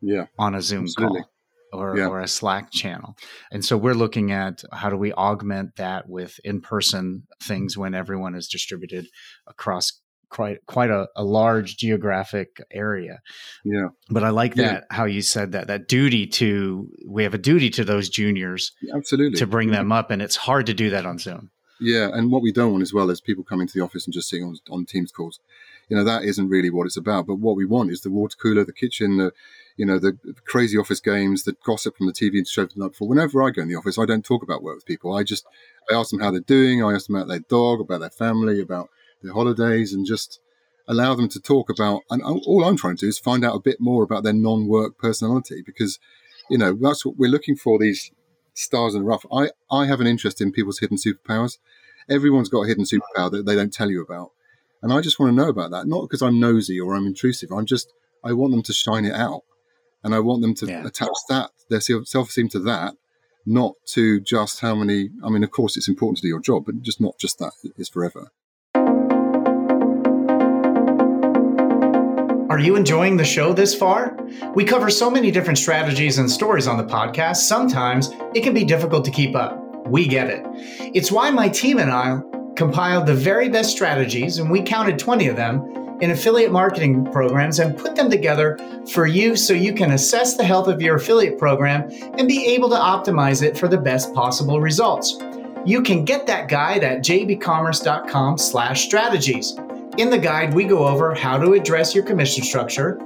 yeah 0.00 0.26
on 0.38 0.54
a 0.56 0.60
Zoom 0.62 0.84
Absolutely. 0.84 1.20
call 1.20 1.28
or, 1.72 1.96
Yeah. 1.96 2.08
or 2.08 2.20
a 2.20 2.28
Slack 2.28 2.70
channel. 2.70 3.16
And 3.50 3.64
so 3.64 3.76
we're 3.78 3.94
looking 3.94 4.30
at 4.30 4.62
how 4.72 4.90
do 4.90 4.96
we 4.96 5.12
augment 5.12 5.76
that 5.76 6.08
with 6.08 6.38
in 6.44 6.60
person 6.60 7.22
things 7.42 7.78
when 7.78 7.94
everyone 7.94 8.34
is 8.34 8.46
distributed 8.48 9.06
across 9.46 10.01
quite 10.32 10.64
quite 10.66 10.90
a, 10.90 11.08
a 11.14 11.22
large 11.22 11.76
geographic 11.76 12.48
area. 12.70 13.20
Yeah. 13.64 13.88
But 14.08 14.24
I 14.24 14.30
like 14.30 14.56
Yeah. 14.56 14.72
that 14.72 14.84
how 14.90 15.04
you 15.04 15.20
said 15.22 15.52
that 15.52 15.66
that 15.66 15.88
duty 15.88 16.26
to 16.40 16.88
we 17.06 17.22
have 17.24 17.34
a 17.34 17.38
duty 17.50 17.68
to 17.70 17.84
those 17.84 18.08
juniors 18.08 18.72
Absolutely. 18.94 19.38
to 19.38 19.46
bring 19.46 19.70
them 19.70 19.92
up, 19.92 20.10
and 20.10 20.22
it's 20.22 20.36
hard 20.36 20.66
to 20.66 20.74
do 20.74 20.88
that 20.90 21.04
on 21.06 21.18
Zoom. 21.18 21.50
Yeah, 21.80 22.10
and 22.12 22.30
what 22.30 22.42
we 22.42 22.52
don't 22.52 22.70
want 22.72 22.82
as 22.82 22.94
well 22.94 23.10
is 23.10 23.20
people 23.20 23.42
coming 23.44 23.66
to 23.66 23.74
the 23.74 23.84
office 23.84 24.06
and 24.06 24.14
just 24.14 24.28
sitting 24.28 24.46
on, 24.46 24.56
on 24.70 24.86
Teams 24.86 25.10
calls. 25.10 25.40
You 25.88 25.96
know, 25.96 26.04
that 26.04 26.22
isn't 26.22 26.48
really 26.48 26.70
what 26.70 26.86
it's 26.86 26.96
about. 26.96 27.26
But 27.26 27.40
what 27.40 27.56
we 27.56 27.66
want 27.66 27.90
is 27.90 28.00
the 28.02 28.10
water 28.10 28.36
cooler, 28.40 28.64
the 28.64 28.72
kitchen, 28.72 29.16
the 29.18 29.32
you 29.76 29.84
know, 29.84 29.98
the 29.98 30.16
crazy 30.46 30.78
office 30.78 31.00
games, 31.00 31.42
the 31.44 31.56
gossip 31.64 31.96
from 31.96 32.06
the 32.06 32.12
TV 32.12 32.36
and 32.38 32.46
show 32.46 32.64
the 32.66 32.72
night 32.76 32.92
before. 32.92 33.08
Whenever 33.08 33.42
I 33.42 33.50
go 33.50 33.62
in 33.62 33.68
the 33.68 33.74
office, 33.74 33.98
I 33.98 34.06
don't 34.06 34.24
talk 34.24 34.42
about 34.42 34.62
work 34.62 34.76
with 34.76 34.86
people. 34.86 35.14
I 35.14 35.22
just 35.24 35.44
I 35.90 35.94
ask 35.94 36.10
them 36.10 36.20
how 36.20 36.30
they're 36.30 36.40
doing. 36.40 36.82
I 36.82 36.94
ask 36.94 37.06
them 37.06 37.16
about 37.16 37.28
their 37.28 37.40
dog, 37.40 37.80
about 37.80 38.00
their 38.00 38.10
family, 38.10 38.60
about 38.60 38.88
their 39.22 39.32
holidays, 39.34 39.92
and 39.92 40.06
just 40.06 40.40
allow 40.88 41.14
them 41.14 41.28
to 41.28 41.40
talk 41.40 41.70
about. 41.70 42.02
And 42.10 42.22
all 42.22 42.64
I'm 42.64 42.76
trying 42.76 42.96
to 42.96 43.06
do 43.06 43.08
is 43.08 43.18
find 43.18 43.44
out 43.44 43.54
a 43.54 43.60
bit 43.60 43.80
more 43.80 44.02
about 44.02 44.24
their 44.24 44.32
non-work 44.32 44.98
personality 44.98 45.62
because, 45.64 45.98
you 46.50 46.58
know, 46.58 46.72
that's 46.72 47.04
what 47.06 47.16
we're 47.16 47.30
looking 47.30 47.56
for. 47.56 47.78
These 47.78 48.10
stars 48.54 48.94
in 48.94 49.02
the 49.02 49.06
rough. 49.06 49.24
I 49.32 49.50
I 49.70 49.86
have 49.86 50.00
an 50.00 50.06
interest 50.06 50.40
in 50.40 50.52
people's 50.52 50.80
hidden 50.80 50.96
superpowers. 50.96 51.58
Everyone's 52.10 52.48
got 52.48 52.62
a 52.62 52.66
hidden 52.68 52.84
superpower 52.84 53.30
that 53.30 53.46
they 53.46 53.54
don't 53.54 53.72
tell 53.72 53.90
you 53.90 54.02
about, 54.02 54.32
and 54.82 54.92
I 54.92 55.00
just 55.00 55.18
want 55.18 55.30
to 55.30 55.36
know 55.36 55.48
about 55.48 55.70
that. 55.70 55.86
Not 55.86 56.02
because 56.02 56.20
I'm 56.22 56.40
nosy 56.40 56.78
or 56.80 56.94
I'm 56.94 57.06
intrusive. 57.06 57.50
I'm 57.52 57.66
just 57.66 57.92
I 58.24 58.32
want 58.32 58.52
them 58.52 58.62
to 58.64 58.72
shine 58.72 59.04
it 59.04 59.14
out, 59.14 59.42
and 60.02 60.14
I 60.14 60.18
want 60.18 60.42
them 60.42 60.54
to 60.56 60.66
Yeah. 60.66 60.86
attach 60.86 61.16
that 61.28 61.50
their 61.70 61.80
self 61.80 62.28
esteem 62.28 62.48
to 62.50 62.58
that, 62.60 62.94
not 63.46 63.74
to 63.94 64.20
just 64.20 64.60
how 64.60 64.74
many. 64.74 65.10
I 65.24 65.30
mean, 65.30 65.44
of 65.44 65.50
course, 65.50 65.76
it's 65.76 65.88
important 65.88 66.18
to 66.18 66.22
do 66.22 66.28
your 66.28 66.40
job, 66.40 66.66
but 66.66 66.82
just 66.82 67.00
not 67.00 67.18
just 67.18 67.38
that 67.38 67.52
is 67.76 67.88
forever. 67.88 68.32
Are 72.52 72.58
you 72.58 72.76
enjoying 72.76 73.16
the 73.16 73.24
show 73.24 73.54
this 73.54 73.74
far? 73.74 74.14
We 74.54 74.64
cover 74.64 74.90
so 74.90 75.10
many 75.10 75.30
different 75.30 75.56
strategies 75.56 76.18
and 76.18 76.30
stories 76.30 76.66
on 76.66 76.76
the 76.76 76.84
podcast, 76.84 77.36
sometimes 77.36 78.10
it 78.34 78.42
can 78.42 78.52
be 78.52 78.62
difficult 78.62 79.06
to 79.06 79.10
keep 79.10 79.34
up. 79.34 79.58
We 79.86 80.06
get 80.06 80.28
it. 80.28 80.44
It's 80.94 81.10
why 81.10 81.30
my 81.30 81.48
team 81.48 81.78
and 81.78 81.90
I 81.90 82.20
compiled 82.54 83.06
the 83.06 83.14
very 83.14 83.48
best 83.48 83.70
strategies, 83.70 84.36
and 84.36 84.50
we 84.50 84.60
counted 84.60 84.98
20 84.98 85.28
of 85.28 85.36
them, 85.36 85.96
in 86.02 86.10
affiliate 86.10 86.52
marketing 86.52 87.06
programs 87.06 87.58
and 87.58 87.74
put 87.74 87.96
them 87.96 88.10
together 88.10 88.58
for 88.92 89.06
you 89.06 89.34
so 89.34 89.54
you 89.54 89.72
can 89.72 89.92
assess 89.92 90.36
the 90.36 90.44
health 90.44 90.68
of 90.68 90.82
your 90.82 90.96
affiliate 90.96 91.38
program 91.38 91.90
and 92.18 92.28
be 92.28 92.44
able 92.44 92.68
to 92.68 92.76
optimize 92.76 93.42
it 93.42 93.56
for 93.56 93.66
the 93.66 93.78
best 93.78 94.12
possible 94.12 94.60
results. 94.60 95.16
You 95.64 95.80
can 95.80 96.04
get 96.04 96.26
that 96.26 96.48
guide 96.48 96.84
at 96.84 96.98
jebcommerce.com 96.98 98.36
slash 98.36 98.84
strategies. 98.84 99.56
In 99.98 100.08
the 100.08 100.18
guide, 100.18 100.54
we 100.54 100.64
go 100.64 100.86
over 100.86 101.14
how 101.14 101.36
to 101.36 101.52
address 101.52 101.94
your 101.94 102.02
commission 102.02 102.42
structure, 102.42 102.98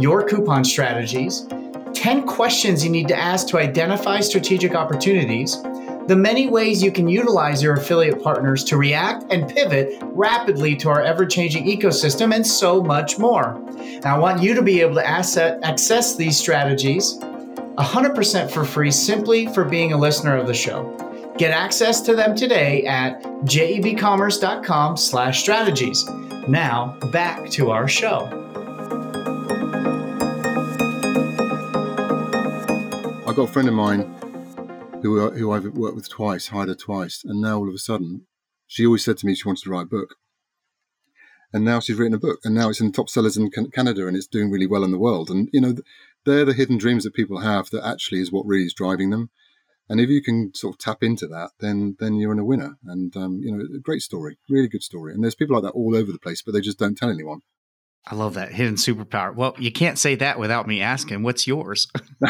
your 0.00 0.26
coupon 0.26 0.64
strategies, 0.64 1.46
10 1.94 2.26
questions 2.26 2.84
you 2.84 2.90
need 2.90 3.06
to 3.06 3.16
ask 3.16 3.46
to 3.48 3.58
identify 3.58 4.18
strategic 4.18 4.74
opportunities, 4.74 5.62
the 6.08 6.16
many 6.16 6.48
ways 6.48 6.82
you 6.82 6.90
can 6.90 7.06
utilize 7.06 7.62
your 7.62 7.74
affiliate 7.74 8.20
partners 8.24 8.64
to 8.64 8.76
react 8.76 9.32
and 9.32 9.48
pivot 9.48 9.96
rapidly 10.02 10.74
to 10.74 10.88
our 10.88 11.00
ever 11.00 11.24
changing 11.24 11.64
ecosystem, 11.64 12.34
and 12.34 12.44
so 12.44 12.82
much 12.82 13.20
more. 13.20 13.60
Now, 14.02 14.16
I 14.16 14.18
want 14.18 14.42
you 14.42 14.52
to 14.54 14.62
be 14.62 14.80
able 14.80 14.96
to 14.96 15.08
asset, 15.08 15.60
access 15.62 16.16
these 16.16 16.36
strategies 16.36 17.18
100% 17.18 18.50
for 18.50 18.64
free 18.64 18.90
simply 18.90 19.46
for 19.46 19.64
being 19.64 19.92
a 19.92 19.96
listener 19.96 20.36
of 20.36 20.48
the 20.48 20.54
show. 20.54 20.92
Get 21.38 21.52
access 21.52 22.00
to 22.02 22.14
them 22.14 22.36
today 22.36 22.84
at 22.84 23.22
jebcommerce.com 23.44 24.96
slash 24.96 25.40
strategies. 25.40 26.04
Now, 26.48 26.96
back 27.12 27.48
to 27.50 27.70
our 27.70 27.86
show. 27.86 28.26
I've 33.26 33.36
got 33.36 33.48
a 33.48 33.52
friend 33.52 33.68
of 33.68 33.74
mine 33.74 34.00
who 35.02 35.24
uh, 35.24 35.30
who 35.30 35.52
I've 35.52 35.64
worked 35.64 35.94
with 35.94 36.08
twice, 36.08 36.48
hired 36.48 36.68
her 36.68 36.74
twice, 36.74 37.22
and 37.24 37.40
now 37.40 37.58
all 37.58 37.68
of 37.68 37.74
a 37.74 37.78
sudden, 37.78 38.26
she 38.66 38.84
always 38.84 39.04
said 39.04 39.18
to 39.18 39.26
me 39.26 39.36
she 39.36 39.46
wanted 39.46 39.62
to 39.62 39.70
write 39.70 39.84
a 39.84 39.86
book, 39.86 40.16
and 41.52 41.64
now 41.64 41.78
she's 41.78 41.96
written 41.96 42.14
a 42.14 42.18
book, 42.18 42.40
and 42.44 42.56
now 42.56 42.70
it's 42.70 42.80
in 42.80 42.90
top 42.90 43.08
sellers 43.08 43.36
in 43.36 43.50
Canada, 43.72 44.08
and 44.08 44.16
it's 44.16 44.26
doing 44.26 44.50
really 44.50 44.66
well 44.66 44.82
in 44.82 44.90
the 44.90 44.98
world. 44.98 45.30
And 45.30 45.48
you 45.52 45.60
know, 45.60 45.76
they're 46.26 46.44
the 46.44 46.54
hidden 46.54 46.76
dreams 46.76 47.04
that 47.04 47.14
people 47.14 47.40
have 47.40 47.70
that 47.70 47.86
actually 47.86 48.20
is 48.20 48.32
what 48.32 48.46
really 48.46 48.64
is 48.64 48.74
driving 48.74 49.10
them. 49.10 49.30
And 49.92 50.00
if 50.00 50.08
you 50.08 50.22
can 50.22 50.54
sort 50.54 50.74
of 50.74 50.78
tap 50.78 51.02
into 51.02 51.26
that, 51.26 51.50
then 51.60 51.96
then 52.00 52.14
you're 52.14 52.32
in 52.32 52.38
a 52.38 52.44
winner. 52.46 52.78
And 52.86 53.14
um, 53.14 53.40
you 53.42 53.52
know, 53.54 53.62
a 53.62 53.78
great 53.78 54.00
story, 54.00 54.38
really 54.48 54.66
good 54.66 54.82
story. 54.82 55.12
And 55.12 55.22
there's 55.22 55.34
people 55.34 55.54
like 55.54 55.64
that 55.64 55.78
all 55.78 55.94
over 55.94 56.10
the 56.10 56.18
place, 56.18 56.40
but 56.40 56.52
they 56.52 56.62
just 56.62 56.78
don't 56.78 56.96
tell 56.96 57.10
anyone. 57.10 57.42
I 58.06 58.14
love 58.14 58.32
that 58.32 58.52
hidden 58.52 58.76
superpower. 58.76 59.34
Well, 59.34 59.54
you 59.58 59.70
can't 59.70 59.98
say 59.98 60.14
that 60.14 60.38
without 60.38 60.66
me 60.66 60.80
asking, 60.80 61.22
what's 61.22 61.46
yours? 61.46 61.88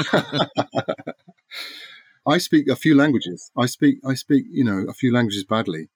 I 2.27 2.39
speak 2.39 2.67
a 2.67 2.75
few 2.75 2.97
languages. 2.97 3.53
I 3.57 3.67
speak 3.67 4.01
I 4.05 4.15
speak 4.15 4.45
you 4.51 4.65
know 4.65 4.85
a 4.89 4.93
few 4.93 5.13
languages 5.13 5.45
badly, 5.45 5.89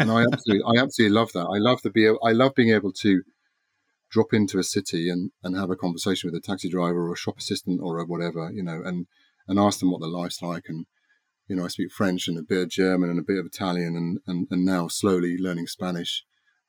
and 0.00 0.10
I 0.10 0.24
absolutely 0.24 0.64
I 0.66 0.82
absolutely 0.82 1.14
love 1.14 1.30
that. 1.34 1.46
I 1.46 1.58
love 1.58 1.82
the 1.82 1.90
be 1.90 2.08
I 2.08 2.32
love 2.32 2.56
being 2.56 2.70
able 2.70 2.90
to 2.94 3.22
drop 4.10 4.34
into 4.34 4.58
a 4.58 4.64
city 4.64 5.08
and, 5.08 5.30
and 5.44 5.56
have 5.56 5.70
a 5.70 5.76
conversation 5.76 6.28
with 6.28 6.34
a 6.34 6.44
taxi 6.44 6.68
driver 6.68 7.06
or 7.08 7.12
a 7.12 7.16
shop 7.16 7.38
assistant 7.38 7.80
or 7.80 8.00
a 8.00 8.06
whatever 8.06 8.50
you 8.52 8.64
know 8.64 8.82
and 8.84 9.06
and 9.46 9.60
ask 9.60 9.78
them 9.78 9.92
what 9.92 10.00
their 10.00 10.10
life's 10.10 10.42
like 10.42 10.64
and 10.68 10.84
you 11.48 11.56
know 11.56 11.64
I 11.64 11.68
speak 11.68 11.92
French 11.92 12.28
and 12.28 12.38
a 12.38 12.42
bit 12.42 12.62
of 12.62 12.70
German 12.70 13.10
and 13.10 13.18
a 13.18 13.22
bit 13.22 13.38
of 13.38 13.46
Italian 13.46 13.96
and 13.96 14.18
and, 14.26 14.46
and 14.50 14.64
now 14.64 14.88
slowly 14.88 15.36
learning 15.38 15.66
Spanish, 15.66 16.24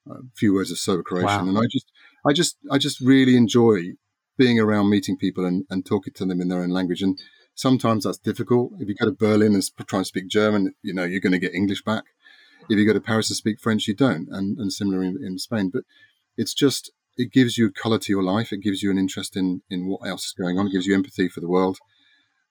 a 0.09 0.15
few 0.36 0.53
words 0.53 0.71
of 0.71 0.80
Serbo 0.80 1.03
Croatian, 1.03 1.45
Wow. 1.45 1.49
and 1.49 1.57
I 1.57 1.67
just 1.71 1.91
I 2.26 2.34
just 2.34 2.57
I 2.71 2.78
just 2.78 2.99
really 2.99 3.36
enjoy 3.38 3.93
being 4.38 4.59
around 4.59 4.89
meeting 4.89 5.15
people 5.17 5.45
and, 5.45 5.65
and 5.69 5.86
talking 5.86 6.13
to 6.15 6.26
them 6.26 6.41
in 6.41 6.47
their 6.47 6.63
own 6.63 6.69
language 6.69 7.03
and 7.03 7.19
sometimes 7.55 8.03
that's 8.03 8.17
difficult. 8.17 8.74
If 8.80 8.88
you 8.88 8.95
go 8.95 9.05
to 9.05 9.11
Berlin 9.11 9.53
and 9.53 9.63
try 9.88 9.99
and 9.99 10.07
speak 10.07 10.28
German, 10.28 10.74
you 10.82 10.93
know, 10.93 11.03
you're 11.03 11.19
going 11.19 11.34
to 11.34 11.39
get 11.39 11.53
English 11.53 11.84
back. 11.84 12.03
If 12.69 12.78
you 12.78 12.86
go 12.86 12.93
to 12.93 13.01
Paris 13.01 13.30
and 13.30 13.38
speak 13.38 13.59
French, 13.59 13.88
you 13.88 13.93
don't. 13.95 14.28
And, 14.32 14.57
and 14.57 14.71
similar 14.71 15.03
in, 15.03 15.19
in 15.24 15.38
Spain. 15.38 15.69
But 15.71 15.84
it's 16.38 16.53
just, 16.53 16.91
it 17.17 17.32
gives 17.32 17.57
you 17.57 17.71
color 17.71 17.99
to 17.99 18.11
your 18.11 18.24
life. 18.24 18.51
It 18.51 18.61
gives 18.61 18.82
you 18.82 18.89
an 18.89 18.97
interest 18.97 19.36
in, 19.36 19.61
in 19.69 19.88
what 19.88 20.07
else 20.07 20.26
is 20.26 20.34
going 20.34 20.57
on. 20.57 20.67
It 20.67 20.71
gives 20.71 20.86
you 20.86 20.95
empathy 20.95 21.28
for 21.30 21.41
the 21.41 21.49
world. 21.49 21.78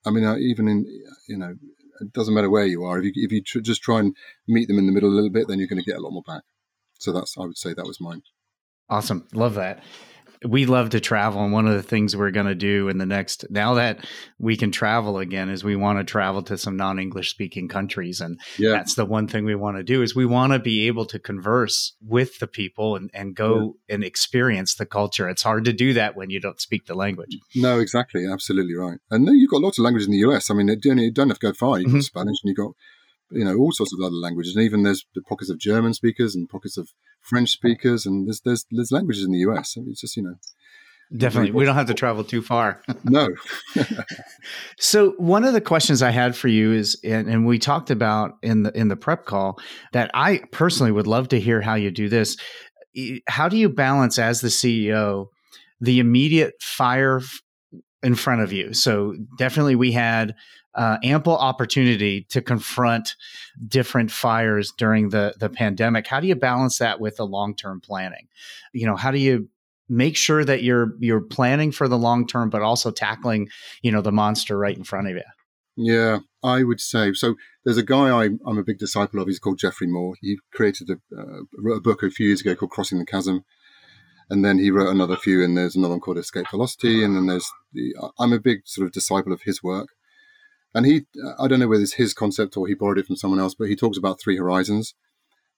I 0.04 0.10
mean, 0.10 0.24
uh, 0.24 0.36
even 0.36 0.68
in, 0.68 0.86
you 1.28 1.38
know, 1.38 1.54
it 2.02 2.12
doesn't 2.12 2.34
matter 2.34 2.50
where 2.50 2.66
you 2.66 2.84
are. 2.84 2.98
If 2.98 3.04
you, 3.04 3.12
if 3.16 3.32
you 3.32 3.42
tr- 3.42 3.60
just 3.60 3.82
try 3.82 4.00
and 4.00 4.16
meet 4.46 4.68
them 4.68 4.78
in 4.78 4.86
the 4.86 4.92
middle 4.92 5.08
a 5.08 5.14
little 5.14 5.30
bit, 5.30 5.48
then 5.48 5.58
you're 5.58 5.68
going 5.68 5.82
to 5.82 5.90
get 5.90 5.98
a 5.98 6.02
lot 6.02 6.12
more 6.12 6.22
back. 6.26 6.42
So 6.98 7.12
that's, 7.12 7.36
I 7.38 7.42
would 7.42 7.58
say 7.58 7.74
that 7.74 7.86
was 7.86 8.00
mine. 8.00 8.22
Awesome. 8.88 9.26
Love 9.32 9.54
that. 9.54 9.82
We 10.44 10.66
love 10.66 10.90
to 10.90 11.00
travel. 11.00 11.42
And 11.42 11.52
one 11.52 11.66
of 11.66 11.74
the 11.74 11.82
things 11.82 12.16
we're 12.16 12.30
going 12.30 12.46
to 12.46 12.54
do 12.54 12.88
in 12.88 12.98
the 12.98 13.06
next, 13.06 13.44
now 13.50 13.74
that 13.74 14.04
we 14.38 14.56
can 14.56 14.70
travel 14.70 15.18
again, 15.18 15.48
is 15.48 15.62
we 15.64 15.76
want 15.76 15.98
to 15.98 16.04
travel 16.04 16.42
to 16.44 16.58
some 16.58 16.76
non 16.76 16.98
English 16.98 17.30
speaking 17.30 17.68
countries. 17.68 18.20
And 18.20 18.38
Yeah. 18.58 18.70
that's 18.72 18.94
the 18.94 19.04
one 19.04 19.28
thing 19.28 19.44
we 19.44 19.54
want 19.54 19.76
to 19.76 19.82
do 19.82 20.02
is 20.02 20.14
we 20.14 20.26
want 20.26 20.52
to 20.52 20.58
be 20.58 20.86
able 20.86 21.04
to 21.06 21.18
converse 21.18 21.94
with 22.00 22.38
the 22.38 22.46
people 22.46 22.96
and, 22.96 23.10
and 23.14 23.34
go 23.34 23.76
and 23.88 24.02
experience 24.04 24.74
the 24.74 24.86
culture. 24.86 25.28
It's 25.28 25.42
hard 25.42 25.64
to 25.66 25.72
do 25.72 25.92
that 25.94 26.16
when 26.16 26.30
you 26.30 26.40
don't 26.40 26.60
speak 26.60 26.86
the 26.86 26.94
language. 26.94 27.36
No, 27.54 27.78
exactly, 27.78 28.26
absolutely 28.26 28.74
right. 28.74 28.98
And 29.10 29.26
then 29.26 29.34
you've 29.36 29.50
got 29.50 29.60
lots 29.62 29.78
of 29.78 29.84
languages 29.84 30.06
in 30.08 30.12
the 30.12 30.18
US. 30.30 30.50
I 30.50 30.54
mean, 30.54 30.68
you 30.68 30.76
don't, 30.76 30.98
you 30.98 31.10
don't 31.12 31.28
have 31.28 31.38
to 31.38 31.46
go 31.48 31.52
far. 31.52 31.78
You've 31.78 31.92
got 31.92 31.98
Mhm. 31.98 32.04
Spanish, 32.04 32.36
and 32.42 32.48
you've 32.50 32.56
got 32.56 32.72
you 33.32 33.44
know 33.44 33.56
all 33.56 33.72
sorts 33.72 33.92
of 33.92 34.00
other 34.00 34.14
languages, 34.14 34.56
and 34.56 34.64
even 34.64 34.82
there's 34.82 35.04
the 35.14 35.22
pockets 35.22 35.50
of 35.50 35.58
German 35.58 35.94
speakers 35.94 36.34
and 36.34 36.48
pockets 36.48 36.76
of 36.76 36.90
French 37.20 37.50
speakers, 37.50 38.06
and 38.06 38.26
there's 38.26 38.40
there's 38.40 38.66
there's 38.70 38.92
languages 38.92 39.24
in 39.24 39.32
the 39.32 39.38
US. 39.38 39.76
It's 39.76 40.00
just 40.00 40.16
you 40.16 40.22
know 40.22 40.36
Definitely. 41.14 41.50
We 41.50 41.66
don't 41.66 41.74
have 41.74 41.88
to 41.88 41.94
travel 41.94 42.24
too 42.24 42.40
far. 42.40 42.80
no, 43.04 43.28
So 44.78 45.10
one 45.18 45.44
of 45.44 45.52
the 45.52 45.60
questions 45.60 46.02
I 46.02 46.10
had 46.10 46.34
for 46.34 46.48
you 46.48 46.72
is, 46.72 46.98
and, 47.04 47.28
and 47.28 47.46
we 47.46 47.58
talked 47.58 47.90
about 47.90 48.38
in 48.42 48.62
the 48.62 48.76
in 48.76 48.88
the 48.88 48.96
prep 48.96 49.26
call 49.26 49.58
that 49.92 50.10
I 50.14 50.42
personally 50.52 50.92
would 50.92 51.06
love 51.06 51.28
to 51.28 51.40
hear 51.40 51.60
how 51.60 51.74
you 51.74 51.90
do 51.90 52.08
this. 52.08 52.36
How 53.26 53.48
do 53.48 53.56
you 53.56 53.68
balance 53.68 54.18
as 54.18 54.40
the 54.40 54.48
CEO 54.48 55.26
the 55.80 55.98
immediate 55.98 56.54
fire 56.60 57.20
in 58.02 58.14
front 58.14 58.40
of 58.40 58.52
you? 58.52 58.72
So 58.72 59.14
definitely, 59.36 59.76
we 59.76 59.92
had 59.92 60.34
uh, 60.74 60.98
ample 61.02 61.36
opportunity 61.36 62.22
to 62.30 62.40
confront 62.40 63.16
different 63.66 64.10
fires 64.10 64.72
during 64.76 65.10
the 65.10 65.34
the 65.38 65.48
pandemic. 65.48 66.06
How 66.06 66.20
do 66.20 66.26
you 66.26 66.34
balance 66.34 66.78
that 66.78 67.00
with 67.00 67.16
the 67.16 67.26
long 67.26 67.54
term 67.54 67.80
planning? 67.80 68.28
You 68.72 68.86
know, 68.86 68.96
how 68.96 69.10
do 69.10 69.18
you 69.18 69.48
make 69.88 70.16
sure 70.16 70.44
that 70.44 70.62
you're 70.62 70.94
you're 70.98 71.20
planning 71.20 71.72
for 71.72 71.88
the 71.88 71.98
long 71.98 72.26
term 72.26 72.48
but 72.48 72.62
also 72.62 72.90
tackling 72.90 73.48
you 73.82 73.92
know 73.92 74.00
the 74.00 74.12
monster 74.12 74.56
right 74.56 74.76
in 74.76 74.84
front 74.84 75.08
of 75.08 75.14
you 75.14 75.22
yeah, 75.76 76.18
I 76.42 76.64
would 76.64 76.80
say 76.80 77.12
so. 77.14 77.36
There's 77.64 77.78
a 77.78 77.82
guy 77.82 78.10
I, 78.10 78.30
I'm 78.46 78.58
a 78.58 78.64
big 78.64 78.78
disciple 78.78 79.20
of. 79.20 79.28
He's 79.28 79.38
called 79.38 79.58
Geoffrey 79.58 79.86
Moore. 79.86 80.14
He 80.20 80.38
created 80.52 80.90
a, 80.90 80.94
uh, 81.16 81.74
a 81.76 81.80
book 81.80 82.02
a 82.02 82.10
few 82.10 82.26
years 82.26 82.40
ago 82.40 82.54
called 82.54 82.72
Crossing 82.72 82.98
the 82.98 83.06
Chasm, 83.06 83.44
and 84.28 84.44
then 84.44 84.58
he 84.58 84.70
wrote 84.70 84.90
another 84.90 85.16
few. 85.16 85.42
And 85.42 85.56
there's 85.56 85.76
another 85.76 85.92
one 85.94 86.00
called 86.00 86.18
Escape 86.18 86.50
Velocity. 86.50 87.02
And 87.02 87.16
then 87.16 87.26
there's 87.26 87.50
the, 87.72 87.94
I'm 88.18 88.32
a 88.32 88.40
big 88.40 88.60
sort 88.66 88.86
of 88.86 88.92
disciple 88.92 89.32
of 89.32 89.42
his 89.42 89.62
work. 89.62 89.88
And 90.74 90.86
he, 90.86 91.06
I 91.38 91.48
don't 91.48 91.60
know 91.60 91.68
whether 91.68 91.82
it's 91.82 91.94
his 91.94 92.14
concept 92.14 92.56
or 92.56 92.66
he 92.66 92.74
borrowed 92.74 92.98
it 92.98 93.06
from 93.06 93.16
someone 93.16 93.40
else, 93.40 93.54
but 93.54 93.68
he 93.68 93.76
talks 93.76 93.98
about 93.98 94.20
three 94.20 94.36
horizons. 94.38 94.94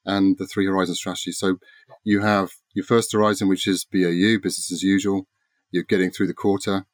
and 0.04 0.38
the 0.38 0.46
three 0.46 0.66
horizon 0.66 0.94
strategies. 0.94 1.38
So 1.38 1.58
you 2.04 2.20
have 2.20 2.50
your 2.74 2.84
first 2.84 3.12
horizon, 3.12 3.48
which 3.48 3.66
is 3.66 3.84
BAU, 3.84 4.38
business 4.42 4.72
as 4.72 4.82
usual. 4.82 5.26
You're 5.70 5.84
getting 5.84 6.10
through 6.10 6.28
the 6.28 6.34
quarter. 6.34 6.86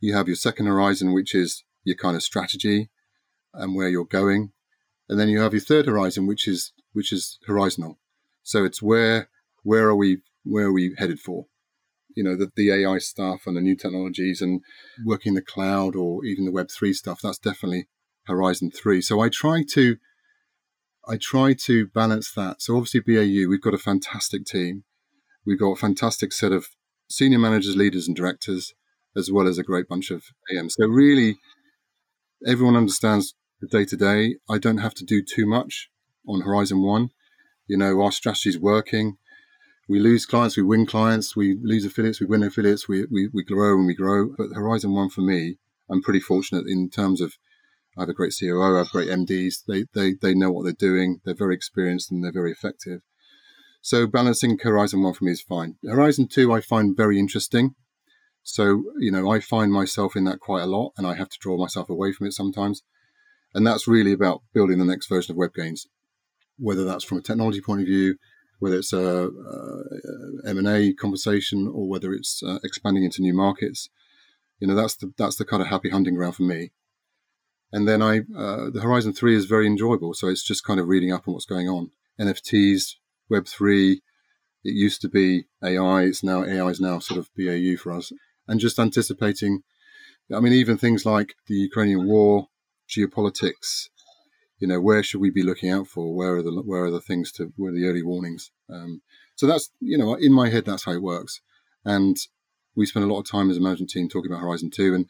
You 0.00 0.14
have 0.14 0.28
your 0.28 0.36
second 0.36 0.66
horizon, 0.66 1.12
which 1.14 1.34
is 1.34 1.64
your 1.84 1.96
kind 1.96 2.16
of 2.16 2.22
strategy 2.22 2.90
and 3.54 3.74
where 3.74 3.88
you're 3.88 4.04
going. 4.04 4.52
And 5.08 5.18
then 5.18 5.28
you 5.28 5.40
have 5.40 5.54
your 5.54 5.62
third 5.62 5.86
horizon, 5.86 6.26
which 6.26 6.46
is 6.48 6.72
which 6.92 7.12
is 7.12 7.38
horizontal. 7.46 7.98
So 8.42 8.64
it's 8.64 8.82
where 8.82 9.28
where 9.62 9.88
are 9.88 9.96
we 9.96 10.18
where 10.44 10.66
are 10.66 10.72
we 10.72 10.94
headed 10.98 11.20
for? 11.20 11.46
You 12.16 12.24
know, 12.24 12.36
the, 12.36 12.50
the 12.56 12.72
AI 12.72 12.98
stuff 12.98 13.42
and 13.46 13.56
the 13.56 13.60
new 13.60 13.76
technologies 13.76 14.40
and 14.40 14.62
working 15.04 15.34
the 15.34 15.42
cloud 15.42 15.94
or 15.94 16.24
even 16.24 16.44
the 16.44 16.50
Web 16.52 16.70
three 16.70 16.92
stuff, 16.92 17.20
that's 17.22 17.38
definitely 17.38 17.86
horizon 18.26 18.70
three. 18.70 19.00
So 19.00 19.20
I 19.20 19.28
try 19.28 19.62
to 19.74 19.96
I 21.08 21.16
try 21.16 21.54
to 21.66 21.86
balance 21.86 22.32
that. 22.32 22.60
So 22.60 22.76
obviously 22.76 23.00
BAU, 23.00 23.48
we've 23.48 23.62
got 23.62 23.74
a 23.74 23.78
fantastic 23.78 24.44
team. 24.44 24.82
We've 25.46 25.58
got 25.58 25.70
a 25.70 25.76
fantastic 25.76 26.32
set 26.32 26.50
of 26.50 26.66
senior 27.08 27.38
managers, 27.38 27.76
leaders, 27.76 28.08
and 28.08 28.16
directors, 28.16 28.74
as 29.16 29.30
well 29.30 29.46
as 29.46 29.58
a 29.58 29.62
great 29.62 29.88
bunch 29.88 30.10
of 30.10 30.24
AMs. 30.52 30.74
So 30.76 30.86
really, 30.86 31.38
everyone 32.44 32.76
understands 32.76 33.34
the 33.60 33.68
day 33.68 33.84
to 33.84 33.96
day. 33.96 34.36
I 34.50 34.58
don't 34.58 34.78
have 34.78 34.94
to 34.94 35.04
do 35.04 35.22
too 35.22 35.46
much 35.46 35.88
on 36.28 36.40
Horizon 36.40 36.82
One. 36.82 37.10
You 37.68 37.76
know, 37.76 38.00
our 38.02 38.10
strategy 38.12 38.48
is 38.48 38.58
working. 38.58 39.16
We 39.88 40.00
lose 40.00 40.26
clients, 40.26 40.56
we 40.56 40.64
win 40.64 40.86
clients. 40.86 41.36
We 41.36 41.58
lose 41.62 41.84
affiliates, 41.84 42.20
we 42.20 42.26
win 42.26 42.42
affiliates. 42.42 42.88
We, 42.88 43.06
we, 43.10 43.28
we 43.32 43.44
grow 43.44 43.76
and 43.76 43.86
we 43.86 43.94
grow. 43.94 44.34
But 44.36 44.54
Horizon 44.54 44.92
One 44.92 45.10
for 45.10 45.20
me, 45.20 45.58
I'm 45.88 46.02
pretty 46.02 46.20
fortunate 46.20 46.66
in 46.66 46.90
terms 46.90 47.20
of 47.20 47.34
I 47.96 48.02
have 48.02 48.08
a 48.10 48.14
great 48.14 48.34
COO, 48.38 48.62
I 48.62 48.78
have 48.78 48.90
great 48.90 49.08
MDs. 49.08 49.64
They, 49.66 49.86
they, 49.94 50.14
they 50.20 50.34
know 50.34 50.50
what 50.50 50.64
they're 50.64 50.72
doing. 50.72 51.20
They're 51.24 51.34
very 51.34 51.54
experienced 51.54 52.10
and 52.10 52.22
they're 52.22 52.32
very 52.32 52.52
effective. 52.52 53.00
So 53.80 54.06
balancing 54.06 54.58
Horizon 54.58 55.02
1 55.02 55.14
for 55.14 55.24
me 55.24 55.32
is 55.32 55.40
fine. 55.40 55.76
Horizon 55.82 56.28
2, 56.28 56.52
I 56.52 56.60
find 56.60 56.96
very 56.96 57.18
interesting. 57.18 57.74
So, 58.42 58.82
you 58.98 59.10
know, 59.10 59.30
I 59.30 59.40
find 59.40 59.72
myself 59.72 60.14
in 60.14 60.24
that 60.24 60.40
quite 60.40 60.62
a 60.62 60.66
lot 60.66 60.92
and 60.98 61.06
I 61.06 61.14
have 61.14 61.30
to 61.30 61.38
draw 61.40 61.56
myself 61.56 61.88
away 61.88 62.12
from 62.12 62.26
it 62.26 62.32
sometimes. 62.32 62.82
And 63.54 63.66
that's 63.66 63.88
really 63.88 64.12
about 64.12 64.42
building 64.52 64.78
the 64.78 64.84
next 64.84 65.08
version 65.08 65.32
of 65.32 65.38
WebGains, 65.38 65.86
whether 66.58 66.84
that's 66.84 67.04
from 67.04 67.18
a 67.18 67.22
technology 67.22 67.62
point 67.62 67.80
of 67.80 67.86
view, 67.86 68.16
whether 68.58 68.76
it's 68.76 68.92
a, 68.92 69.28
a 69.28 70.48
M&A 70.48 70.92
conversation 70.94 71.70
or 71.72 71.88
whether 71.88 72.12
it's 72.12 72.42
uh, 72.42 72.58
expanding 72.64 73.04
into 73.04 73.22
new 73.22 73.34
markets. 73.34 73.88
You 74.58 74.68
know, 74.68 74.74
that's 74.74 74.96
the, 74.96 75.12
that's 75.18 75.36
the 75.36 75.44
kind 75.44 75.62
of 75.62 75.68
happy 75.68 75.90
hunting 75.90 76.14
ground 76.14 76.36
for 76.36 76.44
me. 76.44 76.72
And 77.72 77.86
then 77.86 78.00
I, 78.00 78.20
uh, 78.36 78.70
the 78.70 78.80
Horizon 78.82 79.12
3 79.12 79.36
is 79.36 79.44
very 79.44 79.66
enjoyable. 79.66 80.14
So 80.14 80.28
it's 80.28 80.44
just 80.44 80.64
kind 80.64 80.80
of 80.80 80.88
reading 80.88 81.12
up 81.12 81.26
on 81.26 81.34
what's 81.34 81.44
going 81.44 81.68
on. 81.68 81.90
NFTs, 82.18 82.94
Web3, 83.30 83.98
it 84.64 84.74
used 84.74 85.02
to 85.02 85.08
be 85.08 85.44
AI. 85.62 86.02
It's 86.04 86.22
now, 86.22 86.44
AI 86.44 86.68
is 86.68 86.80
now 86.80 86.98
sort 87.00 87.18
of 87.18 87.28
BAU 87.36 87.76
for 87.76 87.92
us. 87.92 88.12
And 88.48 88.60
just 88.60 88.78
anticipating, 88.78 89.62
I 90.34 90.40
mean, 90.40 90.52
even 90.52 90.78
things 90.78 91.04
like 91.04 91.34
the 91.48 91.54
Ukrainian 91.54 92.06
war, 92.06 92.48
geopolitics, 92.88 93.88
you 94.58 94.66
know, 94.66 94.80
where 94.80 95.02
should 95.02 95.20
we 95.20 95.30
be 95.30 95.42
looking 95.42 95.70
out 95.70 95.86
for? 95.86 96.14
Where 96.14 96.36
are 96.36 96.42
the, 96.42 96.62
where 96.64 96.84
are 96.84 96.90
the 96.90 97.00
things 97.00 97.32
to, 97.32 97.52
where 97.56 97.72
are 97.72 97.74
the 97.74 97.86
early 97.86 98.02
warnings? 98.02 98.50
Um, 98.70 99.02
so 99.34 99.46
that's, 99.46 99.70
you 99.80 99.98
know, 99.98 100.14
in 100.14 100.32
my 100.32 100.48
head, 100.48 100.64
that's 100.64 100.84
how 100.84 100.92
it 100.92 101.02
works. 101.02 101.40
And 101.84 102.16
we 102.74 102.86
spend 102.86 103.04
a 103.04 103.12
lot 103.12 103.20
of 103.20 103.30
time 103.30 103.50
as 103.50 103.56
a 103.56 103.60
management 103.60 103.90
team 103.90 104.08
talking 104.08 104.30
about 104.30 104.42
Horizon 104.42 104.70
2. 104.70 104.94
And 104.94 105.06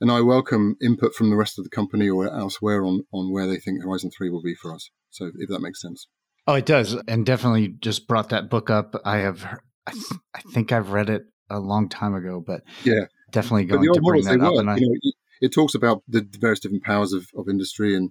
and 0.00 0.10
I 0.10 0.22
welcome 0.22 0.76
input 0.80 1.14
from 1.14 1.28
the 1.28 1.36
rest 1.36 1.58
of 1.58 1.64
the 1.64 1.70
company 1.70 2.08
or 2.08 2.26
elsewhere 2.26 2.84
on, 2.84 3.04
on 3.12 3.32
where 3.32 3.46
they 3.46 3.58
think 3.58 3.82
Horizon 3.82 4.10
3 4.10 4.30
will 4.30 4.42
be 4.42 4.54
for 4.54 4.74
us. 4.74 4.90
So 5.10 5.30
if 5.34 5.50
that 5.50 5.60
makes 5.60 5.82
sense. 5.82 6.06
Oh, 6.46 6.54
it 6.54 6.64
does. 6.64 6.96
And 7.06 7.26
definitely 7.26 7.68
just 7.80 8.08
brought 8.08 8.30
that 8.30 8.48
book 8.48 8.70
up. 8.70 8.98
I 9.04 9.18
have, 9.18 9.44
I, 9.86 9.92
th- 9.92 10.20
I 10.34 10.40
think 10.52 10.72
I've 10.72 10.90
read 10.90 11.10
it 11.10 11.24
a 11.50 11.58
long 11.58 11.88
time 11.88 12.14
ago, 12.14 12.42
but 12.44 12.62
yeah, 12.82 13.04
definitely 13.30 13.66
going 13.66 13.92
to 13.92 14.00
bring 14.00 14.24
that 14.24 14.40
up. 14.40 14.54
and 14.54 14.70
I, 14.70 14.76
you 14.76 14.88
know, 14.88 14.96
it, 15.02 15.14
it, 15.42 15.48
talks 15.52 15.74
about 15.74 16.02
the 16.08 16.26
various 16.40 16.60
different 16.60 16.84
powers 16.84 17.12
of, 17.12 17.28
of 17.36 17.48
industry 17.48 17.94
and, 17.94 18.10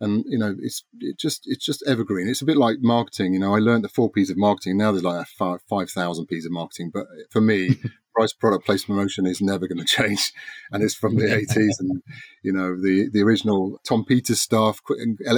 and 0.00 0.24
you 0.26 0.38
know 0.38 0.54
it's 0.60 0.84
it 1.00 1.18
just 1.18 1.42
it's 1.46 1.64
just 1.64 1.82
evergreen. 1.86 2.28
It's 2.28 2.42
a 2.42 2.46
bit 2.46 2.56
like 2.56 2.78
marketing. 2.80 3.34
You 3.34 3.40
know, 3.40 3.54
I 3.54 3.58
learned 3.58 3.84
the 3.84 3.88
four 3.88 4.10
P's 4.10 4.30
of 4.30 4.36
marketing. 4.36 4.76
Now 4.76 4.92
there's 4.92 5.04
like 5.04 5.26
five 5.26 5.60
five 5.68 5.90
thousand 5.90 6.26
P's 6.26 6.46
of 6.46 6.52
marketing. 6.52 6.90
But 6.92 7.06
for 7.30 7.40
me, 7.40 7.76
price, 8.14 8.32
product, 8.32 8.66
place, 8.66 8.84
promotion 8.84 9.26
is 9.26 9.40
never 9.40 9.68
going 9.68 9.78
to 9.84 9.84
change, 9.84 10.32
and 10.70 10.82
it's 10.82 10.94
from 10.94 11.16
the 11.16 11.24
80s. 11.24 11.80
And 11.80 12.02
you 12.42 12.52
know, 12.52 12.76
the 12.80 13.08
the 13.12 13.22
original 13.22 13.78
Tom 13.84 14.04
Peters 14.04 14.40
stuff, 14.40 14.80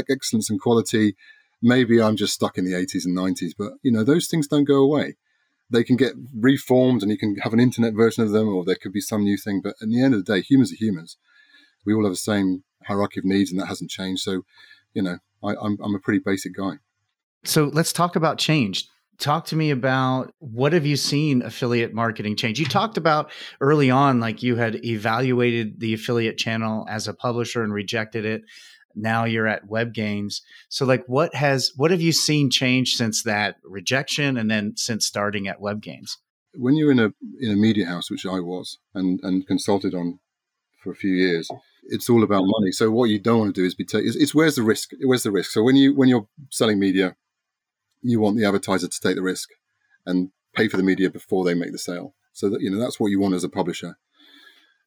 excellence 0.09 0.51
and 0.51 0.61
quality. 0.61 1.17
Maybe 1.61 2.01
I'm 2.01 2.15
just 2.15 2.35
stuck 2.35 2.57
in 2.57 2.65
the 2.65 2.75
80s 2.75 3.05
and 3.05 3.19
90s, 3.19 3.51
but 3.59 3.73
you 3.83 3.91
know, 3.91 4.05
those 4.05 4.29
things 4.29 4.47
don't 4.47 4.63
go 4.63 4.77
away. 4.77 5.17
They 5.69 5.83
can 5.83 5.97
get 5.97 6.13
reformed, 6.33 7.03
and 7.03 7.11
you 7.11 7.19
can 7.19 7.37
have 7.43 7.53
an 7.53 7.61
internet 7.61 7.95
version 7.95 8.23
of 8.23 8.31
them, 8.31 8.49
or 8.49 8.65
there 8.65 8.77
could 8.81 8.93
be 8.93 9.01
some 9.01 9.25
new 9.25 9.37
thing. 9.37 9.61
But 9.63 9.75
at 9.83 9.89
the 9.89 10.03
end 10.03 10.15
of 10.15 10.25
the 10.25 10.35
day, 10.35 10.41
humans 10.41 10.73
are 10.73 10.77
humans. 10.77 11.17
We 11.85 11.95
all 11.95 12.05
have 12.05 12.13
the 12.13 12.17
same 12.17 12.63
hierarchy 12.89 13.21
of 13.21 13.25
needs, 13.25 13.51
and 13.51 13.61
that 13.61 13.67
hasn't 13.67 13.91
changed. 13.91 14.23
So, 14.23 14.43
you 14.95 15.03
know, 15.03 15.19
I, 15.45 15.55
I'm 15.55 15.79
I'm 15.83 15.95
a 15.95 16.01
pretty 16.01 16.19
basic 16.19 16.57
guy. 16.57 16.79
So 17.45 17.71
let's 17.73 17.93
talk 17.93 18.17
about 18.17 18.39
change 18.39 18.89
talk 19.19 19.47
to 19.47 19.57
me 19.57 19.71
about 19.71 20.33
what 20.39 20.73
have 20.73 20.87
you 20.87 20.97
seen 20.97 21.43
affiliate 21.43 21.93
marketing 21.93 22.37
change 22.37 22.59
you 22.59 22.67
talked 22.67 22.97
about 22.97 23.31
early 23.61 23.91
on 23.91 24.21
like 24.21 24.43
you 24.43 24.57
had 24.57 24.85
evaluated 24.85 25.81
the 25.81 25.93
affiliate 25.93 26.39
channel 26.39 26.87
as 26.89 27.09
a 27.09 27.15
publisher 27.15 27.63
and 27.63 27.73
rejected 27.73 28.25
it 28.25 28.43
now 28.95 29.25
you're 29.25 29.47
at 29.47 29.69
WebGains. 29.69 30.41
so 30.69 30.85
like 30.85 31.05
what 31.07 31.35
has 31.35 31.73
what 31.77 31.91
have 31.91 32.01
you 32.01 32.13
seen 32.13 32.51
change 32.51 32.95
since 32.95 33.23
that 33.25 33.57
rejection 33.65 34.37
and 34.37 34.51
then 34.51 34.75
since 34.77 35.05
starting 35.05 35.49
at 35.49 35.61
WebGains? 35.61 36.17
when 36.55 36.77
you're 36.77 36.93
in 36.93 36.99
a 36.99 37.13
in 37.41 37.53
a 37.53 37.57
media 37.57 37.87
house 37.87 38.11
which 38.11 38.25
i 38.25 38.41
was 38.41 38.79
and 38.95 39.21
and 39.23 39.47
consulted 39.47 39.95
on 39.95 40.19
for 40.83 40.93
a 40.93 40.97
few 40.97 41.13
years 41.13 41.49
it's 41.89 42.09
all 42.09 42.23
about 42.23 42.43
mm-hmm. 42.43 42.61
money 42.61 42.73
so 42.73 42.91
what 42.91 43.11
you 43.11 43.19
don't 43.19 43.39
want 43.39 43.55
to 43.55 43.61
do 43.61 43.67
is 43.67 43.75
be 43.75 43.85
ta- 43.85 43.99
it's, 43.99 44.17
it's 44.17 44.35
where's 44.35 44.55
the 44.55 44.63
risk 44.63 44.91
where's 45.03 45.23
the 45.23 45.31
risk 45.31 45.51
so 45.51 45.63
when 45.63 45.77
you 45.77 45.95
when 45.95 46.09
you're 46.09 46.29
selling 46.51 46.79
media 46.79 47.17
you 48.03 48.21
want 48.21 48.37
the 48.37 48.45
advertiser 48.45 48.89
to 48.89 49.01
take 49.01 49.17
the 49.17 49.23
risk 49.23 49.51
and 50.07 50.31
pay 50.55 50.69
for 50.69 50.77
the 50.77 50.83
media 50.83 51.11
before 51.11 51.45
they 51.45 51.55
make 51.55 51.73
the 51.73 51.79
sale. 51.79 52.15
So 52.33 52.49
that 52.51 52.61
you 52.61 52.71
know 52.71 52.79
that's 52.79 53.01
what 53.01 53.11
you 53.11 53.21
want 53.21 53.35
as 53.35 53.45
a 53.45 53.49
publisher. 53.49 53.97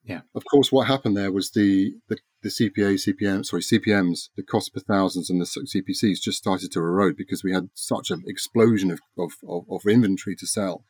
Yeah. 0.04 0.22
Of 0.34 0.44
course, 0.50 0.72
what 0.72 0.88
happened 0.88 1.16
there 1.16 1.32
was 1.32 1.52
the 1.52 1.94
the, 2.08 2.18
the 2.42 2.50
CPA, 2.50 2.94
CPM, 2.96 3.46
sorry, 3.46 3.62
CPMS, 3.62 4.30
the 4.36 4.44
cost 4.44 4.74
per 4.74 4.80
thousands, 4.80 5.30
and 5.30 5.40
the 5.42 5.46
CPCs 5.46 6.22
just 6.22 6.38
started 6.38 6.72
to 6.72 6.80
erode 6.80 7.16
because 7.18 7.44
we 7.44 7.54
had 7.54 7.70
such 7.74 8.10
an 8.10 8.24
explosion 8.26 8.92
of 8.92 9.00
of, 9.18 9.34
of, 9.48 9.66
of 9.70 9.86
inventory 9.86 10.36
to 10.38 10.48
sell. 10.48 10.84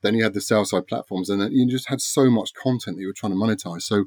Then 0.00 0.14
you 0.14 0.22
had 0.22 0.34
the 0.34 0.40
sell 0.40 0.64
side 0.64 0.86
platforms, 0.86 1.28
and 1.28 1.40
then 1.40 1.52
you 1.52 1.68
just 1.68 1.88
had 1.88 2.00
so 2.00 2.30
much 2.30 2.54
content 2.54 2.96
that 2.96 3.02
you 3.02 3.08
were 3.08 3.12
trying 3.12 3.32
to 3.32 3.38
monetize. 3.38 3.82
So, 3.82 4.04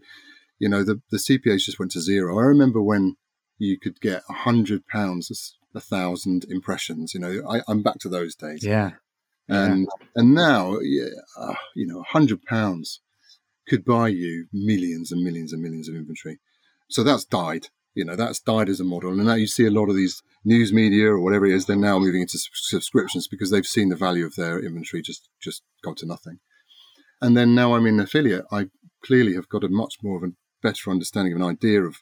you 0.62 0.70
know, 0.70 0.84
the 0.84 1.02
the 1.10 1.18
CPAs 1.18 1.66
just 1.66 1.80
went 1.80 1.92
to 1.94 2.02
zero. 2.02 2.38
I 2.38 2.44
remember 2.44 2.84
when 2.84 3.16
you 3.58 3.80
could 3.80 4.00
get 4.00 4.22
a 4.30 4.34
hundred 4.34 4.88
pounds 4.88 5.58
a 5.74 5.82
thousand 5.82 6.46
impressions. 6.50 7.16
You 7.16 7.20
know, 7.20 7.42
I, 7.50 7.72
am 7.72 7.82
back 7.82 7.98
to 8.02 8.10
those 8.10 8.36
days. 8.36 8.64
Yeah. 8.64 8.92
And 9.50 9.88
yeah. 10.00 10.08
and 10.18 10.36
now, 10.36 10.78
yeah, 10.80 11.10
uh, 11.36 11.56
you 11.76 11.88
know, 11.88 12.02
a 12.02 12.12
hundred 12.12 12.44
pounds 12.44 13.02
could 13.68 13.84
buy 13.84 14.10
you 14.10 14.46
millions 14.54 15.12
and 15.12 15.24
millions 15.24 15.52
and 15.52 15.64
millions 15.64 15.90
of 15.90 15.96
inventory. 15.96 16.40
So 16.90 17.04
that's 17.04 17.26
died. 17.26 17.70
You 17.96 18.06
know, 18.06 18.16
that's 18.16 18.40
died 18.40 18.70
as 18.70 18.80
a 18.80 18.84
model. 18.84 19.10
And 19.10 19.26
now 19.26 19.34
you 19.34 19.48
see 19.48 19.66
a 19.66 19.72
lot 19.72 19.90
of 19.90 19.96
these 19.96 20.22
news 20.46 20.72
media 20.72 21.08
or 21.08 21.20
whatever 21.20 21.48
it 21.48 21.56
is, 21.56 21.66
they're 21.66 21.76
now 21.76 21.98
moving 21.98 22.22
into 22.22 22.38
subscriptions 22.54 23.28
because 23.28 23.50
they've 23.50 23.66
seen 23.66 23.90
the 23.90 23.96
value 23.96 24.28
of 24.28 24.36
their 24.36 24.60
inventory 24.60 25.02
just 25.02 25.28
just 25.42 25.64
go 25.84 25.96
to 25.96 26.06
nothing. 26.06 26.38
And 27.20 27.36
then 27.36 27.56
now 27.56 27.74
I'm 27.74 27.88
in 27.88 28.00
affiliate. 28.00 28.46
I 28.52 28.68
clearly 29.04 29.34
have 29.34 29.50
got 29.50 29.64
a 29.64 29.70
much 29.70 29.96
more 30.04 30.18
of 30.18 30.24
a 30.24 30.34
better 30.62 30.90
understanding 30.90 31.34
of 31.34 31.42
an 31.42 31.48
idea 31.48 31.84
of 31.84 32.02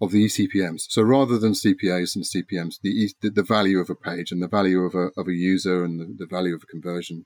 of 0.00 0.12
the 0.12 0.26
eCPMs. 0.26 0.82
So 0.88 1.02
rather 1.02 1.38
than 1.38 1.52
CPAs 1.52 2.16
and 2.16 2.24
CPMs, 2.24 2.80
the, 2.82 3.30
the, 3.30 3.42
value 3.42 3.78
of 3.78 3.88
a 3.88 3.94
page 3.94 4.30
and 4.30 4.42
the 4.42 4.48
value 4.48 4.80
of 4.80 4.94
a, 4.94 5.08
of 5.18 5.26
a 5.26 5.32
user 5.32 5.84
and 5.84 5.98
the, 5.98 6.14
the 6.18 6.26
value 6.26 6.54
of 6.54 6.62
a 6.62 6.66
conversion, 6.66 7.24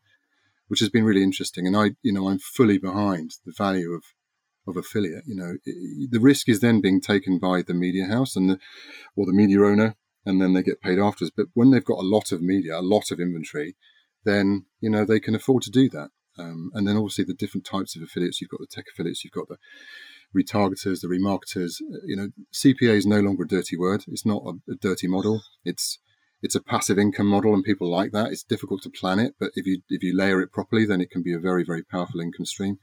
which 0.69 0.81
has 0.81 0.89
been 0.89 1.05
really 1.05 1.23
interesting. 1.23 1.67
And 1.67 1.77
I, 1.77 1.97
you 2.03 2.13
know, 2.13 2.29
I'm 2.29 2.39
fully 2.39 2.79
behind 2.79 3.33
the 3.45 3.53
value 3.57 3.91
of, 3.91 4.05
of 4.69 4.77
affiliate. 4.77 5.25
You 5.27 5.35
know, 5.35 5.57
the 5.65 6.21
risk 6.21 6.49
is 6.49 6.61
then 6.61 6.81
being 6.81 7.01
taken 7.01 7.39
by 7.39 7.63
the 7.63 7.75
media 7.75 8.07
house 8.07 8.37
and 8.37 8.51
the, 8.51 8.59
or 9.17 9.27
the 9.27 9.33
media 9.33 9.63
owner, 9.65 9.97
and 10.25 10.41
then 10.41 10.53
they 10.53 10.63
get 10.63 10.81
paid 10.81 11.01
afterwards. 11.01 11.33
But 11.37 11.47
when 11.55 11.73
they've 11.73 11.85
got 11.85 11.99
a 11.99 12.07
lot 12.07 12.31
of 12.31 12.41
media, 12.41 12.79
a 12.79 12.83
lot 12.83 13.11
of 13.11 13.19
inventory, 13.19 13.75
then, 14.25 14.67
you 14.81 14.91
know, 14.91 15.05
they 15.05 15.19
can 15.19 15.35
afford 15.35 15.65
to 15.65 15.71
do 15.71 15.89
that. 15.89 16.11
Um, 16.39 16.71
and 16.75 16.87
then 16.87 16.97
obviously 16.97 17.25
the 17.25 17.35
different 17.35 17.67
types 17.67 17.97
of 17.97 18.03
affiliates, 18.03 18.41
you've 18.41 18.51
got 18.51 18.61
the 18.61 18.69
tech 18.71 18.85
affiliates, 18.93 19.25
you've 19.25 19.33
got 19.33 19.49
the 19.49 19.57
retargeters, 20.37 21.01
the 21.01 21.09
remarketers. 21.09 21.81
Uh, 21.83 21.99
you 22.05 22.17
know, 22.17 22.29
CPA 22.53 22.97
is 22.97 23.07
no 23.07 23.21
longer 23.21 23.45
a 23.45 23.49
dirty 23.49 23.77
word. 23.77 24.05
It's 24.09 24.27
not 24.27 24.43
a, 24.45 24.73
a 24.73 24.77
dirty 24.77 25.09
model. 25.09 25.43
It's 25.65 25.99
it's 26.43 26.55
a 26.55 26.63
passive 26.63 26.99
income 26.99 27.27
model, 27.27 27.53
and 27.55 27.63
people 27.65 27.91
like 27.91 28.13
that. 28.13 28.31
It's 28.33 28.43
difficult 28.43 28.83
to 28.83 28.91
plan 28.91 29.19
it, 29.19 29.35
but 29.39 29.51
if 29.55 29.67
you 29.67 29.83
if 29.89 30.03
you 30.03 30.17
layer 30.17 30.41
it 30.41 30.53
properly, 30.53 30.87
then 30.87 31.01
it 31.01 31.11
can 31.11 31.23
be 31.23 31.35
a 31.35 31.39
very 31.39 31.65
very 31.65 31.83
powerful 31.83 32.21
income 32.21 32.47
stream. 32.47 32.79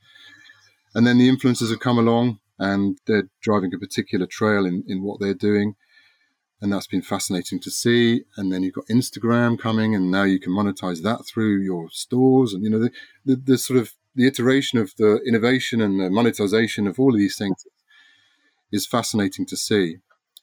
And 0.94 1.06
then 1.06 1.18
the 1.18 1.30
influencers 1.30 1.70
have 1.70 1.80
come 1.80 2.00
along, 2.00 2.40
and 2.60 2.98
they're 3.08 3.30
driving 3.42 3.74
a 3.74 3.80
particular 3.80 4.26
trail 4.28 4.66
in 4.66 4.84
in 4.88 5.04
what 5.04 5.20
they're 5.20 5.34
doing. 5.34 5.76
and 6.62 6.74
that's 6.74 6.88
been 6.88 7.02
fascinating 7.02 7.60
to 7.60 7.70
see. 7.70 8.24
And 8.36 8.52
then 8.52 8.64
you've 8.64 8.74
got 8.74 8.88
Instagram 8.88 9.60
coming, 9.60 9.94
and 9.96 10.10
now 10.10 10.24
you 10.24 10.40
can 10.40 10.54
monetize 10.54 11.02
that 11.04 11.26
through 11.26 11.62
your 11.62 11.90
stores, 11.92 12.54
and 12.54 12.64
you 12.64 12.70
know 12.70 12.80
the, 12.80 12.92
the, 13.26 13.36
the 13.36 13.58
sort 13.58 13.80
of 13.80 13.94
the 14.18 14.28
iteration 14.28 14.80
of 14.80 14.94
the 14.98 15.22
innovation 15.26 15.80
and 15.80 16.00
the 16.00 16.10
monetization 16.10 16.88
of 16.88 17.00
all 17.00 17.14
of 17.14 17.20
these 17.20 17.38
things 17.38 17.66
is 18.72 18.88
fascinating 18.88 19.46
to 19.46 19.56
see. 19.56 19.98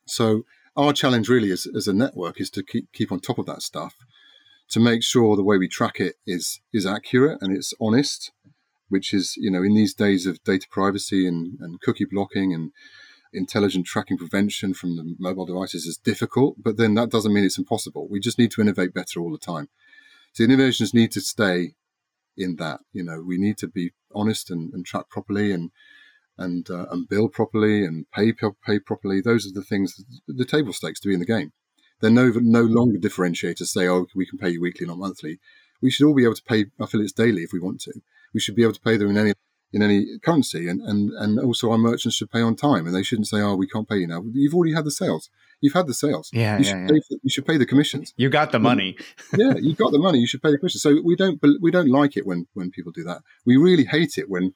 So 0.06 0.44
our 0.76 0.92
challenge 0.92 1.28
really 1.28 1.50
as, 1.50 1.66
as 1.76 1.88
a 1.88 1.92
network 1.92 2.40
is 2.40 2.50
to 2.50 2.62
keep 2.62 2.92
keep 2.92 3.12
on 3.12 3.20
top 3.20 3.38
of 3.38 3.46
that 3.46 3.62
stuff 3.62 3.94
to 4.70 4.80
make 4.80 5.02
sure 5.02 5.36
the 5.36 5.44
way 5.44 5.58
we 5.58 5.68
track 5.68 6.00
it 6.00 6.14
is 6.26 6.60
is 6.72 6.86
accurate 6.86 7.38
and 7.40 7.56
it's 7.56 7.74
honest 7.80 8.32
which 8.88 9.12
is 9.12 9.34
you 9.36 9.50
know 9.50 9.62
in 9.62 9.74
these 9.74 9.94
days 9.94 10.26
of 10.26 10.42
data 10.44 10.66
privacy 10.70 11.26
and, 11.28 11.58
and 11.60 11.80
cookie 11.80 12.06
blocking 12.10 12.52
and 12.52 12.72
intelligent 13.32 13.86
tracking 13.86 14.16
prevention 14.16 14.72
from 14.72 14.96
the 14.96 15.14
mobile 15.18 15.46
devices 15.46 15.86
is 15.86 15.96
difficult 15.96 16.56
but 16.62 16.76
then 16.76 16.94
that 16.94 17.10
doesn't 17.10 17.32
mean 17.32 17.44
it's 17.44 17.58
impossible 17.58 18.08
we 18.08 18.20
just 18.20 18.38
need 18.38 18.50
to 18.50 18.60
innovate 18.60 18.94
better 18.94 19.20
all 19.20 19.32
the 19.32 19.38
time 19.38 19.68
so 20.32 20.44
innovations 20.44 20.94
need 20.94 21.12
to 21.12 21.20
stay 21.20 21.74
in 22.36 22.56
that 22.56 22.80
you 22.92 23.02
know 23.02 23.22
we 23.22 23.38
need 23.38 23.58
to 23.58 23.68
be 23.68 23.92
honest 24.14 24.50
and, 24.50 24.72
and 24.72 24.84
track 24.84 25.08
properly 25.08 25.52
and 25.52 25.70
and 26.36 26.68
uh, 26.70 26.86
and 26.90 27.08
bill 27.08 27.28
properly 27.28 27.84
and 27.84 28.10
pay 28.10 28.32
pay 28.32 28.78
properly. 28.78 29.20
Those 29.20 29.46
are 29.46 29.52
the 29.52 29.62
things, 29.62 30.04
the 30.26 30.44
table 30.44 30.72
stakes 30.72 31.00
to 31.00 31.08
be 31.08 31.14
in 31.14 31.20
the 31.20 31.26
game. 31.26 31.52
They're 32.00 32.10
no 32.10 32.32
no 32.34 32.62
longer 32.62 32.98
differentiators. 32.98 33.66
Say, 33.66 33.88
oh, 33.88 34.06
we 34.14 34.26
can 34.26 34.38
pay 34.38 34.50
you 34.50 34.60
weekly, 34.60 34.86
not 34.86 34.98
monthly. 34.98 35.38
We 35.80 35.90
should 35.90 36.06
all 36.06 36.14
be 36.14 36.24
able 36.24 36.34
to 36.34 36.42
pay 36.42 36.66
affiliates 36.80 37.12
daily 37.12 37.42
if 37.42 37.52
we 37.52 37.60
want 37.60 37.80
to. 37.82 37.92
We 38.32 38.40
should 38.40 38.56
be 38.56 38.62
able 38.62 38.74
to 38.74 38.80
pay 38.80 38.96
them 38.96 39.10
in 39.10 39.16
any 39.16 39.32
in 39.72 39.82
any 39.82 40.18
currency, 40.20 40.68
and 40.68 40.80
and 40.80 41.10
and 41.12 41.38
also 41.38 41.70
our 41.70 41.78
merchants 41.78 42.16
should 42.16 42.30
pay 42.30 42.40
on 42.40 42.56
time, 42.56 42.86
and 42.86 42.94
they 42.94 43.02
shouldn't 43.02 43.28
say, 43.28 43.40
oh, 43.40 43.54
we 43.54 43.68
can't 43.68 43.88
pay 43.88 43.98
you 43.98 44.06
now. 44.06 44.24
You've 44.32 44.54
already 44.54 44.74
had 44.74 44.84
the 44.84 44.90
sales. 44.90 45.30
You've 45.64 45.72
had 45.72 45.86
the 45.86 45.94
sales. 45.94 46.28
Yeah, 46.30 46.58
you 46.58 46.64
yeah, 46.64 46.70
should 46.70 46.80
yeah. 46.80 46.86
pay. 46.88 47.00
For, 47.08 47.16
you 47.22 47.30
should 47.30 47.46
pay 47.46 47.56
the 47.56 47.64
commissions. 47.64 48.12
You 48.18 48.28
got 48.28 48.52
the 48.52 48.58
money. 48.58 48.98
yeah, 49.34 49.54
you 49.54 49.74
got 49.74 49.92
the 49.92 49.98
money. 49.98 50.18
You 50.18 50.26
should 50.26 50.42
pay 50.42 50.50
the 50.50 50.58
commissions. 50.58 50.82
So 50.82 51.00
we 51.02 51.16
don't 51.16 51.40
we 51.58 51.70
don't 51.70 51.88
like 51.88 52.18
it 52.18 52.26
when 52.26 52.46
when 52.52 52.70
people 52.70 52.92
do 52.92 53.02
that. 53.04 53.22
We 53.46 53.56
really 53.56 53.86
hate 53.86 54.18
it 54.18 54.28
when 54.28 54.52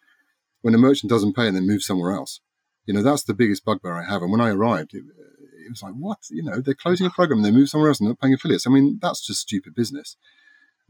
when 0.60 0.74
a 0.74 0.78
merchant 0.78 1.08
doesn't 1.08 1.34
pay 1.34 1.46
and 1.46 1.56
then 1.56 1.66
moves 1.66 1.86
somewhere 1.86 2.12
else. 2.12 2.40
You 2.84 2.92
know, 2.92 3.02
that's 3.02 3.24
the 3.24 3.32
biggest 3.32 3.64
bugbear 3.64 3.94
I 3.94 4.04
have. 4.04 4.20
And 4.20 4.30
when 4.30 4.42
I 4.42 4.50
arrived, 4.50 4.92
it, 4.92 5.04
it 5.66 5.70
was 5.70 5.82
like, 5.82 5.94
what? 5.94 6.18
You 6.28 6.42
know, 6.42 6.60
they're 6.60 6.74
closing 6.74 7.06
a 7.06 7.10
program 7.10 7.40
they 7.40 7.50
move 7.50 7.70
somewhere 7.70 7.88
else 7.88 8.00
and 8.00 8.06
they're 8.06 8.12
not 8.12 8.20
paying 8.20 8.34
affiliates. 8.34 8.66
I 8.66 8.70
mean, 8.70 8.98
that's 9.00 9.26
just 9.26 9.40
stupid 9.40 9.74
business. 9.74 10.18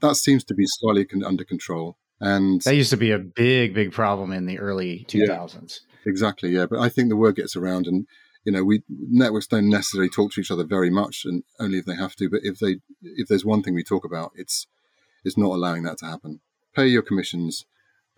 That 0.00 0.16
seems 0.16 0.42
to 0.44 0.54
be 0.54 0.64
slightly 0.66 1.04
con- 1.04 1.22
under 1.22 1.44
control. 1.44 1.96
And 2.20 2.60
that 2.62 2.74
used 2.74 2.90
to 2.90 2.96
be 2.96 3.12
a 3.12 3.20
big, 3.20 3.72
big 3.72 3.92
problem 3.92 4.32
in 4.32 4.46
the 4.46 4.58
early 4.58 5.06
2000s. 5.08 5.80
Yeah, 5.94 6.10
exactly. 6.10 6.50
Yeah. 6.50 6.66
But 6.66 6.80
I 6.80 6.88
think 6.88 7.08
the 7.08 7.16
word 7.16 7.36
gets 7.36 7.54
around 7.54 7.86
and, 7.86 8.08
you 8.48 8.52
know, 8.52 8.64
we 8.64 8.82
networks 8.88 9.46
don't 9.46 9.68
necessarily 9.68 10.08
talk 10.08 10.32
to 10.32 10.40
each 10.40 10.50
other 10.50 10.64
very 10.64 10.88
much 10.88 11.26
and 11.26 11.42
only 11.60 11.76
if 11.76 11.84
they 11.84 11.94
have 11.94 12.16
to. 12.16 12.30
But 12.30 12.40
if 12.44 12.58
they, 12.58 12.76
if 13.02 13.28
there's 13.28 13.44
one 13.44 13.62
thing 13.62 13.74
we 13.74 13.84
talk 13.84 14.06
about, 14.06 14.32
it's, 14.36 14.66
it's 15.22 15.36
not 15.36 15.50
allowing 15.50 15.82
that 15.82 15.98
to 15.98 16.06
happen. 16.06 16.40
Pay 16.74 16.86
your 16.86 17.02
commissions, 17.02 17.66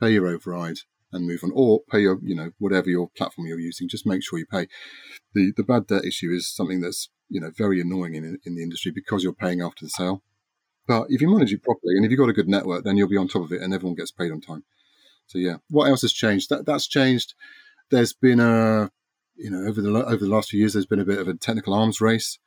pay 0.01 0.13
your 0.13 0.29
override, 0.29 0.77
and 1.11 1.27
move 1.27 1.41
on, 1.43 1.51
or 1.53 1.81
pay 1.91 2.03
your, 2.03 2.21
you 2.23 2.37
know, 2.37 2.53
whatever 2.61 2.89
your 2.89 3.09
platform 3.17 3.49
you're 3.49 3.59
using. 3.59 3.89
Just 3.89 4.07
make 4.07 4.23
sure 4.23 4.39
you 4.39 4.47
pay. 4.47 4.69
The 5.35 5.53
the 5.57 5.65
bad 5.65 5.89
debt 5.89 6.05
issue 6.05 6.31
is 6.31 6.49
something 6.49 6.81
that's 6.81 7.09
you 7.29 7.41
know 7.41 7.51
very 7.51 7.81
annoying 7.81 8.15
in 8.15 8.39
in 8.45 8.55
the 8.55 8.63
industry 8.63 8.93
because 8.93 9.25
you're 9.25 9.33
paying 9.33 9.61
after 9.61 9.85
the 9.85 9.91
sale. 9.91 10.23
But 10.87 11.07
if 11.09 11.21
you 11.21 11.29
manage 11.29 11.53
it 11.53 11.65
properly 11.65 11.97
and 11.97 12.05
if 12.05 12.13
you've 12.13 12.21
got 12.21 12.29
a 12.29 12.33
good 12.41 12.49
network, 12.49 12.85
then 12.85 12.97
you'll 12.97 13.09
be 13.09 13.17
on 13.17 13.27
top 13.27 13.43
of 13.43 13.53
it, 13.53 13.63
and 13.63 13.75
everyone 13.75 13.97
gets 13.97 14.13
paid 14.13 14.31
on 14.31 14.41
time. 14.41 14.63
So 15.27 15.39
yeah, 15.39 15.57
what 15.71 15.89
else 15.89 16.03
has 16.03 16.13
changed? 16.13 16.51
That 16.51 16.67
that's 16.67 16.87
changed. 16.87 17.35
There's 17.91 18.13
been 18.13 18.39
a 18.39 18.93
you 19.41 19.51
know 19.51 19.67
over 19.67 19.81
the 19.81 19.91
over 19.91 20.25
the 20.25 20.29
last 20.29 20.51
few 20.51 20.61
years, 20.61 20.75
there's 20.75 20.87
been 20.87 21.01
a 21.01 21.05
bit 21.05 21.19
of 21.19 21.29
a 21.29 21.35
technical 21.35 21.75
arms 21.75 22.01
race. 22.01 22.39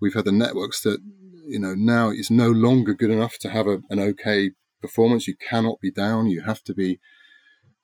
We've 0.00 0.14
had 0.14 0.24
the 0.24 0.32
networks 0.32 0.82
that 0.82 0.98
you 1.46 1.58
know 1.58 1.74
now 1.74 2.10
it's 2.10 2.30
no 2.30 2.50
longer 2.50 2.94
good 2.94 3.10
enough 3.10 3.38
to 3.38 3.50
have 3.50 3.66
a, 3.66 3.80
an 3.90 4.00
okay 4.00 4.50
performance. 4.80 5.26
You 5.26 5.36
cannot 5.36 5.80
be 5.80 5.90
down. 5.90 6.26
You 6.26 6.42
have 6.42 6.62
to 6.64 6.74
be 6.74 7.00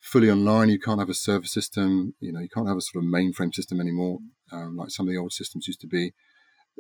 fully 0.01 0.31
online. 0.31 0.71
You 0.71 0.81
can't 0.81 0.99
have 0.99 1.09
a 1.09 1.15
server 1.15 1.47
system. 1.47 2.15
You 2.21 2.33
know, 2.33 2.41
you 2.41 2.49
can't 2.49 2.69
have 2.69 2.77
a 2.77 2.83
sort 2.83 3.05
of 3.05 3.11
mainframe 3.11 3.55
system 3.55 3.81
anymore, 3.81 4.19
um, 4.53 4.77
like 4.77 4.91
some 4.91 5.07
of 5.07 5.13
the 5.13 5.19
old 5.19 5.33
systems 5.33 5.67
used 5.67 5.81
to 5.81 5.87
be. 5.87 6.13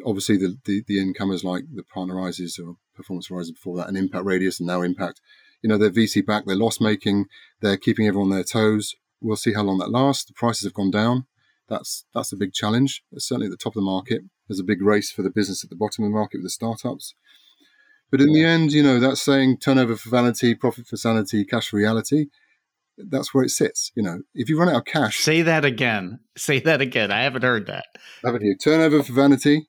Obviously, 0.05 0.37
the, 0.37 0.57
the, 0.64 0.83
the 0.87 1.01
incomers 1.01 1.45
like 1.45 1.64
the 1.72 1.85
Partnerizes 1.95 2.59
or 2.59 2.76
Performance 2.95 3.28
Horizon 3.28 3.55
before 3.55 3.76
that, 3.76 3.89
and 3.89 3.97
Impact 3.97 4.24
Radius, 4.24 4.59
and 4.59 4.66
now 4.66 4.83
Impact. 4.83 5.20
You 5.62 5.68
know, 5.68 5.76
they're 5.76 5.91
VC 5.91 6.24
back, 6.24 6.45
they're 6.47 6.57
loss 6.57 6.81
making, 6.81 7.26
they're 7.61 7.76
keeping 7.76 8.07
everyone 8.07 8.31
on 8.31 8.35
their 8.35 8.45
toes. 8.45 8.95
We'll 9.21 9.37
see 9.37 9.53
how 9.53 9.62
long 9.62 9.79
that 9.79 9.91
lasts. 9.91 10.25
The 10.25 10.33
prices 10.33 10.64
have 10.64 10.75
gone 10.75 10.91
down. 10.91 11.27
That's 11.68 12.05
that's 12.14 12.33
a 12.33 12.37
big 12.37 12.53
challenge. 12.53 13.03
It's 13.12 13.29
certainly 13.29 13.47
at 13.47 13.51
the 13.51 13.57
top 13.57 13.77
of 13.77 13.81
the 13.81 13.91
market. 13.91 14.23
There's 14.49 14.61
a 14.61 14.64
big 14.64 14.83
race 14.83 15.11
for 15.12 15.23
the 15.23 15.31
business 15.31 15.62
at 15.62 15.71
the 15.71 15.77
bottom 15.77 16.05
of 16.05 16.11
the 16.11 16.16
market 16.16 16.39
with 16.39 16.47
the 16.47 16.51
startups. 16.51 17.14
But 18.11 18.21
in 18.21 18.33
the 18.33 18.45
end, 18.45 18.73
you 18.73 18.83
know, 18.83 18.99
that's 18.99 19.23
saying 19.23 19.59
turnover 19.59 19.95
for 19.95 20.11
vanity, 20.11 20.55
profit 20.55 20.89
for 20.89 20.97
sanity, 20.97 21.45
cash 21.45 21.68
for 21.68 21.77
reality 21.77 22.27
that's 23.09 23.35
where 23.35 23.45
it 23.45 23.51
sits. 23.51 23.93
You 23.95 24.03
know, 24.03 24.21
if 24.35 24.49
you 24.49 24.59
run 24.59 24.68
out 24.68 24.77
of 24.77 24.85
cash, 24.85 25.18
say 25.18 25.43
that 25.43 25.64
again. 25.64 26.21
Say 26.37 26.61
that 26.61 26.81
again. 26.81 27.11
I 27.11 27.23
haven't 27.23 27.43
heard 27.43 27.66
that. 27.66 27.87
Haven't 28.25 28.43
you? 28.43 28.57
Turnover 28.57 29.03
for 29.03 29.12
vanity. 29.12 29.68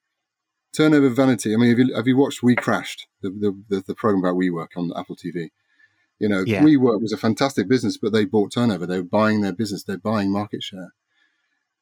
Turnover 0.75 1.09
for 1.09 1.15
vanity. 1.15 1.53
I 1.53 1.57
mean, 1.57 1.69
have 1.69 1.79
you 1.79 1.95
have 1.95 2.07
you 2.07 2.17
watched 2.17 2.43
We 2.43 2.55
Crashed, 2.55 3.07
the 3.21 3.29
the, 3.29 3.63
the, 3.69 3.83
the 3.87 3.95
program 3.95 4.23
about 4.23 4.37
WeWork 4.37 4.69
on 4.75 4.91
Apple 4.95 5.15
TV? 5.15 5.49
You 6.21 6.29
know, 6.29 6.43
yeah. 6.45 6.61
WeWork 6.61 7.01
was 7.01 7.11
a 7.11 7.17
fantastic 7.17 7.67
business, 7.67 7.97
but 7.97 8.13
they 8.13 8.25
bought 8.25 8.53
turnover. 8.53 8.85
They 8.85 8.97
were 8.97 9.03
buying 9.03 9.41
their 9.41 9.53
business. 9.53 9.83
They're 9.83 9.97
buying 9.97 10.31
market 10.31 10.61
share. 10.61 10.93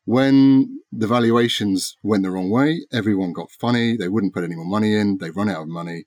When 0.06 0.80
the 0.94 1.08
valuations 1.08 1.98
went 2.04 2.24
the 2.24 2.32
wrong 2.32 2.50
way, 2.50 2.86
everyone 2.90 3.34
got 3.34 3.52
funny. 3.52 3.98
They 3.98 4.08
wouldn't 4.08 4.34
put 4.34 4.46
any 4.46 4.56
more 4.56 4.64
money 4.64 4.96
in. 4.96 5.18
They 5.18 5.30
run 5.30 5.50
out 5.50 5.64
of 5.64 5.68
money. 5.68 6.06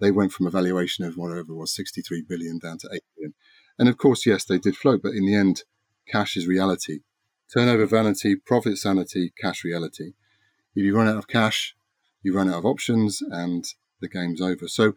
They 0.00 0.10
went 0.10 0.32
from 0.32 0.48
a 0.48 0.50
valuation 0.50 1.04
of 1.04 1.14
whatever 1.14 1.52
it 1.52 1.54
was, 1.54 1.72
63 1.72 2.24
billion 2.28 2.58
down 2.58 2.78
to 2.78 2.88
8 2.92 3.00
billion. 3.14 3.34
And 3.78 3.88
of 3.88 3.96
course, 3.96 4.26
yes, 4.26 4.44
they 4.44 4.58
did 4.58 4.76
float, 4.76 5.00
but 5.00 5.14
in 5.14 5.24
the 5.24 5.36
end, 5.36 5.62
cash 6.08 6.36
is 6.36 6.48
reality. 6.48 7.02
Turnover 7.54 7.86
vanity, 7.86 8.34
profit 8.34 8.76
sanity, 8.76 9.32
cash 9.40 9.62
reality. 9.62 10.14
If 10.74 10.84
you 10.84 10.96
run 10.96 11.06
out 11.06 11.16
of 11.16 11.28
cash, 11.28 11.76
you 12.24 12.34
run 12.34 12.48
out 12.48 12.58
of 12.58 12.66
options, 12.66 13.22
and 13.22 13.64
the 14.00 14.08
game's 14.08 14.40
over. 14.40 14.66
So, 14.66 14.94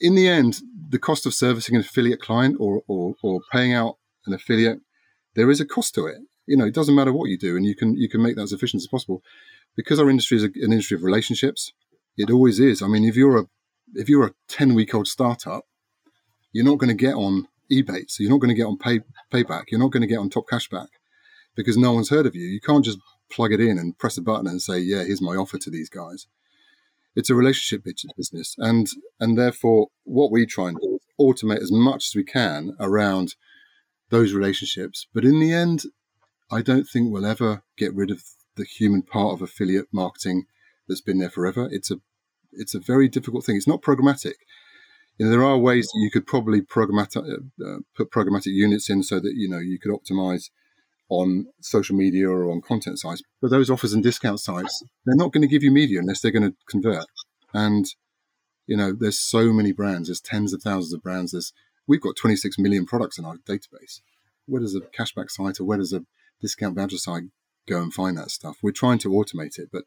in 0.00 0.14
the 0.14 0.28
end, 0.28 0.60
the 0.88 0.98
cost 0.98 1.26
of 1.26 1.34
servicing 1.34 1.76
an 1.76 1.82
affiliate 1.82 2.20
client 2.20 2.56
or, 2.58 2.82
or, 2.86 3.14
or 3.22 3.40
paying 3.52 3.72
out 3.72 3.96
an 4.26 4.34
affiliate, 4.34 4.80
there 5.34 5.50
is 5.50 5.60
a 5.60 5.66
cost 5.66 5.94
to 5.94 6.06
it. 6.06 6.18
You 6.46 6.56
know, 6.56 6.66
it 6.66 6.74
doesn't 6.74 6.94
matter 6.94 7.12
what 7.12 7.30
you 7.30 7.38
do, 7.38 7.56
and 7.56 7.64
you 7.64 7.76
can 7.76 7.96
you 7.96 8.08
can 8.08 8.22
make 8.22 8.36
that 8.36 8.42
as 8.42 8.52
efficient 8.52 8.82
as 8.82 8.88
possible. 8.88 9.22
Because 9.76 9.98
our 10.00 10.10
industry 10.10 10.36
is 10.36 10.44
an 10.44 10.52
industry 10.56 10.96
of 10.96 11.02
relationships, 11.02 11.72
it 12.16 12.30
always 12.30 12.58
is. 12.58 12.82
I 12.82 12.88
mean, 12.88 13.04
if 13.04 13.16
you're 13.16 13.38
a 13.38 13.46
if 13.94 14.08
you're 14.08 14.26
a 14.26 14.34
ten 14.48 14.74
week 14.74 14.94
old 14.94 15.06
startup, 15.06 15.64
you're 16.52 16.64
not 16.64 16.78
going 16.78 16.88
to 16.88 16.94
get 16.94 17.14
on 17.14 17.46
eBay. 17.70 18.10
So 18.10 18.22
you're 18.22 18.30
not 18.32 18.40
going 18.40 18.54
to 18.54 18.54
get 18.54 18.66
on 18.66 18.76
pay, 18.76 19.00
payback. 19.32 19.64
You're 19.70 19.80
not 19.80 19.92
going 19.92 20.02
to 20.02 20.06
get 20.06 20.18
on 20.18 20.28
top 20.28 20.48
cashback 20.50 20.88
because 21.54 21.76
no 21.76 21.92
one's 21.92 22.10
heard 22.10 22.26
of 22.26 22.34
you. 22.34 22.46
You 22.46 22.60
can't 22.60 22.84
just 22.84 22.98
plug 23.30 23.52
it 23.52 23.60
in 23.60 23.78
and 23.78 23.96
press 23.98 24.18
a 24.18 24.22
button 24.22 24.46
and 24.46 24.60
say, 24.60 24.78
yeah, 24.78 25.04
here's 25.04 25.22
my 25.22 25.36
offer 25.36 25.58
to 25.58 25.70
these 25.70 25.88
guys. 25.88 26.26
It's 27.14 27.30
a 27.30 27.34
relationship 27.34 27.84
business. 28.16 28.54
And, 28.58 28.88
and 29.20 29.36
therefore, 29.36 29.88
what 30.04 30.32
we 30.32 30.46
try 30.46 30.68
and 30.68 30.78
do 30.80 30.94
is 30.94 31.00
automate 31.20 31.60
as 31.60 31.72
much 31.72 32.08
as 32.08 32.14
we 32.14 32.24
can 32.24 32.74
around 32.80 33.34
those 34.10 34.32
relationships. 34.32 35.06
But 35.12 35.24
in 35.24 35.40
the 35.40 35.52
end, 35.52 35.84
I 36.50 36.62
don't 36.62 36.84
think 36.84 37.10
we'll 37.10 37.26
ever 37.26 37.62
get 37.76 37.94
rid 37.94 38.10
of 38.10 38.22
the 38.56 38.64
human 38.64 39.02
part 39.02 39.34
of 39.34 39.42
affiliate 39.42 39.88
marketing 39.92 40.44
that's 40.88 41.00
been 41.00 41.18
there 41.18 41.30
forever. 41.30 41.68
It's 41.70 41.90
a 41.90 41.96
it's 42.54 42.74
a 42.74 42.80
very 42.80 43.08
difficult 43.08 43.46
thing. 43.46 43.56
It's 43.56 43.66
not 43.66 43.80
programmatic 43.80 44.34
you 45.18 45.26
know, 45.26 45.30
there 45.30 45.44
are 45.44 45.58
ways 45.58 45.86
that 45.88 46.00
you 46.00 46.10
could 46.10 46.26
probably 46.26 46.60
programmatic, 46.60 47.16
uh, 47.16 47.64
uh, 47.64 47.78
put 47.96 48.10
programmatic 48.10 48.52
units 48.52 48.88
in 48.88 49.02
so 49.02 49.20
that 49.20 49.34
you 49.34 49.48
know 49.48 49.58
you 49.58 49.78
could 49.78 49.92
optimize 49.92 50.50
on 51.12 51.46
social 51.60 51.94
media 51.94 52.28
or 52.28 52.50
on 52.50 52.62
content 52.62 52.98
sites. 52.98 53.22
But 53.40 53.50
those 53.50 53.68
offers 53.68 53.92
and 53.92 54.02
discount 54.02 54.40
sites, 54.40 54.82
they're 55.04 55.14
not 55.16 55.32
going 55.32 55.42
to 55.42 55.48
give 55.48 55.62
you 55.62 55.70
media 55.70 56.00
unless 56.00 56.20
they're 56.20 56.32
going 56.32 56.50
to 56.50 56.56
convert. 56.68 57.06
And 57.52 57.86
you 58.66 58.76
know, 58.76 58.94
there's 58.98 59.18
so 59.18 59.52
many 59.52 59.72
brands. 59.72 60.08
There's 60.08 60.20
tens 60.20 60.54
of 60.54 60.62
thousands 60.62 60.94
of 60.94 61.02
brands. 61.02 61.32
There's 61.32 61.52
we've 61.86 62.00
got 62.00 62.16
26 62.16 62.58
million 62.58 62.86
products 62.86 63.18
in 63.18 63.24
our 63.24 63.36
database. 63.36 64.00
Where 64.46 64.62
does 64.62 64.74
a 64.74 64.80
cashback 64.80 65.30
site 65.30 65.60
or 65.60 65.64
where 65.64 65.78
does 65.78 65.92
a 65.92 66.02
discount 66.40 66.76
voucher 66.76 66.96
site 66.96 67.24
go 67.68 67.82
and 67.82 67.92
find 67.92 68.16
that 68.16 68.30
stuff? 68.30 68.56
We're 68.62 68.72
trying 68.72 68.98
to 68.98 69.10
automate 69.10 69.58
it, 69.58 69.68
but 69.72 69.84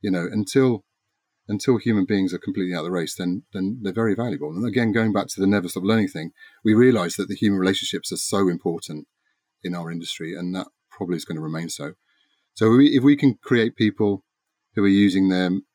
you 0.00 0.10
know, 0.10 0.28
until 0.30 0.84
until 1.48 1.78
human 1.78 2.04
beings 2.04 2.32
are 2.32 2.38
completely 2.38 2.74
out 2.74 2.80
of 2.80 2.84
the 2.84 2.92
race, 2.92 3.16
then 3.16 3.42
then 3.52 3.80
they're 3.82 3.92
very 3.92 4.14
valuable. 4.14 4.50
And 4.50 4.64
again, 4.66 4.92
going 4.92 5.12
back 5.12 5.26
to 5.28 5.40
the 5.40 5.46
never 5.46 5.68
stop 5.68 5.82
learning 5.82 6.08
thing, 6.08 6.30
we 6.64 6.74
realise 6.74 7.16
that 7.16 7.28
the 7.28 7.34
human 7.34 7.58
relationships 7.58 8.12
are 8.12 8.16
so 8.16 8.48
important 8.48 9.08
in 9.62 9.74
our 9.74 9.90
industry, 9.90 10.34
and 10.34 10.54
that 10.54 10.68
probably 10.90 11.16
is 11.16 11.24
going 11.24 11.36
to 11.36 11.42
remain 11.42 11.68
so. 11.68 11.94
So 12.54 12.70
we, 12.70 12.96
if 12.96 13.04
we 13.04 13.16
can 13.16 13.38
create 13.42 13.76
people 13.76 14.24
who 14.74 14.84
are 14.84 14.88
using 14.88 15.28
them, 15.28 15.66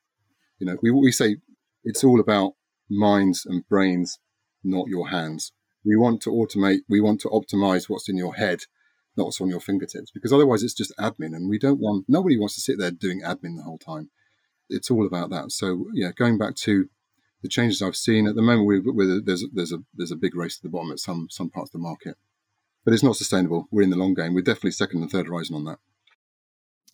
you 0.58 0.66
know, 0.66 0.76
we 0.82 0.90
we 0.90 1.12
say 1.12 1.36
it's 1.82 2.04
all 2.04 2.20
about 2.20 2.52
minds 2.90 3.44
and 3.46 3.66
brains, 3.68 4.18
not 4.62 4.88
your 4.88 5.08
hands. 5.08 5.52
We 5.84 5.96
want 5.96 6.22
to 6.22 6.30
automate. 6.30 6.80
We 6.88 7.00
want 7.00 7.20
to 7.22 7.28
optimize 7.28 7.88
what's 7.88 8.08
in 8.08 8.16
your 8.16 8.34
head 8.34 8.60
not 9.16 9.24
what's 9.24 9.40
on 9.40 9.48
your 9.48 9.60
fingertips, 9.60 10.10
because 10.10 10.32
otherwise 10.32 10.62
it's 10.62 10.74
just 10.74 10.96
admin, 10.98 11.34
and 11.34 11.48
we 11.48 11.58
don't 11.58 11.80
want 11.80 12.04
nobody 12.08 12.38
wants 12.38 12.54
to 12.56 12.60
sit 12.60 12.78
there 12.78 12.90
doing 12.90 13.22
admin 13.22 13.56
the 13.56 13.62
whole 13.62 13.78
time. 13.78 14.10
It's 14.68 14.90
all 14.90 15.06
about 15.06 15.30
that. 15.30 15.52
So 15.52 15.86
yeah, 15.94 16.10
going 16.16 16.38
back 16.38 16.56
to 16.56 16.88
the 17.42 17.48
changes 17.48 17.82
I've 17.82 17.96
seen 17.96 18.26
at 18.26 18.34
the 18.34 18.42
moment, 18.42 18.66
we, 18.66 19.20
there's 19.24 19.44
there's 19.52 19.72
a 19.72 19.78
there's 19.94 20.10
a 20.10 20.16
big 20.16 20.34
race 20.34 20.56
to 20.56 20.62
the 20.62 20.68
bottom 20.68 20.90
at 20.90 20.98
some 20.98 21.28
some 21.30 21.50
parts 21.50 21.70
of 21.70 21.80
the 21.80 21.86
market, 21.86 22.16
but 22.84 22.94
it's 22.94 23.02
not 23.02 23.16
sustainable. 23.16 23.68
We're 23.70 23.82
in 23.82 23.90
the 23.90 23.96
long 23.96 24.14
game. 24.14 24.34
We're 24.34 24.42
definitely 24.42 24.72
second 24.72 25.02
and 25.02 25.10
third 25.10 25.26
horizon 25.26 25.56
on 25.56 25.64
that. 25.64 25.78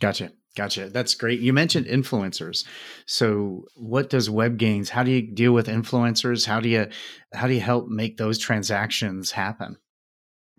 Gotcha. 0.01 0.33
Gotcha. 0.57 0.89
That's 0.89 1.15
great. 1.15 1.41
You 1.41 1.53
mentioned 1.53 1.87
influencers. 1.87 2.65
So 3.07 3.67
what 3.77 4.11
does 4.11 4.29
WebGains, 4.29 4.89
how 4.89 5.05
do 5.05 5.11
you 5.13 5.23
deal 5.23 5.53
with 5.53 5.69
influencers? 5.69 6.47
How 6.47 6.59
do 6.59 6.69
you 6.69 6.89
how 7.33 7.47
do 7.47 7.55
you 7.55 7.61
help 7.61 7.89
make 7.89 8.17
those 8.17 8.39
transactions 8.39 9.33
happen? 9.33 9.77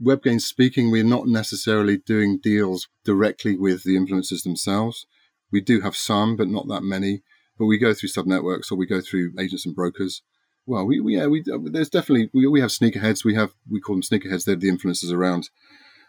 WebGains 0.02 0.42
speaking, 0.42 0.92
we're 0.92 1.04
not 1.04 1.28
necessarily 1.28 1.98
doing 1.98 2.40
deals 2.42 2.88
directly 3.04 3.58
with 3.58 3.84
the 3.84 3.98
influencers 3.98 4.44
themselves. 4.44 5.06
We 5.52 5.60
do 5.60 5.82
have 5.82 5.96
some, 5.96 6.38
but 6.38 6.48
not 6.48 6.68
that 6.70 6.84
many 6.84 7.24
but 7.62 7.68
we 7.68 7.78
go 7.78 7.94
through 7.94 8.10
sub 8.10 8.26
networks 8.26 8.72
or 8.72 8.76
we 8.76 8.88
go 8.88 9.02
through 9.02 9.34
agents 9.40 9.68
and 9.68 9.76
brokers. 9.76 10.24
Well, 10.66 10.86
we, 10.86 11.00
we 11.00 11.18
yeah, 11.18 11.28
we 11.28 11.44
uh, 11.52 11.58
there's 11.64 11.90
definitely 11.90 12.30
we, 12.34 12.48
we 12.48 12.62
have 12.62 12.70
sneakerheads. 12.70 13.26
We 13.26 13.36
have 13.36 13.54
we 13.70 13.80
call 13.80 13.96
them 13.96 14.04
sneakerheads. 14.04 14.46
They're 14.46 14.56
the 14.56 14.72
influencers 14.72 15.12
around 15.12 15.50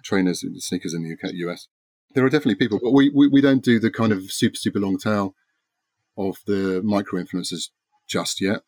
trainers, 0.02 0.44
sneakers 0.58 0.94
in 0.94 1.02
the 1.02 1.12
UK, 1.12 1.34
US. 1.48 1.68
There 2.14 2.24
are 2.24 2.30
definitely 2.30 2.56
people, 2.56 2.78
but 2.82 2.90
we, 2.90 3.08
we, 3.08 3.28
we 3.28 3.40
don't 3.40 3.64
do 3.64 3.78
the 3.78 3.90
kind 3.90 4.12
of 4.12 4.30
super 4.30 4.56
super 4.56 4.78
long 4.78 4.98
tail 4.98 5.34
of 6.18 6.36
the 6.46 6.82
micro 6.84 7.22
influencers 7.22 7.70
just 8.06 8.40
yet. 8.40 8.62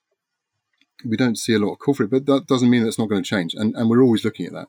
We 1.04 1.16
don't 1.16 1.36
see 1.36 1.52
a 1.54 1.58
lot 1.58 1.72
of 1.72 1.78
call 1.78 1.94
for 1.94 2.04
it, 2.04 2.10
but 2.10 2.24
that 2.26 2.46
doesn't 2.46 2.70
mean 2.70 2.84
that's 2.84 2.98
not 2.98 3.10
going 3.10 3.22
to 3.22 3.28
change. 3.28 3.54
And 3.54 3.74
and 3.76 3.90
we're 3.90 4.02
always 4.02 4.24
looking 4.24 4.46
at 4.46 4.52
that. 4.52 4.68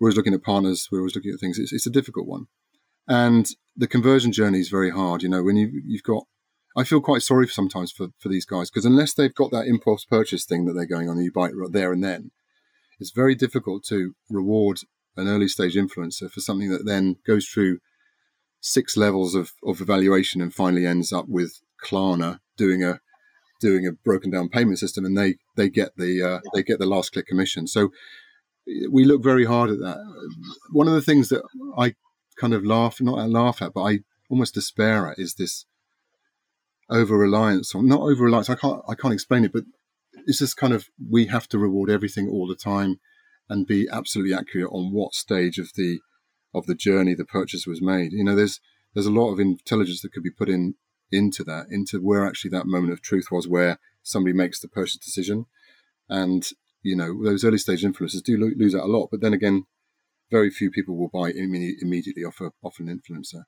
We're 0.00 0.06
always 0.06 0.16
looking 0.16 0.34
at 0.34 0.42
partners. 0.42 0.88
We're 0.90 0.98
always 0.98 1.14
looking 1.14 1.32
at 1.32 1.40
things. 1.40 1.58
It's, 1.58 1.72
it's 1.72 1.86
a 1.86 1.90
difficult 1.90 2.26
one, 2.26 2.46
and 3.06 3.48
the 3.76 3.86
conversion 3.86 4.32
journey 4.32 4.58
is 4.58 4.70
very 4.70 4.90
hard. 4.90 5.22
You 5.22 5.28
know, 5.28 5.44
when 5.44 5.56
you 5.56 5.70
you've 5.84 6.02
got 6.02 6.24
I 6.78 6.84
feel 6.84 7.00
quite 7.00 7.22
sorry 7.22 7.46
for 7.46 7.52
sometimes 7.52 7.90
for, 7.90 8.08
for 8.20 8.28
these 8.28 8.44
guys 8.44 8.70
because 8.70 8.84
unless 8.84 9.12
they've 9.12 9.34
got 9.34 9.50
that 9.50 9.66
impulse 9.66 10.04
purchase 10.04 10.44
thing 10.44 10.64
that 10.66 10.74
they're 10.74 10.86
going 10.86 11.08
on 11.08 11.16
and 11.16 11.24
you 11.24 11.32
buy 11.32 11.48
it 11.48 11.56
right 11.56 11.72
there 11.72 11.92
and 11.92 12.04
then, 12.04 12.30
it's 13.00 13.10
very 13.10 13.34
difficult 13.34 13.84
to 13.86 14.14
reward 14.30 14.78
an 15.16 15.26
early 15.26 15.48
stage 15.48 15.74
influencer 15.74 16.30
for 16.30 16.40
something 16.40 16.70
that 16.70 16.86
then 16.86 17.16
goes 17.26 17.48
through 17.48 17.78
six 18.60 18.96
levels 18.96 19.34
of, 19.34 19.52
of 19.64 19.80
evaluation 19.80 20.40
and 20.40 20.54
finally 20.54 20.86
ends 20.86 21.12
up 21.12 21.26
with 21.28 21.60
Klarna 21.84 22.38
doing 22.56 22.84
a 22.84 23.00
doing 23.60 23.84
a 23.84 23.92
broken 23.92 24.30
down 24.30 24.48
payment 24.48 24.78
system 24.78 25.04
and 25.04 25.18
they 25.18 25.34
they 25.56 25.68
get 25.68 25.90
the 25.96 26.22
uh, 26.22 26.40
they 26.54 26.62
get 26.62 26.78
the 26.78 26.86
last 26.86 27.12
click 27.12 27.26
commission. 27.26 27.66
So 27.66 27.90
we 28.90 29.04
look 29.04 29.22
very 29.22 29.46
hard 29.46 29.70
at 29.70 29.78
that. 29.78 29.98
One 30.70 30.86
of 30.86 30.94
the 30.94 31.02
things 31.02 31.28
that 31.30 31.42
I 31.76 31.94
kind 32.38 32.54
of 32.54 32.64
laugh 32.64 33.00
not 33.00 33.28
laugh 33.28 33.62
at, 33.62 33.74
but 33.74 33.82
I 33.82 33.98
almost 34.30 34.54
despair 34.54 35.08
at 35.10 35.18
is 35.18 35.34
this 35.34 35.64
over 36.90 37.16
reliance 37.16 37.74
or 37.74 37.82
not 37.82 38.00
over 38.00 38.24
reliance. 38.24 38.50
I 38.50 38.54
can't 38.54 38.82
I 38.88 38.94
can't 38.94 39.14
explain 39.14 39.44
it, 39.44 39.52
but 39.52 39.64
it's 40.26 40.38
just 40.38 40.56
kind 40.56 40.72
of 40.72 40.86
we 41.10 41.26
have 41.26 41.48
to 41.48 41.58
reward 41.58 41.90
everything 41.90 42.28
all 42.28 42.46
the 42.46 42.56
time 42.56 43.00
and 43.48 43.66
be 43.66 43.88
absolutely 43.90 44.34
accurate 44.34 44.70
on 44.72 44.92
what 44.92 45.14
stage 45.14 45.58
of 45.58 45.72
the 45.74 46.00
of 46.54 46.66
the 46.66 46.74
journey 46.74 47.14
the 47.14 47.24
purchase 47.24 47.66
was 47.66 47.82
made. 47.82 48.12
You 48.12 48.24
know, 48.24 48.36
there's 48.36 48.60
there's 48.94 49.06
a 49.06 49.12
lot 49.12 49.32
of 49.32 49.40
intelligence 49.40 50.02
that 50.02 50.12
could 50.12 50.22
be 50.22 50.30
put 50.30 50.48
in 50.48 50.74
into 51.10 51.42
that, 51.44 51.66
into 51.70 51.98
where 51.98 52.26
actually 52.26 52.50
that 52.50 52.66
moment 52.66 52.92
of 52.92 53.00
truth 53.00 53.28
was, 53.30 53.48
where 53.48 53.78
somebody 54.02 54.34
makes 54.34 54.60
the 54.60 54.68
purchase 54.68 54.98
decision, 54.98 55.46
and 56.08 56.48
you 56.82 56.96
know 56.96 57.22
those 57.22 57.44
early 57.44 57.58
stage 57.58 57.82
influencers 57.82 58.22
do 58.22 58.38
lo- 58.38 58.52
lose 58.56 58.74
out 58.74 58.84
a 58.84 58.92
lot. 58.92 59.08
But 59.10 59.20
then 59.20 59.32
again, 59.32 59.64
very 60.30 60.50
few 60.50 60.70
people 60.70 60.96
will 60.96 61.08
buy 61.08 61.30
immediately 61.30 62.24
off 62.24 62.40
a, 62.40 62.50
off 62.62 62.78
an 62.78 62.86
influencer 62.86 63.44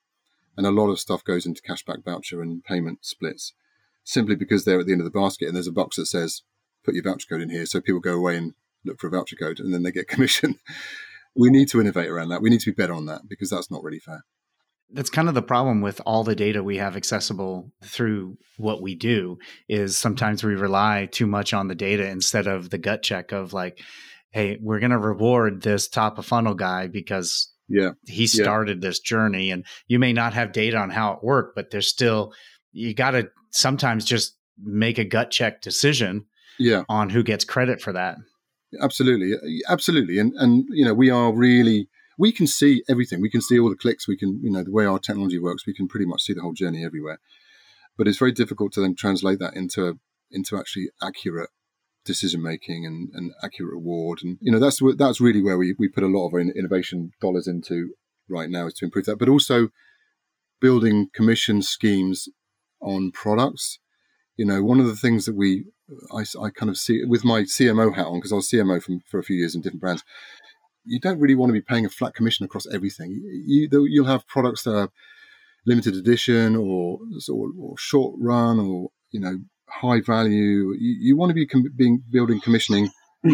and 0.60 0.66
a 0.66 0.70
lot 0.70 0.90
of 0.90 1.00
stuff 1.00 1.24
goes 1.24 1.46
into 1.46 1.62
cashback 1.62 2.04
voucher 2.04 2.42
and 2.42 2.62
payment 2.62 2.98
splits 3.00 3.54
simply 4.04 4.34
because 4.34 4.66
they're 4.66 4.78
at 4.78 4.84
the 4.84 4.92
end 4.92 5.00
of 5.00 5.06
the 5.06 5.18
basket 5.18 5.46
and 5.46 5.56
there's 5.56 5.66
a 5.66 5.72
box 5.72 5.96
that 5.96 6.04
says 6.04 6.42
put 6.84 6.92
your 6.92 7.02
voucher 7.02 7.26
code 7.30 7.40
in 7.40 7.48
here. 7.48 7.64
So 7.64 7.80
people 7.80 7.98
go 7.98 8.14
away 8.14 8.36
and 8.36 8.52
look 8.84 9.00
for 9.00 9.06
a 9.06 9.10
voucher 9.10 9.36
code 9.36 9.58
and 9.58 9.72
then 9.72 9.84
they 9.84 9.90
get 9.90 10.06
commission. 10.14 10.56
We 11.34 11.48
need 11.48 11.70
to 11.70 11.80
innovate 11.80 12.10
around 12.10 12.28
that. 12.28 12.42
We 12.42 12.50
need 12.50 12.60
to 12.60 12.72
be 12.72 12.74
better 12.74 12.92
on 12.92 13.06
that 13.06 13.22
because 13.26 13.48
that's 13.48 13.70
not 13.70 13.82
really 13.82 14.00
fair. 14.00 14.22
That's 14.92 15.08
kind 15.08 15.28
of 15.28 15.34
the 15.34 15.40
problem 15.40 15.80
with 15.80 16.02
all 16.04 16.24
the 16.24 16.36
data 16.36 16.62
we 16.62 16.76
have 16.76 16.94
accessible 16.94 17.72
through 17.82 18.36
what 18.58 18.82
we 18.82 18.94
do 18.94 19.38
is 19.66 19.96
sometimes 19.96 20.44
we 20.44 20.56
rely 20.56 21.08
too 21.10 21.26
much 21.26 21.54
on 21.54 21.68
the 21.68 21.74
data 21.74 22.06
instead 22.06 22.46
of 22.46 22.68
the 22.68 22.76
gut 22.76 23.02
check 23.02 23.32
of 23.32 23.54
like 23.54 23.80
hey 24.32 24.58
we're 24.60 24.78
going 24.78 24.90
to 24.90 24.98
reward 24.98 25.62
this 25.62 25.88
top 25.88 26.18
of 26.18 26.26
funnel 26.26 26.54
guy 26.54 26.86
because 26.86 27.50
yeah. 27.70 27.90
he 28.06 28.26
started 28.26 28.82
yeah. 28.82 28.88
this 28.88 28.98
journey 28.98 29.50
and 29.50 29.64
you 29.88 29.98
may 29.98 30.12
not 30.12 30.34
have 30.34 30.52
data 30.52 30.76
on 30.76 30.90
how 30.90 31.12
it 31.12 31.22
worked 31.22 31.54
but 31.54 31.70
there's 31.70 31.88
still 31.88 32.32
you 32.72 32.94
got 32.94 33.12
to 33.12 33.30
sometimes 33.50 34.04
just 34.04 34.36
make 34.62 34.98
a 34.98 35.04
gut 35.04 35.30
check 35.30 35.60
decision 35.62 36.26
yeah. 36.58 36.84
on 36.88 37.10
who 37.10 37.22
gets 37.22 37.44
credit 37.44 37.80
for 37.80 37.92
that. 37.92 38.18
Absolutely. 38.80 39.34
Uh, 39.34 39.72
absolutely. 39.72 40.18
And 40.18 40.32
and 40.34 40.64
you 40.70 40.84
know 40.84 40.94
we 40.94 41.10
are 41.10 41.32
really 41.32 41.88
we 42.18 42.32
can 42.32 42.46
see 42.46 42.84
everything. 42.88 43.20
We 43.20 43.30
can 43.30 43.40
see 43.40 43.58
all 43.58 43.70
the 43.70 43.76
clicks. 43.76 44.06
We 44.06 44.16
can 44.16 44.40
you 44.42 44.50
know 44.50 44.62
the 44.62 44.70
way 44.70 44.86
our 44.86 44.98
technology 44.98 45.38
works 45.38 45.66
we 45.66 45.74
can 45.74 45.88
pretty 45.88 46.06
much 46.06 46.22
see 46.22 46.34
the 46.34 46.42
whole 46.42 46.52
journey 46.52 46.84
everywhere. 46.84 47.18
But 47.96 48.06
it's 48.06 48.18
very 48.18 48.32
difficult 48.32 48.72
to 48.72 48.80
then 48.80 48.94
translate 48.94 49.40
that 49.40 49.56
into 49.56 49.98
into 50.30 50.56
actually 50.56 50.90
accurate 51.02 51.50
decision 52.04 52.42
making 52.42 52.86
and, 52.86 53.10
and 53.14 53.32
accurate 53.42 53.72
reward. 53.72 54.20
And 54.22 54.38
you 54.40 54.50
know 54.52 54.58
that's 54.58 54.80
that's 54.96 55.20
really 55.20 55.42
where 55.42 55.58
we, 55.58 55.74
we 55.78 55.88
put 55.88 56.04
a 56.04 56.08
lot 56.08 56.28
of 56.28 56.34
our 56.34 56.40
innovation 56.40 57.12
dollars 57.20 57.46
into 57.46 57.90
right 58.28 58.50
now 58.50 58.66
is 58.66 58.74
to 58.74 58.84
improve 58.84 59.06
that, 59.06 59.18
but 59.18 59.28
also 59.28 59.68
building 60.60 61.08
commission 61.14 61.62
schemes 61.62 62.28
on 62.80 63.10
products. 63.12 63.78
You 64.36 64.46
know, 64.46 64.62
one 64.62 64.80
of 64.80 64.86
the 64.86 64.96
things 64.96 65.26
that 65.26 65.36
we 65.36 65.64
I, 66.14 66.24
I 66.40 66.50
kind 66.50 66.70
of 66.70 66.76
see 66.76 67.04
with 67.04 67.24
my 67.24 67.42
CMO 67.42 67.94
hat 67.94 68.06
on 68.06 68.18
because 68.18 68.32
I 68.32 68.36
was 68.36 68.48
CMO 68.48 68.82
from, 68.82 69.00
for 69.10 69.18
a 69.18 69.24
few 69.24 69.36
years 69.36 69.54
in 69.54 69.60
different 69.60 69.80
brands. 69.80 70.04
You 70.84 70.98
don't 70.98 71.20
really 71.20 71.34
want 71.34 71.50
to 71.50 71.54
be 71.54 71.60
paying 71.60 71.84
a 71.84 71.90
flat 71.90 72.14
commission 72.14 72.44
across 72.44 72.66
everything. 72.72 73.10
You, 73.44 73.68
you'll 73.86 74.06
have 74.06 74.26
products 74.26 74.62
that 74.62 74.74
are 74.74 74.90
limited 75.66 75.94
edition 75.94 76.56
or, 76.56 76.98
or, 77.30 77.50
or 77.58 77.76
short 77.76 78.14
run 78.18 78.58
or 78.58 78.90
you 79.10 79.20
know 79.20 79.38
high 79.70 80.00
value. 80.00 80.74
You, 80.78 80.96
you 81.00 81.16
want 81.16 81.30
to 81.30 81.34
be 81.34 81.46
com- 81.46 81.72
being 81.76 82.02
building 82.10 82.40
commissioning 82.40 82.90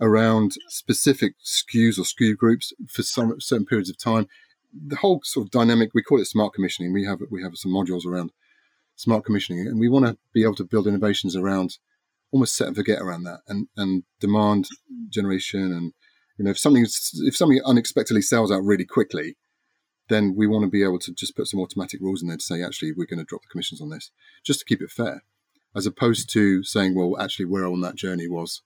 around 0.00 0.52
specific 0.68 1.34
SKUs 1.44 1.98
or 1.98 2.02
SKU 2.02 2.36
groups 2.36 2.72
for 2.88 3.02
some 3.02 3.40
certain 3.40 3.66
periods 3.66 3.90
of 3.90 3.98
time. 3.98 4.26
The 4.72 4.96
whole 4.96 5.20
sort 5.24 5.46
of 5.46 5.50
dynamic 5.50 5.90
we 5.94 6.02
call 6.02 6.20
it 6.20 6.26
smart 6.26 6.54
commissioning. 6.54 6.92
We 6.92 7.04
have 7.04 7.20
we 7.30 7.42
have 7.42 7.56
some 7.56 7.72
modules 7.72 8.04
around 8.04 8.32
smart 8.96 9.24
commissioning, 9.24 9.66
and 9.66 9.78
we 9.78 9.88
want 9.88 10.06
to 10.06 10.18
be 10.32 10.42
able 10.42 10.56
to 10.56 10.64
build 10.64 10.86
innovations 10.86 11.36
around 11.36 11.78
almost 12.32 12.56
set 12.56 12.66
and 12.66 12.76
forget 12.76 13.00
around 13.00 13.22
that, 13.24 13.40
and 13.46 13.68
and 13.76 14.02
demand 14.20 14.68
generation, 15.08 15.72
and 15.72 15.92
you 16.38 16.44
know 16.44 16.50
if 16.50 16.58
something 16.58 16.84
if 16.84 17.36
something 17.36 17.60
unexpectedly 17.64 18.22
sells 18.22 18.50
out 18.50 18.64
really 18.64 18.84
quickly, 18.84 19.36
then 20.08 20.34
we 20.36 20.46
want 20.46 20.64
to 20.64 20.70
be 20.70 20.82
able 20.82 20.98
to 20.98 21.12
just 21.12 21.36
put 21.36 21.46
some 21.46 21.60
automatic 21.60 22.00
rules 22.00 22.20
in 22.20 22.28
there 22.28 22.36
to 22.36 22.42
say 22.42 22.62
actually 22.62 22.92
we're 22.92 23.06
going 23.06 23.18
to 23.18 23.24
drop 23.24 23.42
the 23.42 23.48
commissions 23.50 23.80
on 23.80 23.90
this 23.90 24.10
just 24.44 24.58
to 24.58 24.64
keep 24.64 24.82
it 24.82 24.90
fair 24.90 25.22
as 25.74 25.86
opposed 25.86 26.30
to 26.32 26.62
saying, 26.62 26.94
well, 26.94 27.20
actually, 27.20 27.46
where 27.46 27.66
on 27.66 27.80
that 27.80 27.96
journey 27.96 28.28
was 28.28 28.62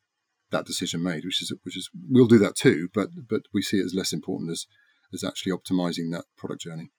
that 0.51 0.67
decision 0.67 1.03
made, 1.03 1.25
which 1.25 1.43
is 1.43 1.53
which 1.63 1.77
is 1.77 1.91
we'll 2.09 2.27
do 2.27 2.39
that 2.39 2.57
too, 2.57 2.89
but 2.95 3.09
but 3.29 3.43
we 3.53 3.63
see 3.63 3.79
it 3.79 3.85
as 3.85 3.95
less 3.95 4.13
important 4.13 4.51
as 4.51 4.67
as 5.13 5.25
actually 5.25 5.53
optimizing 5.53 6.11
that 6.13 6.25
product 6.37 6.63
journey. 6.63 6.91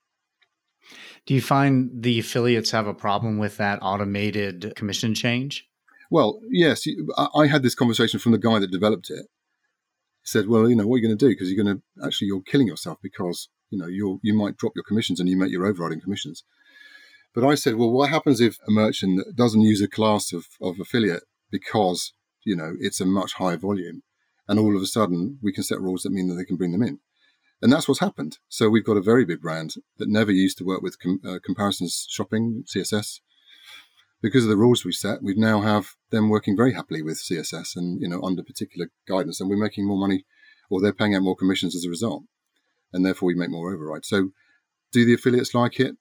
Do 1.26 1.34
you 1.34 1.41
find 1.41 1.91
the 1.93 2.20
affiliates 2.20 2.72
have 2.72 2.88
a 2.88 2.93
problem 2.93 3.38
with 3.38 3.57
that 3.57 3.80
automated 3.82 4.74
commission 4.76 5.14
change? 5.14 5.68
Well, 6.10 6.39
yes. 6.49 6.88
I 7.36 7.45
had 7.45 7.62
this 7.62 7.76
conversation 7.76 8.20
from 8.20 8.32
the 8.32 8.39
guy 8.39 8.57
that 8.60 8.72
developed 8.72 9.12
it. 9.12 9.28
He 10.22 10.26
said, 10.26 10.47
"Well, 10.47 10.68
you 10.68 10.76
know, 10.76 10.88
what 10.88 10.95
are 10.95 10.97
you 10.99 11.07
going 11.07 11.18
to 11.18 11.26
do? 11.26 11.30
Because 11.30 11.51
you're 11.51 11.64
going 11.64 11.78
to 11.78 12.05
actually 12.05 12.28
you're 12.28 12.41
killing 12.41 12.68
yourself 12.68 12.97
because 13.01 13.49
you 13.70 13.78
know 13.78 13.88
you 13.88 14.20
you 14.24 14.34
might 14.34 14.57
drop 14.57 14.74
your 14.76 14.84
commissions 14.84 15.20
and 15.20 15.30
you 15.30 15.38
make 15.38 15.51
your 15.51 15.66
overriding 15.66 16.01
commissions." 16.01 16.43
But 17.34 17.45
I 17.45 17.55
said, 17.55 17.75
well, 17.75 17.91
what 17.91 18.09
happens 18.09 18.41
if 18.41 18.57
a 18.67 18.71
merchant 18.71 19.36
doesn't 19.36 19.61
use 19.61 19.82
a 19.82 19.88
class 19.88 20.34
of, 20.34 20.47
of 20.61 20.80
affiliate 20.80 21.23
because, 21.51 22.13
you 22.43 22.55
know, 22.55 22.73
it's 22.80 22.99
a 22.99 23.05
much 23.05 23.34
higher 23.34 23.57
volume? 23.57 24.01
And 24.47 24.59
all 24.59 24.75
of 24.75 24.82
a 24.82 24.88
sudden, 24.88 25.38
we 25.41 25.53
can 25.53 25.63
set 25.63 25.80
rules 25.80 26.01
that 26.03 26.11
mean 26.11 26.27
that 26.30 26.36
they 26.36 26.45
can 26.45 26.57
bring 26.57 26.71
them 26.71 26.82
in. 26.82 26.99
And 27.61 27.71
that's 27.71 27.88
what's 27.88 27.99
happened. 27.99 28.38
So 28.47 28.69
we've 28.69 28.86
got 28.86 28.97
a 28.97 29.01
very 29.01 29.25
big 29.25 29.41
brand 29.41 29.75
that 29.97 30.09
never 30.09 30.32
used 30.32 30.57
to 30.57 30.63
work 30.63 30.82
with 30.82 30.97
com- 30.99 31.21
uh, 31.27 31.39
comparisons 31.43 32.07
shopping, 32.09 32.63
CSS. 32.73 33.19
Because 34.21 34.43
of 34.43 34.49
the 34.49 34.57
rules 34.57 34.84
we 34.84 34.91
set, 34.91 35.21
we 35.21 35.36
now 35.36 35.61
have 35.61 35.91
them 36.09 36.30
working 36.30 36.57
very 36.57 36.73
happily 36.73 37.01
with 37.01 37.21
CSS 37.21 37.75
and, 37.75 38.01
you 38.01 38.07
know, 38.07 38.21
under 38.21 38.43
particular 38.43 38.89
guidance. 39.07 39.39
And 39.39 39.49
we're 39.49 39.57
making 39.57 39.88
more 39.88 39.99
money 39.99 40.25
or 40.69 40.82
they're 40.82 40.93
paying 40.93 41.15
out 41.15 41.21
more 41.21 41.36
commissions 41.36 41.75
as 41.75 41.86
a 41.86 41.89
result. 41.89 42.23
And 42.91 43.05
therefore 43.05 43.27
we 43.27 43.36
make 43.36 43.51
more 43.51 43.73
override. 43.73 44.05
So 44.05 44.30
do 44.91 45.05
the 45.05 45.13
affiliates 45.13 45.53
like 45.53 45.80
it? 45.80 45.95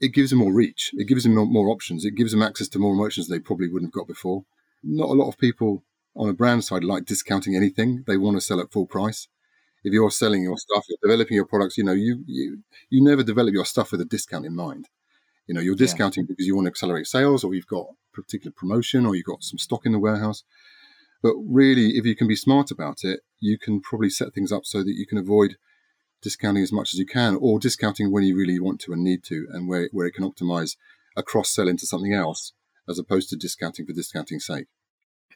It 0.00 0.14
gives 0.14 0.30
them 0.30 0.38
more 0.40 0.52
reach. 0.52 0.90
It 0.94 1.08
gives 1.08 1.24
them 1.24 1.34
more 1.34 1.68
options. 1.68 2.04
It 2.04 2.14
gives 2.14 2.32
them 2.32 2.42
access 2.42 2.68
to 2.68 2.78
more 2.78 2.94
emotions 2.94 3.28
they 3.28 3.40
probably 3.40 3.68
wouldn't 3.68 3.88
have 3.88 4.00
got 4.00 4.06
before. 4.06 4.44
Not 4.82 5.08
a 5.08 5.12
lot 5.12 5.28
of 5.28 5.38
people 5.38 5.82
on 6.14 6.28
a 6.28 6.34
brand 6.34 6.64
side 6.64 6.84
like 6.84 7.04
discounting 7.04 7.56
anything. 7.56 8.04
They 8.06 8.16
want 8.16 8.36
to 8.36 8.40
sell 8.40 8.60
at 8.60 8.72
full 8.72 8.86
price. 8.86 9.28
if 9.84 9.92
you're 9.92 10.10
selling 10.10 10.42
your 10.42 10.56
stuff, 10.58 10.84
you're 10.88 10.98
developing 11.02 11.36
your 11.36 11.46
products, 11.46 11.78
you 11.78 11.84
know, 11.84 11.92
you, 11.92 12.22
you, 12.26 12.62
you 12.90 13.02
never 13.02 13.22
develop 13.22 13.54
your 13.54 13.64
stuff 13.64 13.92
with 13.92 14.00
a 14.00 14.04
discount 14.04 14.46
in 14.46 14.54
mind. 14.54 14.88
You 15.46 15.54
know, 15.54 15.60
you're 15.60 15.76
discounting 15.76 16.24
yeah. 16.24 16.28
because 16.28 16.46
you 16.46 16.54
want 16.54 16.66
to 16.66 16.70
accelerate 16.70 17.06
sales 17.06 17.42
or 17.42 17.54
you've 17.54 17.66
got 17.66 17.86
a 17.88 18.16
particular 18.16 18.52
promotion 18.54 19.06
or 19.06 19.14
you've 19.14 19.24
got 19.24 19.42
some 19.42 19.58
stock 19.58 19.86
in 19.86 19.92
the 19.92 19.98
warehouse. 19.98 20.44
But 21.22 21.34
really, 21.44 21.96
if 21.96 22.04
you 22.04 22.14
can 22.14 22.28
be 22.28 22.36
smart 22.36 22.70
about 22.70 22.98
it, 23.02 23.20
you 23.40 23.58
can 23.58 23.80
probably 23.80 24.10
set 24.10 24.34
things 24.34 24.52
up 24.52 24.64
so 24.64 24.84
that 24.84 24.94
you 24.94 25.06
can 25.06 25.18
avoid 25.18 25.56
discounting 26.22 26.62
as 26.62 26.72
much 26.72 26.92
as 26.92 26.98
you 26.98 27.06
can 27.06 27.36
or 27.40 27.58
discounting 27.58 28.10
when 28.10 28.24
you 28.24 28.36
really 28.36 28.58
want 28.58 28.80
to 28.80 28.92
and 28.92 29.02
need 29.02 29.22
to 29.24 29.46
and 29.52 29.68
where, 29.68 29.88
where 29.92 30.06
it 30.06 30.14
can 30.14 30.28
optimize 30.28 30.76
a 31.16 31.22
cross 31.22 31.50
sell 31.50 31.68
into 31.68 31.86
something 31.86 32.12
else 32.12 32.52
as 32.88 32.98
opposed 32.98 33.28
to 33.30 33.36
discounting 33.36 33.86
for 33.86 33.92
discounting's 33.92 34.46
sake. 34.46 34.66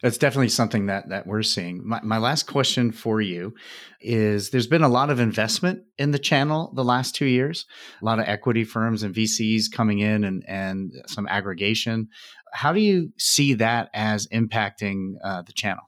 That's 0.02 0.18
definitely 0.18 0.48
something 0.48 0.86
that 0.86 1.10
that 1.10 1.28
we're 1.28 1.44
seeing. 1.44 1.86
My, 1.86 2.00
my 2.02 2.18
last 2.18 2.48
question 2.48 2.90
for 2.90 3.20
you 3.20 3.54
is: 4.00 4.50
There's 4.50 4.66
been 4.66 4.82
a 4.82 4.88
lot 4.88 5.10
of 5.10 5.20
investment 5.20 5.84
in 5.96 6.10
the 6.10 6.18
channel 6.18 6.72
the 6.74 6.82
last 6.82 7.14
two 7.14 7.26
years. 7.26 7.66
A 8.00 8.04
lot 8.04 8.18
of 8.18 8.24
equity 8.26 8.64
firms 8.64 9.04
and 9.04 9.14
VCs 9.14 9.70
coming 9.72 10.00
in, 10.00 10.24
and 10.24 10.44
and 10.48 10.92
some 11.06 11.28
aggregation. 11.28 12.08
How 12.52 12.72
do 12.72 12.80
you 12.80 13.12
see 13.16 13.54
that 13.54 13.90
as 13.94 14.26
impacting 14.28 15.12
uh, 15.22 15.42
the 15.42 15.52
channel? 15.52 15.84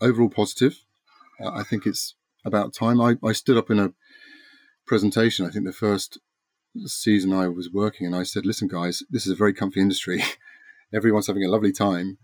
Overall 0.00 0.30
positive. 0.30 0.78
Uh, 1.42 1.50
I 1.50 1.64
think 1.64 1.86
it's 1.86 2.14
about 2.44 2.72
time. 2.72 3.00
I, 3.00 3.16
I 3.24 3.32
stood 3.32 3.56
up 3.56 3.70
in 3.70 3.80
a 3.80 3.92
presentation. 4.86 5.46
I 5.46 5.50
think 5.50 5.64
the 5.64 5.72
first 5.72 6.18
season 6.86 7.32
I 7.32 7.48
was 7.48 7.70
working, 7.72 8.06
and 8.06 8.16
I 8.16 8.22
said, 8.22 8.46
"Listen, 8.46 8.68
guys, 8.68 9.02
this 9.10 9.26
is 9.26 9.32
a 9.32 9.36
very 9.36 9.52
comfy 9.52 9.80
industry. 9.80 10.22
Everyone's 10.94 11.26
having 11.26 11.44
a 11.44 11.50
lovely 11.50 11.72
time." 11.72 12.18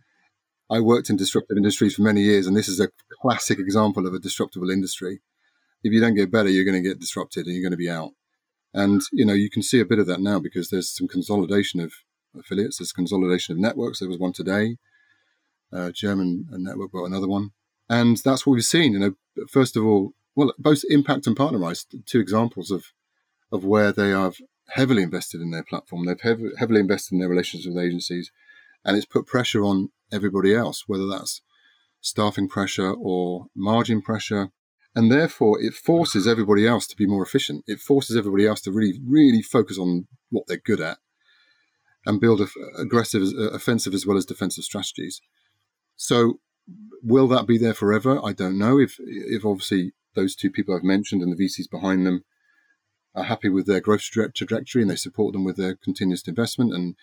I 0.71 0.81
worked 0.81 1.11
in 1.11 1.17
disruptive 1.17 1.57
industries 1.57 1.95
for 1.95 2.03
many 2.03 2.23
years, 2.23 2.47
and 2.47 2.57
this 2.57 2.69
is 2.69 2.81
a 2.81 2.89
classic 3.21 3.59
example 3.59 4.07
of 4.07 4.15
a 4.15 4.19
disruptible 4.19 4.71
industry. 4.71 5.21
If 5.85 5.93
you 5.93 6.01
don't 6.01 6.15
get 6.15 6.31
better, 6.31 6.49
you're 6.49 6.65
going 6.65 6.83
to 6.83 6.89
get 6.89 7.01
disrupted 7.01 7.45
and 7.45 7.55
you're 7.55 7.63
going 7.63 7.73
to 7.73 7.77
be 7.77 7.91
out. 7.91 8.13
And 8.73 9.03
you 9.13 9.27
know 9.27 9.35
you 9.35 9.51
can 9.51 9.63
see 9.63 9.81
a 9.81 9.85
bit 9.85 9.99
of 9.99 10.07
that 10.07 10.21
now 10.21 10.39
because 10.39 10.71
there's 10.71 10.89
some 10.89 11.09
consolidation 11.09 11.81
of 11.81 11.93
affiliates. 12.39 12.79
There's 12.79 12.93
consolidation 12.93 13.53
of 13.53 13.59
networks. 13.59 13.99
There 13.99 14.09
was 14.09 14.19
one 14.19 14.33
today. 14.33 14.77
German 15.93 16.47
network 16.51 16.93
bought 16.93 17.07
another 17.07 17.29
one, 17.29 17.51
and 17.89 18.17
that's 18.19 18.47
what 18.47 18.55
we've 18.55 18.65
seen. 18.65 18.93
You 18.93 18.99
know, 18.99 19.47
first 19.51 19.77
of 19.77 19.85
all, 19.85 20.13
well, 20.35 20.53
both 20.59 20.83
Impact 20.89 21.27
and 21.27 21.37
Partnerize, 21.37 21.85
two 22.07 22.21
examples 22.21 22.71
of 22.71 22.87
of 23.51 23.65
where 23.65 23.93
they 23.93 24.11
have 24.11 24.37
heavily 24.71 25.03
invested 25.03 25.41
in 25.43 25.51
their 25.51 25.63
platform. 25.63 26.07
They've 26.07 26.21
hev- 26.21 26.57
heavily 26.59 26.81
invested 26.81 27.15
in 27.15 27.19
their 27.21 27.29
relations 27.29 27.67
with 27.67 27.77
agencies, 27.77 28.33
and 28.85 28.97
it's 28.97 29.07
put 29.07 29.27
pressure 29.27 29.63
on 29.63 29.91
everybody 30.11 30.55
else, 30.55 30.85
whether 30.87 31.07
that's 31.07 31.43
staffing 32.01 32.49
pressure 32.49 32.93
or 32.93 33.47
margin 33.55 34.03
pressure. 34.03 34.51
And 34.95 35.11
therefore, 35.11 35.63
it 35.63 35.73
forces 35.73 36.27
everybody 36.27 36.67
else 36.67 36.87
to 36.89 36.97
be 36.97 37.07
more 37.07 37.23
efficient. 37.23 37.65
It 37.67 37.81
forces 37.81 38.17
everybody 38.17 38.47
else 38.47 38.61
to 38.63 38.73
really, 38.73 39.01
really 39.07 39.41
focus 39.41 39.79
on 39.79 40.07
what 40.31 40.45
they're 40.47 40.59
good 40.59 40.81
at 40.81 40.99
and 42.05 42.21
build 42.21 42.47
aggressive, 42.77 43.23
uh, 43.23 43.51
offensive 43.53 43.95
as 43.95 44.07
well 44.07 44.19
as 44.19 44.27
defensive 44.27 44.65
strategies. 44.65 45.21
So, 45.97 46.41
will 47.03 47.29
that 47.29 47.47
be 47.47 47.57
there 47.57 47.75
forever? 47.75 48.21
I 48.23 48.33
don't 48.33 48.59
know. 48.59 48.79
If, 48.79 48.97
if 48.99 49.47
obviously 49.47 49.93
those 50.15 50.35
two 50.35 50.51
people 50.51 50.75
I've 50.75 50.83
mentioned 50.83 51.23
and 51.23 51.33
the 51.33 51.45
VCs 51.45 51.71
behind 51.71 52.07
them 52.07 52.25
are 53.15 53.25
happy 53.25 53.49
with 53.49 53.67
their 53.67 53.81
growth 53.81 54.03
trajectory 54.03 54.83
and 54.83 54.91
they 54.91 54.97
support 54.97 55.33
them 55.33 55.45
with 55.45 55.57
their 55.57 55.75
continuous 55.75 56.27
investment 56.27 56.73
and 56.73 56.95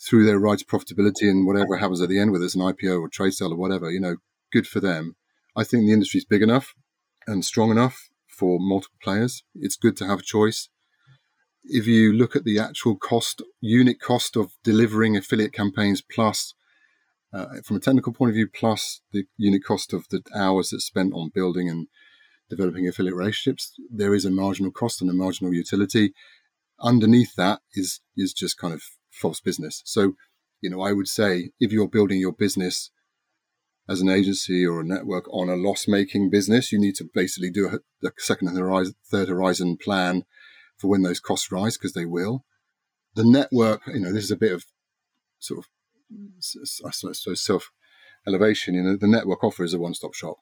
through 0.00 0.24
their 0.24 0.38
right 0.38 0.58
to 0.58 0.64
profitability 0.64 1.28
and 1.28 1.46
whatever 1.46 1.76
happens 1.76 2.00
at 2.00 2.08
the 2.08 2.18
end, 2.18 2.30
whether 2.30 2.44
it's 2.44 2.54
an 2.54 2.62
IPO 2.62 3.00
or 3.00 3.08
trade 3.08 3.34
sale 3.34 3.52
or 3.52 3.56
whatever, 3.56 3.90
you 3.90 4.00
know, 4.00 4.16
good 4.52 4.66
for 4.66 4.80
them. 4.80 5.16
I 5.56 5.64
think 5.64 5.84
the 5.84 5.92
industry 5.92 6.18
is 6.18 6.24
big 6.24 6.42
enough 6.42 6.74
and 7.26 7.44
strong 7.44 7.70
enough 7.70 8.08
for 8.28 8.58
multiple 8.60 8.98
players. 9.02 9.42
It's 9.54 9.76
good 9.76 9.96
to 9.98 10.06
have 10.06 10.20
a 10.20 10.22
choice. 10.22 10.68
If 11.64 11.86
you 11.86 12.12
look 12.12 12.36
at 12.36 12.44
the 12.44 12.58
actual 12.58 12.96
cost, 12.96 13.42
unit 13.60 14.00
cost 14.00 14.36
of 14.36 14.52
delivering 14.62 15.16
affiliate 15.16 15.52
campaigns, 15.52 16.00
plus 16.00 16.54
uh, 17.32 17.46
from 17.64 17.76
a 17.76 17.80
technical 17.80 18.12
point 18.12 18.30
of 18.30 18.36
view, 18.36 18.48
plus 18.48 19.00
the 19.12 19.24
unit 19.36 19.64
cost 19.64 19.92
of 19.92 20.08
the 20.08 20.22
hours 20.34 20.70
that's 20.70 20.86
spent 20.86 21.12
on 21.12 21.30
building 21.34 21.68
and 21.68 21.88
developing 22.48 22.88
affiliate 22.88 23.16
relationships, 23.16 23.74
there 23.90 24.14
is 24.14 24.24
a 24.24 24.30
marginal 24.30 24.72
cost 24.72 25.00
and 25.00 25.10
a 25.10 25.14
marginal 25.14 25.52
utility. 25.52 26.12
Underneath 26.80 27.34
that 27.36 27.60
is 27.74 28.00
is 28.16 28.32
just 28.32 28.58
kind 28.58 28.72
of 28.74 28.82
false 29.10 29.40
business. 29.40 29.82
So, 29.84 30.14
you 30.60 30.70
know, 30.70 30.80
I 30.80 30.92
would 30.92 31.08
say 31.08 31.50
if 31.60 31.72
you're 31.72 31.88
building 31.88 32.20
your 32.20 32.32
business 32.32 32.90
as 33.88 34.00
an 34.00 34.08
agency 34.08 34.66
or 34.66 34.80
a 34.80 34.84
network 34.84 35.26
on 35.32 35.48
a 35.48 35.56
loss 35.56 35.88
making 35.88 36.30
business, 36.30 36.70
you 36.70 36.78
need 36.78 36.94
to 36.96 37.08
basically 37.12 37.50
do 37.50 37.68
a, 37.68 38.06
a 38.06 38.10
second 38.18 38.54
horizon, 38.56 38.94
third 39.10 39.28
horizon 39.28 39.76
plan 39.76 40.24
for 40.76 40.88
when 40.88 41.02
those 41.02 41.20
costs 41.20 41.50
rise 41.50 41.76
because 41.76 41.94
they 41.94 42.04
will. 42.04 42.44
The 43.14 43.24
network, 43.24 43.82
you 43.86 44.00
know, 44.00 44.12
this 44.12 44.24
is 44.24 44.30
a 44.30 44.36
bit 44.36 44.52
of 44.52 44.66
sort 45.38 45.60
of, 45.60 45.66
suppose, 46.40 47.42
self 47.42 47.70
elevation. 48.26 48.74
You 48.74 48.82
know, 48.82 48.96
the 48.96 49.08
network 49.08 49.42
offer 49.42 49.64
is 49.64 49.74
a 49.74 49.78
one 49.78 49.94
stop 49.94 50.14
shop. 50.14 50.36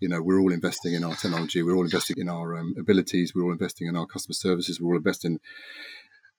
You 0.00 0.08
know, 0.08 0.22
we're 0.22 0.40
all 0.40 0.52
investing 0.52 0.94
in 0.94 1.04
our 1.04 1.14
technology, 1.14 1.62
we're 1.62 1.76
all 1.76 1.84
investing 1.84 2.16
in 2.18 2.28
our 2.28 2.58
um, 2.58 2.74
abilities, 2.78 3.32
we're 3.34 3.44
all 3.44 3.52
investing 3.52 3.86
in 3.86 3.96
our 3.96 4.06
customer 4.06 4.34
services, 4.34 4.80
we're 4.80 4.92
all 4.92 4.96
investing 4.96 5.38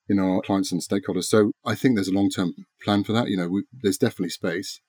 in 0.09 0.19
our 0.19 0.41
clients 0.41 0.71
and 0.71 0.81
stakeholders. 0.81 1.25
So 1.25 1.51
I 1.65 1.75
think 1.75 1.95
there's 1.95 2.07
a 2.07 2.13
long 2.13 2.29
term 2.29 2.53
plan 2.83 3.03
for 3.03 3.13
that. 3.13 3.29
You 3.29 3.37
know, 3.37 3.47
we, 3.47 3.63
there's 3.71 3.97
definitely 3.97 4.29
space. 4.29 4.81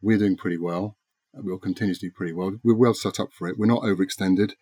We're 0.00 0.18
doing 0.18 0.36
pretty 0.36 0.58
well. 0.58 0.96
We'll 1.36 1.58
continue 1.58 1.94
to 1.94 2.00
do 2.00 2.10
pretty 2.14 2.32
well. 2.32 2.58
We're 2.62 2.76
well 2.76 2.94
set 2.94 3.18
up 3.18 3.30
for 3.32 3.48
it. 3.48 3.58
We're 3.58 3.66
not 3.66 3.82
overextended. 3.82 4.52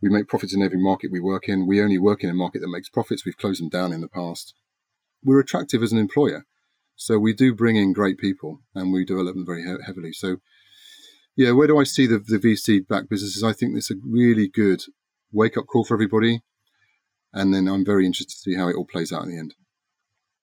We 0.00 0.08
make 0.08 0.26
profits 0.26 0.54
in 0.54 0.62
every 0.62 0.82
market 0.82 1.12
we 1.12 1.20
work 1.20 1.48
in. 1.48 1.66
We 1.66 1.80
only 1.80 1.98
work 1.98 2.24
in 2.24 2.30
a 2.30 2.34
market 2.34 2.60
that 2.60 2.70
makes 2.72 2.88
profits. 2.88 3.24
We've 3.24 3.36
closed 3.36 3.60
them 3.62 3.68
down 3.68 3.92
in 3.92 4.00
the 4.00 4.08
past. 4.08 4.54
We're 5.22 5.38
attractive 5.38 5.82
as 5.82 5.92
an 5.92 5.98
employer. 5.98 6.44
So 6.96 7.18
we 7.18 7.32
do 7.32 7.54
bring 7.54 7.76
in 7.76 7.92
great 7.92 8.18
people 8.18 8.62
and 8.74 8.92
we 8.92 9.04
develop 9.04 9.34
them 9.34 9.46
very 9.46 9.62
he- 9.62 9.84
heavily. 9.84 10.12
So, 10.12 10.38
yeah, 11.36 11.52
where 11.52 11.66
do 11.66 11.78
I 11.78 11.84
see 11.84 12.06
the, 12.06 12.18
the 12.18 12.38
VC 12.38 12.86
back 12.86 13.08
businesses? 13.08 13.42
I 13.42 13.52
think 13.52 13.76
it's 13.76 13.90
a 13.90 13.96
really 14.04 14.48
good 14.48 14.82
wake 15.32 15.56
up 15.56 15.66
call 15.66 15.84
for 15.84 15.94
everybody 15.94 16.42
and 17.32 17.52
then 17.52 17.68
I'm 17.68 17.84
very 17.84 18.06
interested 18.06 18.34
to 18.34 18.38
see 18.38 18.54
how 18.54 18.68
it 18.68 18.76
all 18.76 18.84
plays 18.84 19.12
out 19.12 19.24
in 19.24 19.30
the 19.30 19.38
end. 19.38 19.54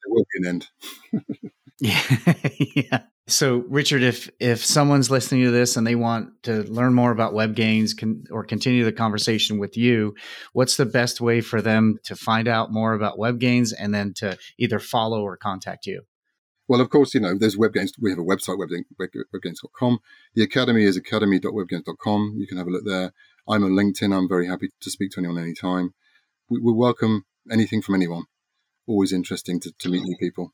There 0.04 0.14
will 0.14 0.26
be 0.34 0.40
an 0.40 0.48
end. 0.48 1.52
yeah. 1.80 2.34
yeah. 2.76 3.02
So, 3.28 3.58
Richard, 3.70 4.02
if 4.02 4.30
if 4.40 4.66
someone's 4.66 5.12
listening 5.12 5.44
to 5.44 5.52
this 5.52 5.78
and 5.78 5.86
they 5.86 5.96
want 5.96 6.32
to 6.44 6.64
learn 6.64 6.96
more 6.96 7.12
about 7.12 7.34
WebGains 7.34 7.96
can, 7.96 8.24
or 8.32 8.44
continue 8.44 8.84
the 8.84 8.92
conversation 8.92 9.60
with 9.60 9.78
you, 9.78 10.16
what's 10.54 10.78
the 10.78 10.86
best 10.86 11.22
way 11.22 11.42
for 11.42 11.62
them 11.62 12.00
to 12.06 12.16
find 12.16 12.48
out 12.48 12.72
more 12.72 12.94
about 12.94 13.20
WebGains 13.20 13.72
and 13.78 13.94
then 13.94 14.14
to 14.16 14.36
either 14.58 14.80
follow 14.80 15.22
or 15.22 15.38
contact 15.38 15.86
you? 15.86 16.02
Well, 16.70 16.80
of 16.80 16.90
course, 16.90 17.14
you 17.14 17.20
know, 17.20 17.38
there's 17.38 17.58
WebGains. 17.58 17.94
We 18.00 18.12
have 18.12 18.20
a 18.20 18.24
website, 18.24 18.58
webgains.com. 18.60 20.00
The 20.36 20.44
academy 20.44 20.84
is 20.86 20.96
academy.webgains.com. 20.96 22.36
You 22.38 22.48
can 22.48 22.58
have 22.58 22.68
a 22.68 22.70
look 22.70 22.86
there. 22.86 23.12
I'm 23.48 23.64
on 23.64 23.72
LinkedIn. 23.72 24.16
I'm 24.16 24.30
very 24.30 24.48
happy 24.48 24.70
to 24.80 24.92
speak 24.92 25.12
to 25.12 25.20
anyone 25.20 25.40
anytime 25.40 25.96
we, 26.50 26.60
we 26.60 26.74
welcome 26.74 27.26
anything 27.52 27.82
from 27.82 27.96
anyone. 27.96 28.24
Always 28.88 29.14
interesting 29.14 29.60
to, 29.62 29.72
to 29.80 29.90
meet 29.90 30.04
new 30.04 30.18
people. 30.18 30.54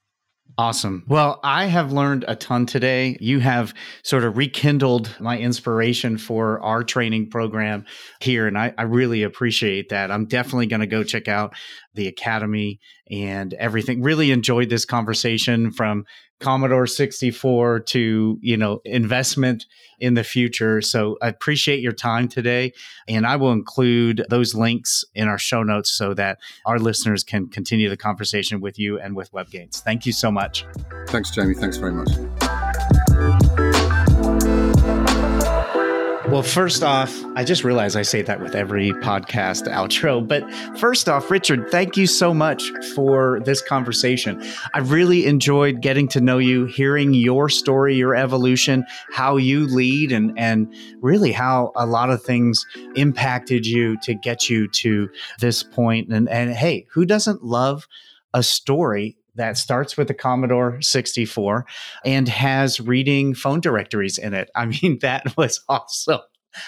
Awesome. 0.58 1.04
Well, 1.08 1.42
I 1.44 1.66
have 1.66 1.92
learned 1.92 2.24
a 2.30 2.36
ton 2.36 2.66
today. 2.66 3.18
You 3.20 3.40
have 3.40 3.74
sort 4.04 4.24
of 4.24 4.38
rekindled 4.38 5.14
my 5.20 5.38
inspiration 5.38 6.18
for 6.18 6.62
our 6.62 6.82
training 6.82 7.30
program 7.30 7.86
here, 8.22 8.48
and 8.48 8.58
I, 8.58 8.74
I 8.78 8.84
really 8.84 9.24
appreciate 9.24 9.90
that. 9.90 10.12
I'm 10.12 10.28
definitely 10.28 10.68
going 10.68 10.80
to 10.80 10.88
go 10.88 11.04
check 11.04 11.28
out 11.28 11.54
the 11.94 12.08
academy 12.08 12.80
and 13.12 13.54
everything. 13.56 14.02
Really 14.02 14.32
enjoyed 14.32 14.70
this 14.70 14.86
conversation 14.86 15.72
from 15.72 16.06
Commodore 16.40 16.88
64 16.88 17.80
to, 17.82 18.38
you 18.42 18.58
know, 18.58 18.82
investment 18.86 19.66
in 20.00 20.16
the 20.16 20.24
future. 20.24 20.82
So 20.82 21.18
I 21.22 21.30
appreciate 21.30 21.80
your 21.80 21.94
time 21.94 22.28
today. 22.28 22.74
And 23.08 23.26
I 23.26 23.36
will 23.38 23.52
include 23.52 24.26
those 24.30 24.54
links 24.54 25.06
in 25.14 25.28
our 25.28 25.38
show 25.38 25.64
notes 25.64 25.92
so 25.92 26.14
that 26.16 26.40
our 26.66 26.80
listeners 26.80 27.24
can 27.24 27.48
continue 27.48 27.90
the 27.90 27.98
conversation 27.98 28.60
with 28.60 28.78
you 28.78 29.00
and 29.00 29.16
with 29.16 29.32
WebGains. 29.32 29.82
Thank 29.82 30.06
you 30.06 30.12
so 30.12 30.32
much. 30.32 30.66
Thanks, 31.08 31.32
Jamie. 31.32 31.56
Thanks 31.56 31.78
very 31.78 31.94
much. 31.94 32.10
Well, 36.36 36.44
first 36.44 36.84
off, 36.84 37.24
I 37.38 37.46
just 37.46 37.64
realized 37.64 37.96
I 37.96 38.02
say 38.02 38.22
that 38.24 38.42
with 38.42 38.56
every 38.56 38.92
podcast 38.92 39.72
outro. 39.72 40.28
But 40.28 40.44
first 40.78 41.08
off, 41.08 41.32
Richard, 41.32 41.72
thank 41.72 41.96
you 41.96 42.08
so 42.08 42.34
much 42.34 42.74
for 42.94 43.40
this 43.46 43.62
conversation. 43.62 44.44
I 44.74 44.80
really 44.80 45.28
enjoyed 45.28 45.80
getting 45.80 46.10
to 46.10 46.20
know 46.20 46.38
you, 46.38 46.66
hearing 46.66 47.14
your 47.14 47.48
story, 47.48 47.96
your 47.96 48.16
evolution, 48.16 48.84
how 49.14 49.38
you 49.38 49.66
lead, 49.66 50.12
and, 50.12 50.38
and 50.38 50.76
really 51.00 51.32
how 51.32 51.72
a 51.74 51.86
lot 51.86 52.10
of 52.10 52.22
things 52.22 52.66
impacted 52.98 53.66
you 53.66 53.98
to 54.02 54.14
get 54.14 54.50
you 54.50 54.68
to 54.68 55.10
this 55.40 55.64
point. 55.64 56.10
And, 56.10 56.28
and 56.28 56.52
hey, 56.52 56.86
who 56.92 57.06
doesn't 57.06 57.46
love 57.46 57.88
a 58.34 58.44
story 58.44 59.16
that 59.36 59.58
starts 59.58 59.98
with 59.98 60.08
the 60.08 60.14
Commodore 60.14 60.82
64 60.82 61.66
and 62.04 62.28
has 62.28 62.80
reading 62.80 63.34
phone 63.34 63.60
directories 63.60 64.18
in 64.18 64.34
it. 64.34 64.50
I 64.56 64.66
mean, 64.66 65.00
that 65.02 65.36
was 65.38 65.62
awesome. 65.70 66.22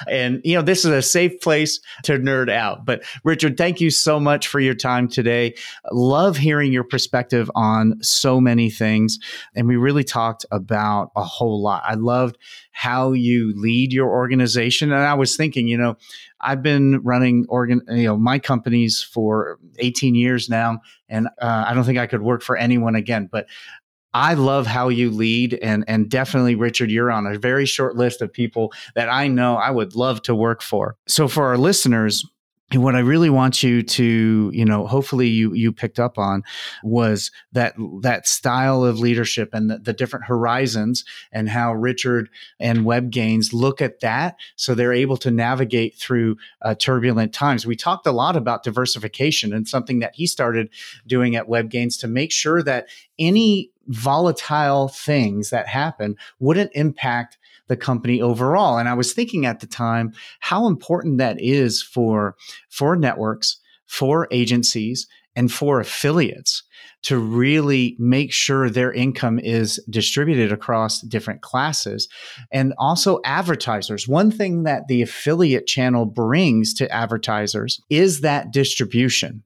And, 0.08 0.42
you 0.44 0.56
know, 0.56 0.62
this 0.62 0.86
is 0.86 0.92
a 0.92 1.02
safe 1.02 1.40
place 1.42 1.80
to 2.04 2.20
nerd 2.20 2.50
out. 2.50 2.86
But 2.86 3.04
Richard, 3.24 3.58
thank 3.58 3.80
you 3.82 3.90
so 3.90 4.20
much 4.20 4.48
for 4.48 4.60
your 4.60 4.74
time 4.74 5.08
today. 5.08 5.56
Love 5.92 6.38
hearing 6.38 6.74
your 6.74 6.84
perspective 6.84 7.50
on 7.56 8.02
so 8.02 8.42
many 8.42 8.70
things. 8.70 9.18
And 9.56 9.68
we 9.68 9.76
really 9.76 10.04
talked 10.04 10.46
about 10.52 11.12
a 11.16 11.24
whole 11.24 11.62
lot. 11.62 11.84
I 11.86 11.96
loved 11.96 12.38
how 12.72 13.14
you 13.14 13.54
lead 13.56 13.94
your 13.94 14.10
organization. 14.10 14.92
And 14.92 15.02
I 15.02 15.16
was 15.16 15.36
thinking, 15.36 15.68
you 15.68 15.78
know, 15.78 15.96
I've 16.40 16.62
been 16.62 17.02
running 17.04 17.46
organ, 17.50 17.82
you 17.90 18.04
know, 18.04 18.18
my 18.18 18.40
companies 18.40 19.02
for 19.02 19.60
18 19.80 20.16
years 20.16 20.50
now, 20.50 20.82
and 21.10 21.28
uh, 21.42 21.66
I 21.68 21.74
don't 21.74 21.84
think 21.84 21.98
I 21.98 22.08
could 22.08 22.22
work 22.22 22.42
for 22.42 22.56
anyone 22.56 22.96
again. 22.96 23.28
But 23.32 23.48
I 24.14 24.34
love 24.34 24.66
how 24.66 24.90
you 24.90 25.12
lead, 25.12 25.54
and 25.56 25.84
and 25.88 26.10
definitely, 26.10 26.56
Richard, 26.56 26.90
you're 26.90 27.12
on 27.12 27.28
a 27.28 27.38
very 27.38 27.66
short 27.66 27.96
list 27.96 28.22
of 28.22 28.32
people 28.32 28.74
that 28.96 29.10
I 29.10 29.28
know 29.28 29.56
I 29.56 29.70
would 29.70 29.96
love 29.96 30.22
to 30.24 30.36
work 30.36 30.62
for. 30.62 30.96
So 31.08 31.28
for 31.28 31.46
our 31.46 31.58
listeners, 31.58 32.26
and 32.72 32.84
what 32.84 32.96
I 32.96 33.00
really 33.00 33.30
want 33.30 33.64
you 33.64 33.82
to, 33.82 34.52
you 34.54 34.66
know, 34.66 34.88
hopefully 34.88 35.28
you 35.28 35.54
you 35.54 35.72
picked 35.72 36.00
up 36.00 36.18
on 36.18 36.44
was 36.84 37.32
that 37.54 37.76
that 38.02 38.28
style 38.28 38.84
of 38.84 39.00
leadership 39.00 39.54
and 39.54 39.70
the, 39.70 39.78
the, 39.78 39.94
different 39.94 40.26
horizons 40.26 41.06
and 41.32 41.48
how 41.48 41.74
Richard 41.74 42.30
and 42.60 42.80
WebGains 42.80 43.54
look 43.54 43.82
at 43.82 44.02
that, 44.02 44.36
so 44.58 44.76
they're 44.76 44.92
able 44.92 45.16
to 45.18 45.32
navigate 45.32 45.96
through 45.96 46.36
uh, 46.62 46.76
turbulent 46.76 47.34
times. 47.34 47.66
We 47.66 47.78
talked 47.78 48.06
a 48.06 48.12
lot 48.12 48.36
about 48.36 48.64
diversification 48.64 49.54
and 49.54 49.66
something 49.66 50.00
that 50.00 50.16
he 50.16 50.28
started 50.28 50.70
doing 51.08 51.38
at 51.38 51.48
WebGains 51.48 51.98
to 52.02 52.08
make 52.08 52.34
sure 52.34 52.62
that 52.64 52.88
any 53.18 53.72
volatile 53.88 54.90
things 54.90 55.52
that 55.52 55.68
happen 55.68 56.18
wouldn't 56.40 56.72
impact 56.74 57.38
the 57.68 57.78
company 57.78 58.22
overall. 58.22 58.78
And 58.78 58.88
I 58.90 58.94
was 58.94 59.14
thinking 59.14 59.46
at 59.46 59.60
the 59.60 59.68
time 59.68 60.14
how 60.40 60.68
important 60.68 61.18
that 61.18 61.38
is 61.40 61.82
for 61.82 62.36
for 62.70 62.96
networks, 62.96 63.60
for 63.86 64.28
agencies, 64.32 65.08
and 65.36 65.52
for 65.52 65.80
affiliates 65.80 66.64
to 67.04 67.18
really 67.18 67.96
make 68.00 68.34
sure 68.34 68.70
their 68.70 68.92
income 68.92 69.40
is 69.40 69.82
distributed 69.90 70.52
across 70.52 71.02
different 71.02 71.42
classes 71.42 72.08
and 72.52 72.74
also 72.78 73.20
advertisers. 73.24 74.08
One 74.08 74.32
thing 74.32 74.64
that 74.64 74.88
the 74.88 75.02
affiliate 75.02 75.68
channel 75.68 76.06
brings 76.06 76.74
to 76.76 76.92
advertisers 76.92 77.80
is 77.90 78.22
that 78.22 78.52
distribution. 78.52 79.44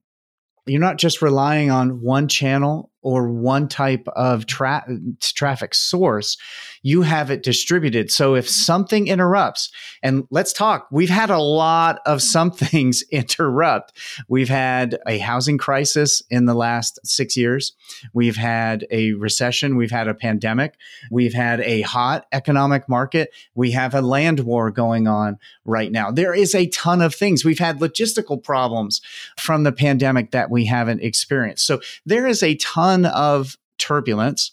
You're 0.65 0.79
not 0.79 0.97
just 0.97 1.21
relying 1.21 1.71
on 1.71 2.01
one 2.01 2.27
channel 2.27 2.90
or 3.01 3.29
one 3.29 3.67
type 3.67 4.07
of 4.15 4.45
tra- 4.45 4.85
traffic 5.19 5.73
source, 5.73 6.37
you 6.83 7.01
have 7.03 7.31
it 7.31 7.43
distributed. 7.43 8.11
So 8.11 8.35
if 8.35 8.45
mm-hmm. 8.45 8.51
something 8.51 9.07
interrupts, 9.07 9.71
and 10.03 10.27
let's 10.29 10.53
talk, 10.53 10.87
we've 10.91 11.09
had 11.09 11.29
a 11.29 11.39
lot 11.39 11.99
of 12.05 12.19
mm-hmm. 12.19 12.25
some 12.25 12.51
things 12.71 13.03
interrupt. 13.11 13.93
We've 14.27 14.49
had 14.49 14.99
a 15.07 15.17
housing 15.19 15.57
crisis 15.57 16.21
in 16.29 16.45
the 16.45 16.53
last 16.53 16.99
six 17.03 17.35
years. 17.35 17.73
We've 18.13 18.35
had 18.35 18.85
a 18.91 19.13
recession. 19.13 19.77
We've 19.77 19.91
had 19.91 20.07
a 20.07 20.13
pandemic. 20.13 20.75
We've 21.09 21.33
had 21.33 21.61
a 21.61 21.81
hot 21.81 22.25
economic 22.31 22.87
market. 22.87 23.31
We 23.55 23.71
have 23.71 23.93
a 23.93 24.01
land 24.01 24.41
war 24.41 24.71
going 24.71 25.07
on 25.07 25.37
right 25.65 25.91
now. 25.91 26.11
There 26.11 26.33
is 26.33 26.55
a 26.55 26.67
ton 26.67 27.01
of 27.01 27.15
things. 27.15 27.45
We've 27.45 27.59
had 27.59 27.79
logistical 27.79 28.41
problems 28.43 29.01
from 29.37 29.63
the 29.63 29.71
pandemic 29.71 30.31
that 30.31 30.49
we 30.49 30.65
haven't 30.65 31.01
experienced. 31.01 31.65
So 31.65 31.81
there 32.05 32.27
is 32.27 32.43
a 32.43 32.55
ton 32.55 32.90
ton 32.91 33.05
of 33.05 33.57
turbulence 33.77 34.51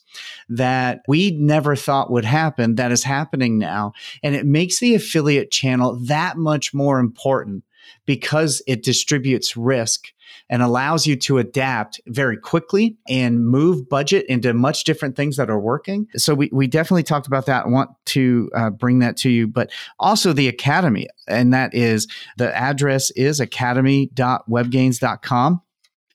that 0.49 1.03
we 1.07 1.32
never 1.32 1.76
thought 1.76 2.11
would 2.11 2.24
happen 2.24 2.76
that 2.76 2.91
is 2.91 3.05
happening 3.05 3.59
now. 3.59 3.93
And 4.22 4.34
it 4.34 4.47
makes 4.47 4.80
the 4.80 4.95
affiliate 4.95 5.51
channel 5.51 5.99
that 6.05 6.39
much 6.39 6.72
more 6.72 6.99
important 6.99 7.64
because 8.07 8.62
it 8.66 8.82
distributes 8.82 9.55
risk 9.57 10.07
and 10.51 10.62
allows 10.62 11.07
you 11.07 11.16
to 11.16 11.39
adapt 11.39 12.01
very 12.07 12.36
quickly 12.36 12.99
and 13.09 13.47
move 13.47 13.89
budget 13.89 14.26
into 14.26 14.53
much 14.53 14.84
different 14.84 15.16
things 15.16 15.36
that 15.36 15.49
are 15.51 15.61
working. 15.61 16.07
So 16.16 16.34
we, 16.34 16.51
we 16.53 16.66
definitely 16.66 17.03
talked 17.03 17.26
about 17.26 17.47
that. 17.47 17.64
I 17.66 17.68
want 17.68 17.91
to 18.07 18.51
uh, 18.55 18.70
bring 18.70 18.99
that 19.01 19.16
to 19.18 19.30
you, 19.30 19.47
but 19.47 19.70
also 19.99 20.32
the 20.32 20.49
Academy. 20.49 21.09
And 21.26 21.53
that 21.55 21.74
is 21.74 22.07
the 22.36 22.55
address 22.57 23.11
is 23.11 23.41
academy.webgains.com. 23.41 25.62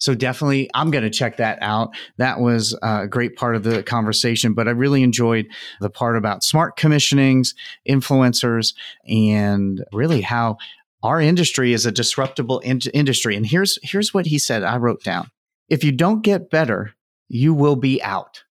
So 0.04 0.14
definitely, 0.14 0.70
I'm 0.74 0.92
going 0.92 1.06
to 1.06 1.10
check 1.10 1.38
that 1.38 1.60
out. 1.62 1.96
That 2.18 2.42
was 2.42 2.78
a 2.84 3.08
great 3.08 3.38
part 3.38 3.56
of 3.56 3.64
the 3.64 3.84
conversation, 3.84 4.54
but 4.54 4.68
I 4.68 4.72
really 4.72 5.02
enjoyed 5.02 5.48
the 5.80 5.90
part 5.90 6.18
about 6.18 6.44
smart 6.44 6.78
commissionings, 6.78 7.56
influencers, 7.88 8.74
and 9.08 9.82
really 9.94 10.20
how 10.20 10.58
our 11.04 11.22
industry 11.22 11.72
is 11.72 11.86
a 11.86 11.92
disruptible 11.92 12.60
in- 12.60 12.82
industry. 12.94 13.38
And 13.38 13.46
here's 13.46 13.80
here's 13.82 14.14
what 14.14 14.26
he 14.26 14.38
said. 14.40 14.62
I 14.64 14.76
wrote 14.76 15.06
down: 15.06 15.32
If 15.70 15.86
you 15.86 15.94
don't 15.94 16.22
get 16.22 16.50
better, 16.50 16.92
you 17.30 17.54
will 17.54 17.78
be 17.78 18.04
out. 18.04 18.44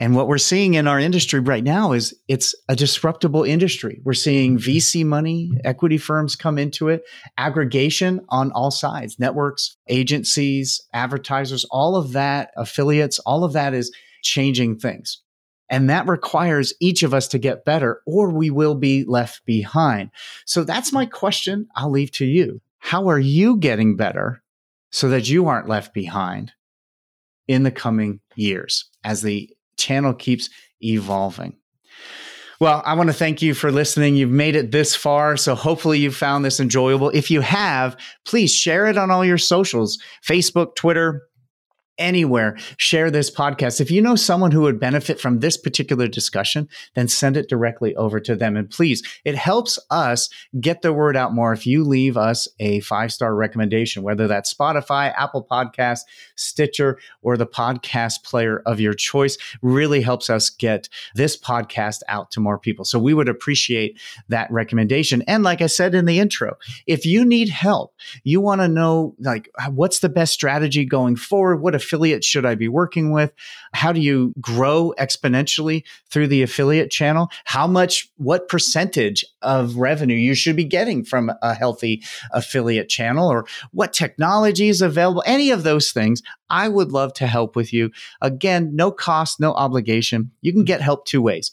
And 0.00 0.14
what 0.14 0.28
we're 0.28 0.38
seeing 0.38 0.74
in 0.74 0.86
our 0.86 1.00
industry 1.00 1.40
right 1.40 1.64
now 1.64 1.90
is 1.90 2.14
it's 2.28 2.54
a 2.68 2.76
disruptible 2.76 3.42
industry. 3.42 4.00
We're 4.04 4.14
seeing 4.14 4.56
mm-hmm. 4.56 4.70
VC 4.70 5.04
money, 5.04 5.50
equity 5.64 5.98
firms 5.98 6.36
come 6.36 6.56
into 6.56 6.88
it, 6.88 7.02
aggregation 7.36 8.24
on 8.28 8.52
all 8.52 8.70
sides, 8.70 9.18
networks, 9.18 9.76
agencies, 9.88 10.80
advertisers, 10.92 11.64
all 11.64 11.96
of 11.96 12.12
that, 12.12 12.52
affiliates, 12.56 13.18
all 13.18 13.42
of 13.42 13.54
that 13.54 13.74
is 13.74 13.92
changing 14.22 14.78
things. 14.78 15.20
And 15.68 15.90
that 15.90 16.06
requires 16.06 16.72
each 16.80 17.02
of 17.02 17.12
us 17.12 17.26
to 17.28 17.38
get 17.38 17.64
better 17.64 18.00
or 18.06 18.30
we 18.30 18.50
will 18.50 18.76
be 18.76 19.04
left 19.04 19.44
behind. 19.44 20.10
So 20.46 20.62
that's 20.62 20.92
my 20.92 21.06
question 21.06 21.66
I'll 21.74 21.90
leave 21.90 22.12
to 22.12 22.24
you. 22.24 22.60
How 22.78 23.08
are 23.08 23.18
you 23.18 23.56
getting 23.56 23.96
better 23.96 24.44
so 24.92 25.08
that 25.08 25.28
you 25.28 25.48
aren't 25.48 25.68
left 25.68 25.92
behind 25.92 26.52
in 27.48 27.64
the 27.64 27.70
coming 27.72 28.20
years 28.36 28.88
as 29.02 29.22
the 29.22 29.50
channel 29.78 30.12
keeps 30.12 30.50
evolving. 30.82 31.56
Well, 32.60 32.82
I 32.84 32.94
want 32.94 33.08
to 33.08 33.14
thank 33.14 33.40
you 33.40 33.54
for 33.54 33.70
listening. 33.70 34.16
You've 34.16 34.30
made 34.30 34.56
it 34.56 34.72
this 34.72 34.96
far, 34.96 35.36
so 35.36 35.54
hopefully 35.54 36.00
you 36.00 36.10
found 36.10 36.44
this 36.44 36.58
enjoyable. 36.58 37.10
If 37.10 37.30
you 37.30 37.40
have, 37.40 37.96
please 38.26 38.52
share 38.52 38.86
it 38.88 38.98
on 38.98 39.12
all 39.12 39.24
your 39.24 39.38
socials 39.38 39.98
Facebook, 40.28 40.74
Twitter, 40.74 41.22
anywhere, 41.98 42.56
share 42.76 43.10
this 43.10 43.30
podcast. 43.30 43.80
If 43.80 43.90
you 43.90 44.00
know 44.00 44.16
someone 44.16 44.52
who 44.52 44.62
would 44.62 44.80
benefit 44.80 45.20
from 45.20 45.40
this 45.40 45.56
particular 45.56 46.06
discussion, 46.06 46.68
then 46.94 47.08
send 47.08 47.36
it 47.36 47.48
directly 47.48 47.94
over 47.96 48.20
to 48.20 48.36
them. 48.36 48.56
And 48.56 48.70
please, 48.70 49.02
it 49.24 49.34
helps 49.34 49.78
us 49.90 50.28
get 50.60 50.82
the 50.82 50.92
word 50.92 51.16
out 51.16 51.34
more 51.34 51.52
if 51.52 51.66
you 51.66 51.84
leave 51.84 52.16
us 52.16 52.48
a 52.58 52.80
five 52.80 53.12
star 53.12 53.34
recommendation, 53.34 54.02
whether 54.02 54.26
that's 54.26 54.52
Spotify, 54.52 55.12
Apple 55.16 55.46
Podcast, 55.50 56.00
Stitcher, 56.36 56.98
or 57.22 57.36
the 57.36 57.46
podcast 57.46 58.22
player 58.22 58.60
of 58.66 58.80
your 58.80 58.94
choice, 58.94 59.36
really 59.62 60.00
helps 60.00 60.30
us 60.30 60.50
get 60.50 60.88
this 61.14 61.36
podcast 61.36 62.00
out 62.08 62.30
to 62.30 62.40
more 62.40 62.58
people. 62.58 62.84
So 62.84 62.98
we 62.98 63.14
would 63.14 63.28
appreciate 63.28 63.98
that 64.28 64.50
recommendation. 64.50 65.22
And 65.22 65.42
like 65.42 65.60
I 65.62 65.66
said 65.66 65.94
in 65.94 66.04
the 66.04 66.20
intro, 66.20 66.56
if 66.86 67.04
you 67.04 67.24
need 67.24 67.48
help, 67.48 67.94
you 68.22 68.40
want 68.40 68.60
to 68.60 68.68
know 68.68 69.14
like 69.18 69.50
what's 69.70 69.98
the 70.00 70.08
best 70.08 70.32
strategy 70.32 70.84
going 70.84 71.16
forward, 71.16 71.56
what 71.56 71.74
if 71.74 71.87
affiliates 71.88 72.26
should 72.26 72.44
I 72.44 72.54
be 72.54 72.68
working 72.68 73.12
with? 73.12 73.32
How 73.72 73.92
do 73.92 74.00
you 74.00 74.34
grow 74.40 74.92
exponentially 74.98 75.84
through 76.10 76.28
the 76.28 76.42
affiliate 76.42 76.90
channel? 76.90 77.28
How 77.44 77.66
much, 77.66 78.10
what 78.16 78.48
percentage 78.48 79.24
of 79.42 79.76
revenue 79.76 80.16
you 80.16 80.34
should 80.34 80.56
be 80.56 80.64
getting 80.64 81.04
from 81.04 81.32
a 81.42 81.54
healthy 81.54 82.02
affiliate 82.32 82.88
channel 82.88 83.28
or 83.30 83.46
what 83.72 83.92
technology 83.92 84.68
is 84.68 84.82
available? 84.82 85.22
Any 85.26 85.50
of 85.50 85.62
those 85.62 85.92
things, 85.92 86.22
I 86.50 86.68
would 86.68 86.92
love 86.92 87.14
to 87.14 87.26
help 87.26 87.56
with 87.56 87.72
you. 87.72 87.90
Again, 88.20 88.74
no 88.74 88.90
cost, 88.90 89.40
no 89.40 89.52
obligation. 89.54 90.32
You 90.42 90.52
can 90.52 90.64
get 90.64 90.80
help 90.80 91.06
two 91.06 91.22
ways 91.22 91.52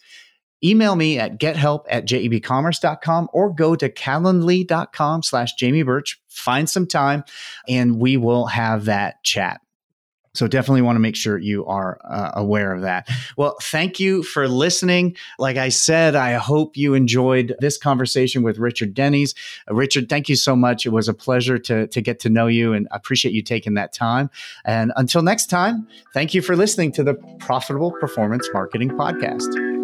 email 0.64 0.96
me 0.96 1.20
at 1.20 1.40
gethelp 1.40 1.86
at 1.90 2.06
jebcommerce.com 2.06 3.30
or 3.34 3.54
go 3.54 3.76
to 3.76 3.90
calendly.com 3.90 5.22
slash 5.22 5.54
jamie 5.54 5.84
birch 5.84 6.20
find 6.28 6.70
some 6.70 6.88
time 6.88 7.24
and 7.68 8.00
we 8.00 8.18
will 8.18 8.48
have 8.48 8.86
that 8.86 9.24
chat 9.24 9.62
so 10.36 10.48
definitely 10.48 10.82
want 10.82 10.96
to 10.96 11.00
make 11.00 11.16
sure 11.16 11.38
you 11.38 11.66
are 11.66 12.00
uh, 12.04 12.32
aware 12.34 12.74
of 12.74 12.82
that. 12.82 13.10
Well, 13.38 13.56
thank 13.62 14.00
you 14.00 14.24
for 14.24 14.48
listening. 14.48 15.16
Like 15.40 15.58
I 15.58 15.70
said, 15.70 16.16
I 16.16 16.34
hope 16.34 16.78
you 16.78 16.94
enjoyed 16.94 17.56
this 17.60 17.78
conversation 17.78 18.44
with 18.44 18.58
Richard 18.58 18.94
Dennys. 18.94 19.34
Uh, 19.70 19.76
Richard, 19.76 20.10
thank 20.10 20.30
you 20.30 20.36
so 20.36 20.56
much. 20.56 20.86
It 20.86 20.90
was 20.90 21.08
a 21.08 21.14
pleasure 21.14 21.58
to, 21.60 21.88
to 21.88 22.02
get 22.02 22.20
to 22.22 22.30
know 22.30 22.48
you 22.48 22.74
and 22.74 22.88
appreciate 22.92 23.34
you 23.34 23.42
taking 23.42 23.76
that 23.76 23.94
time. 23.94 24.30
And 24.64 24.92
until 24.96 25.22
next 25.22 25.48
time, 25.48 25.88
thank 26.14 26.34
you 26.34 26.42
for 26.42 26.56
listening 26.56 26.92
to 26.94 27.04
the 27.04 27.16
Profitable 27.40 27.92
Performance 28.00 28.50
Marketing 28.54 28.90
Podcast. 28.90 29.75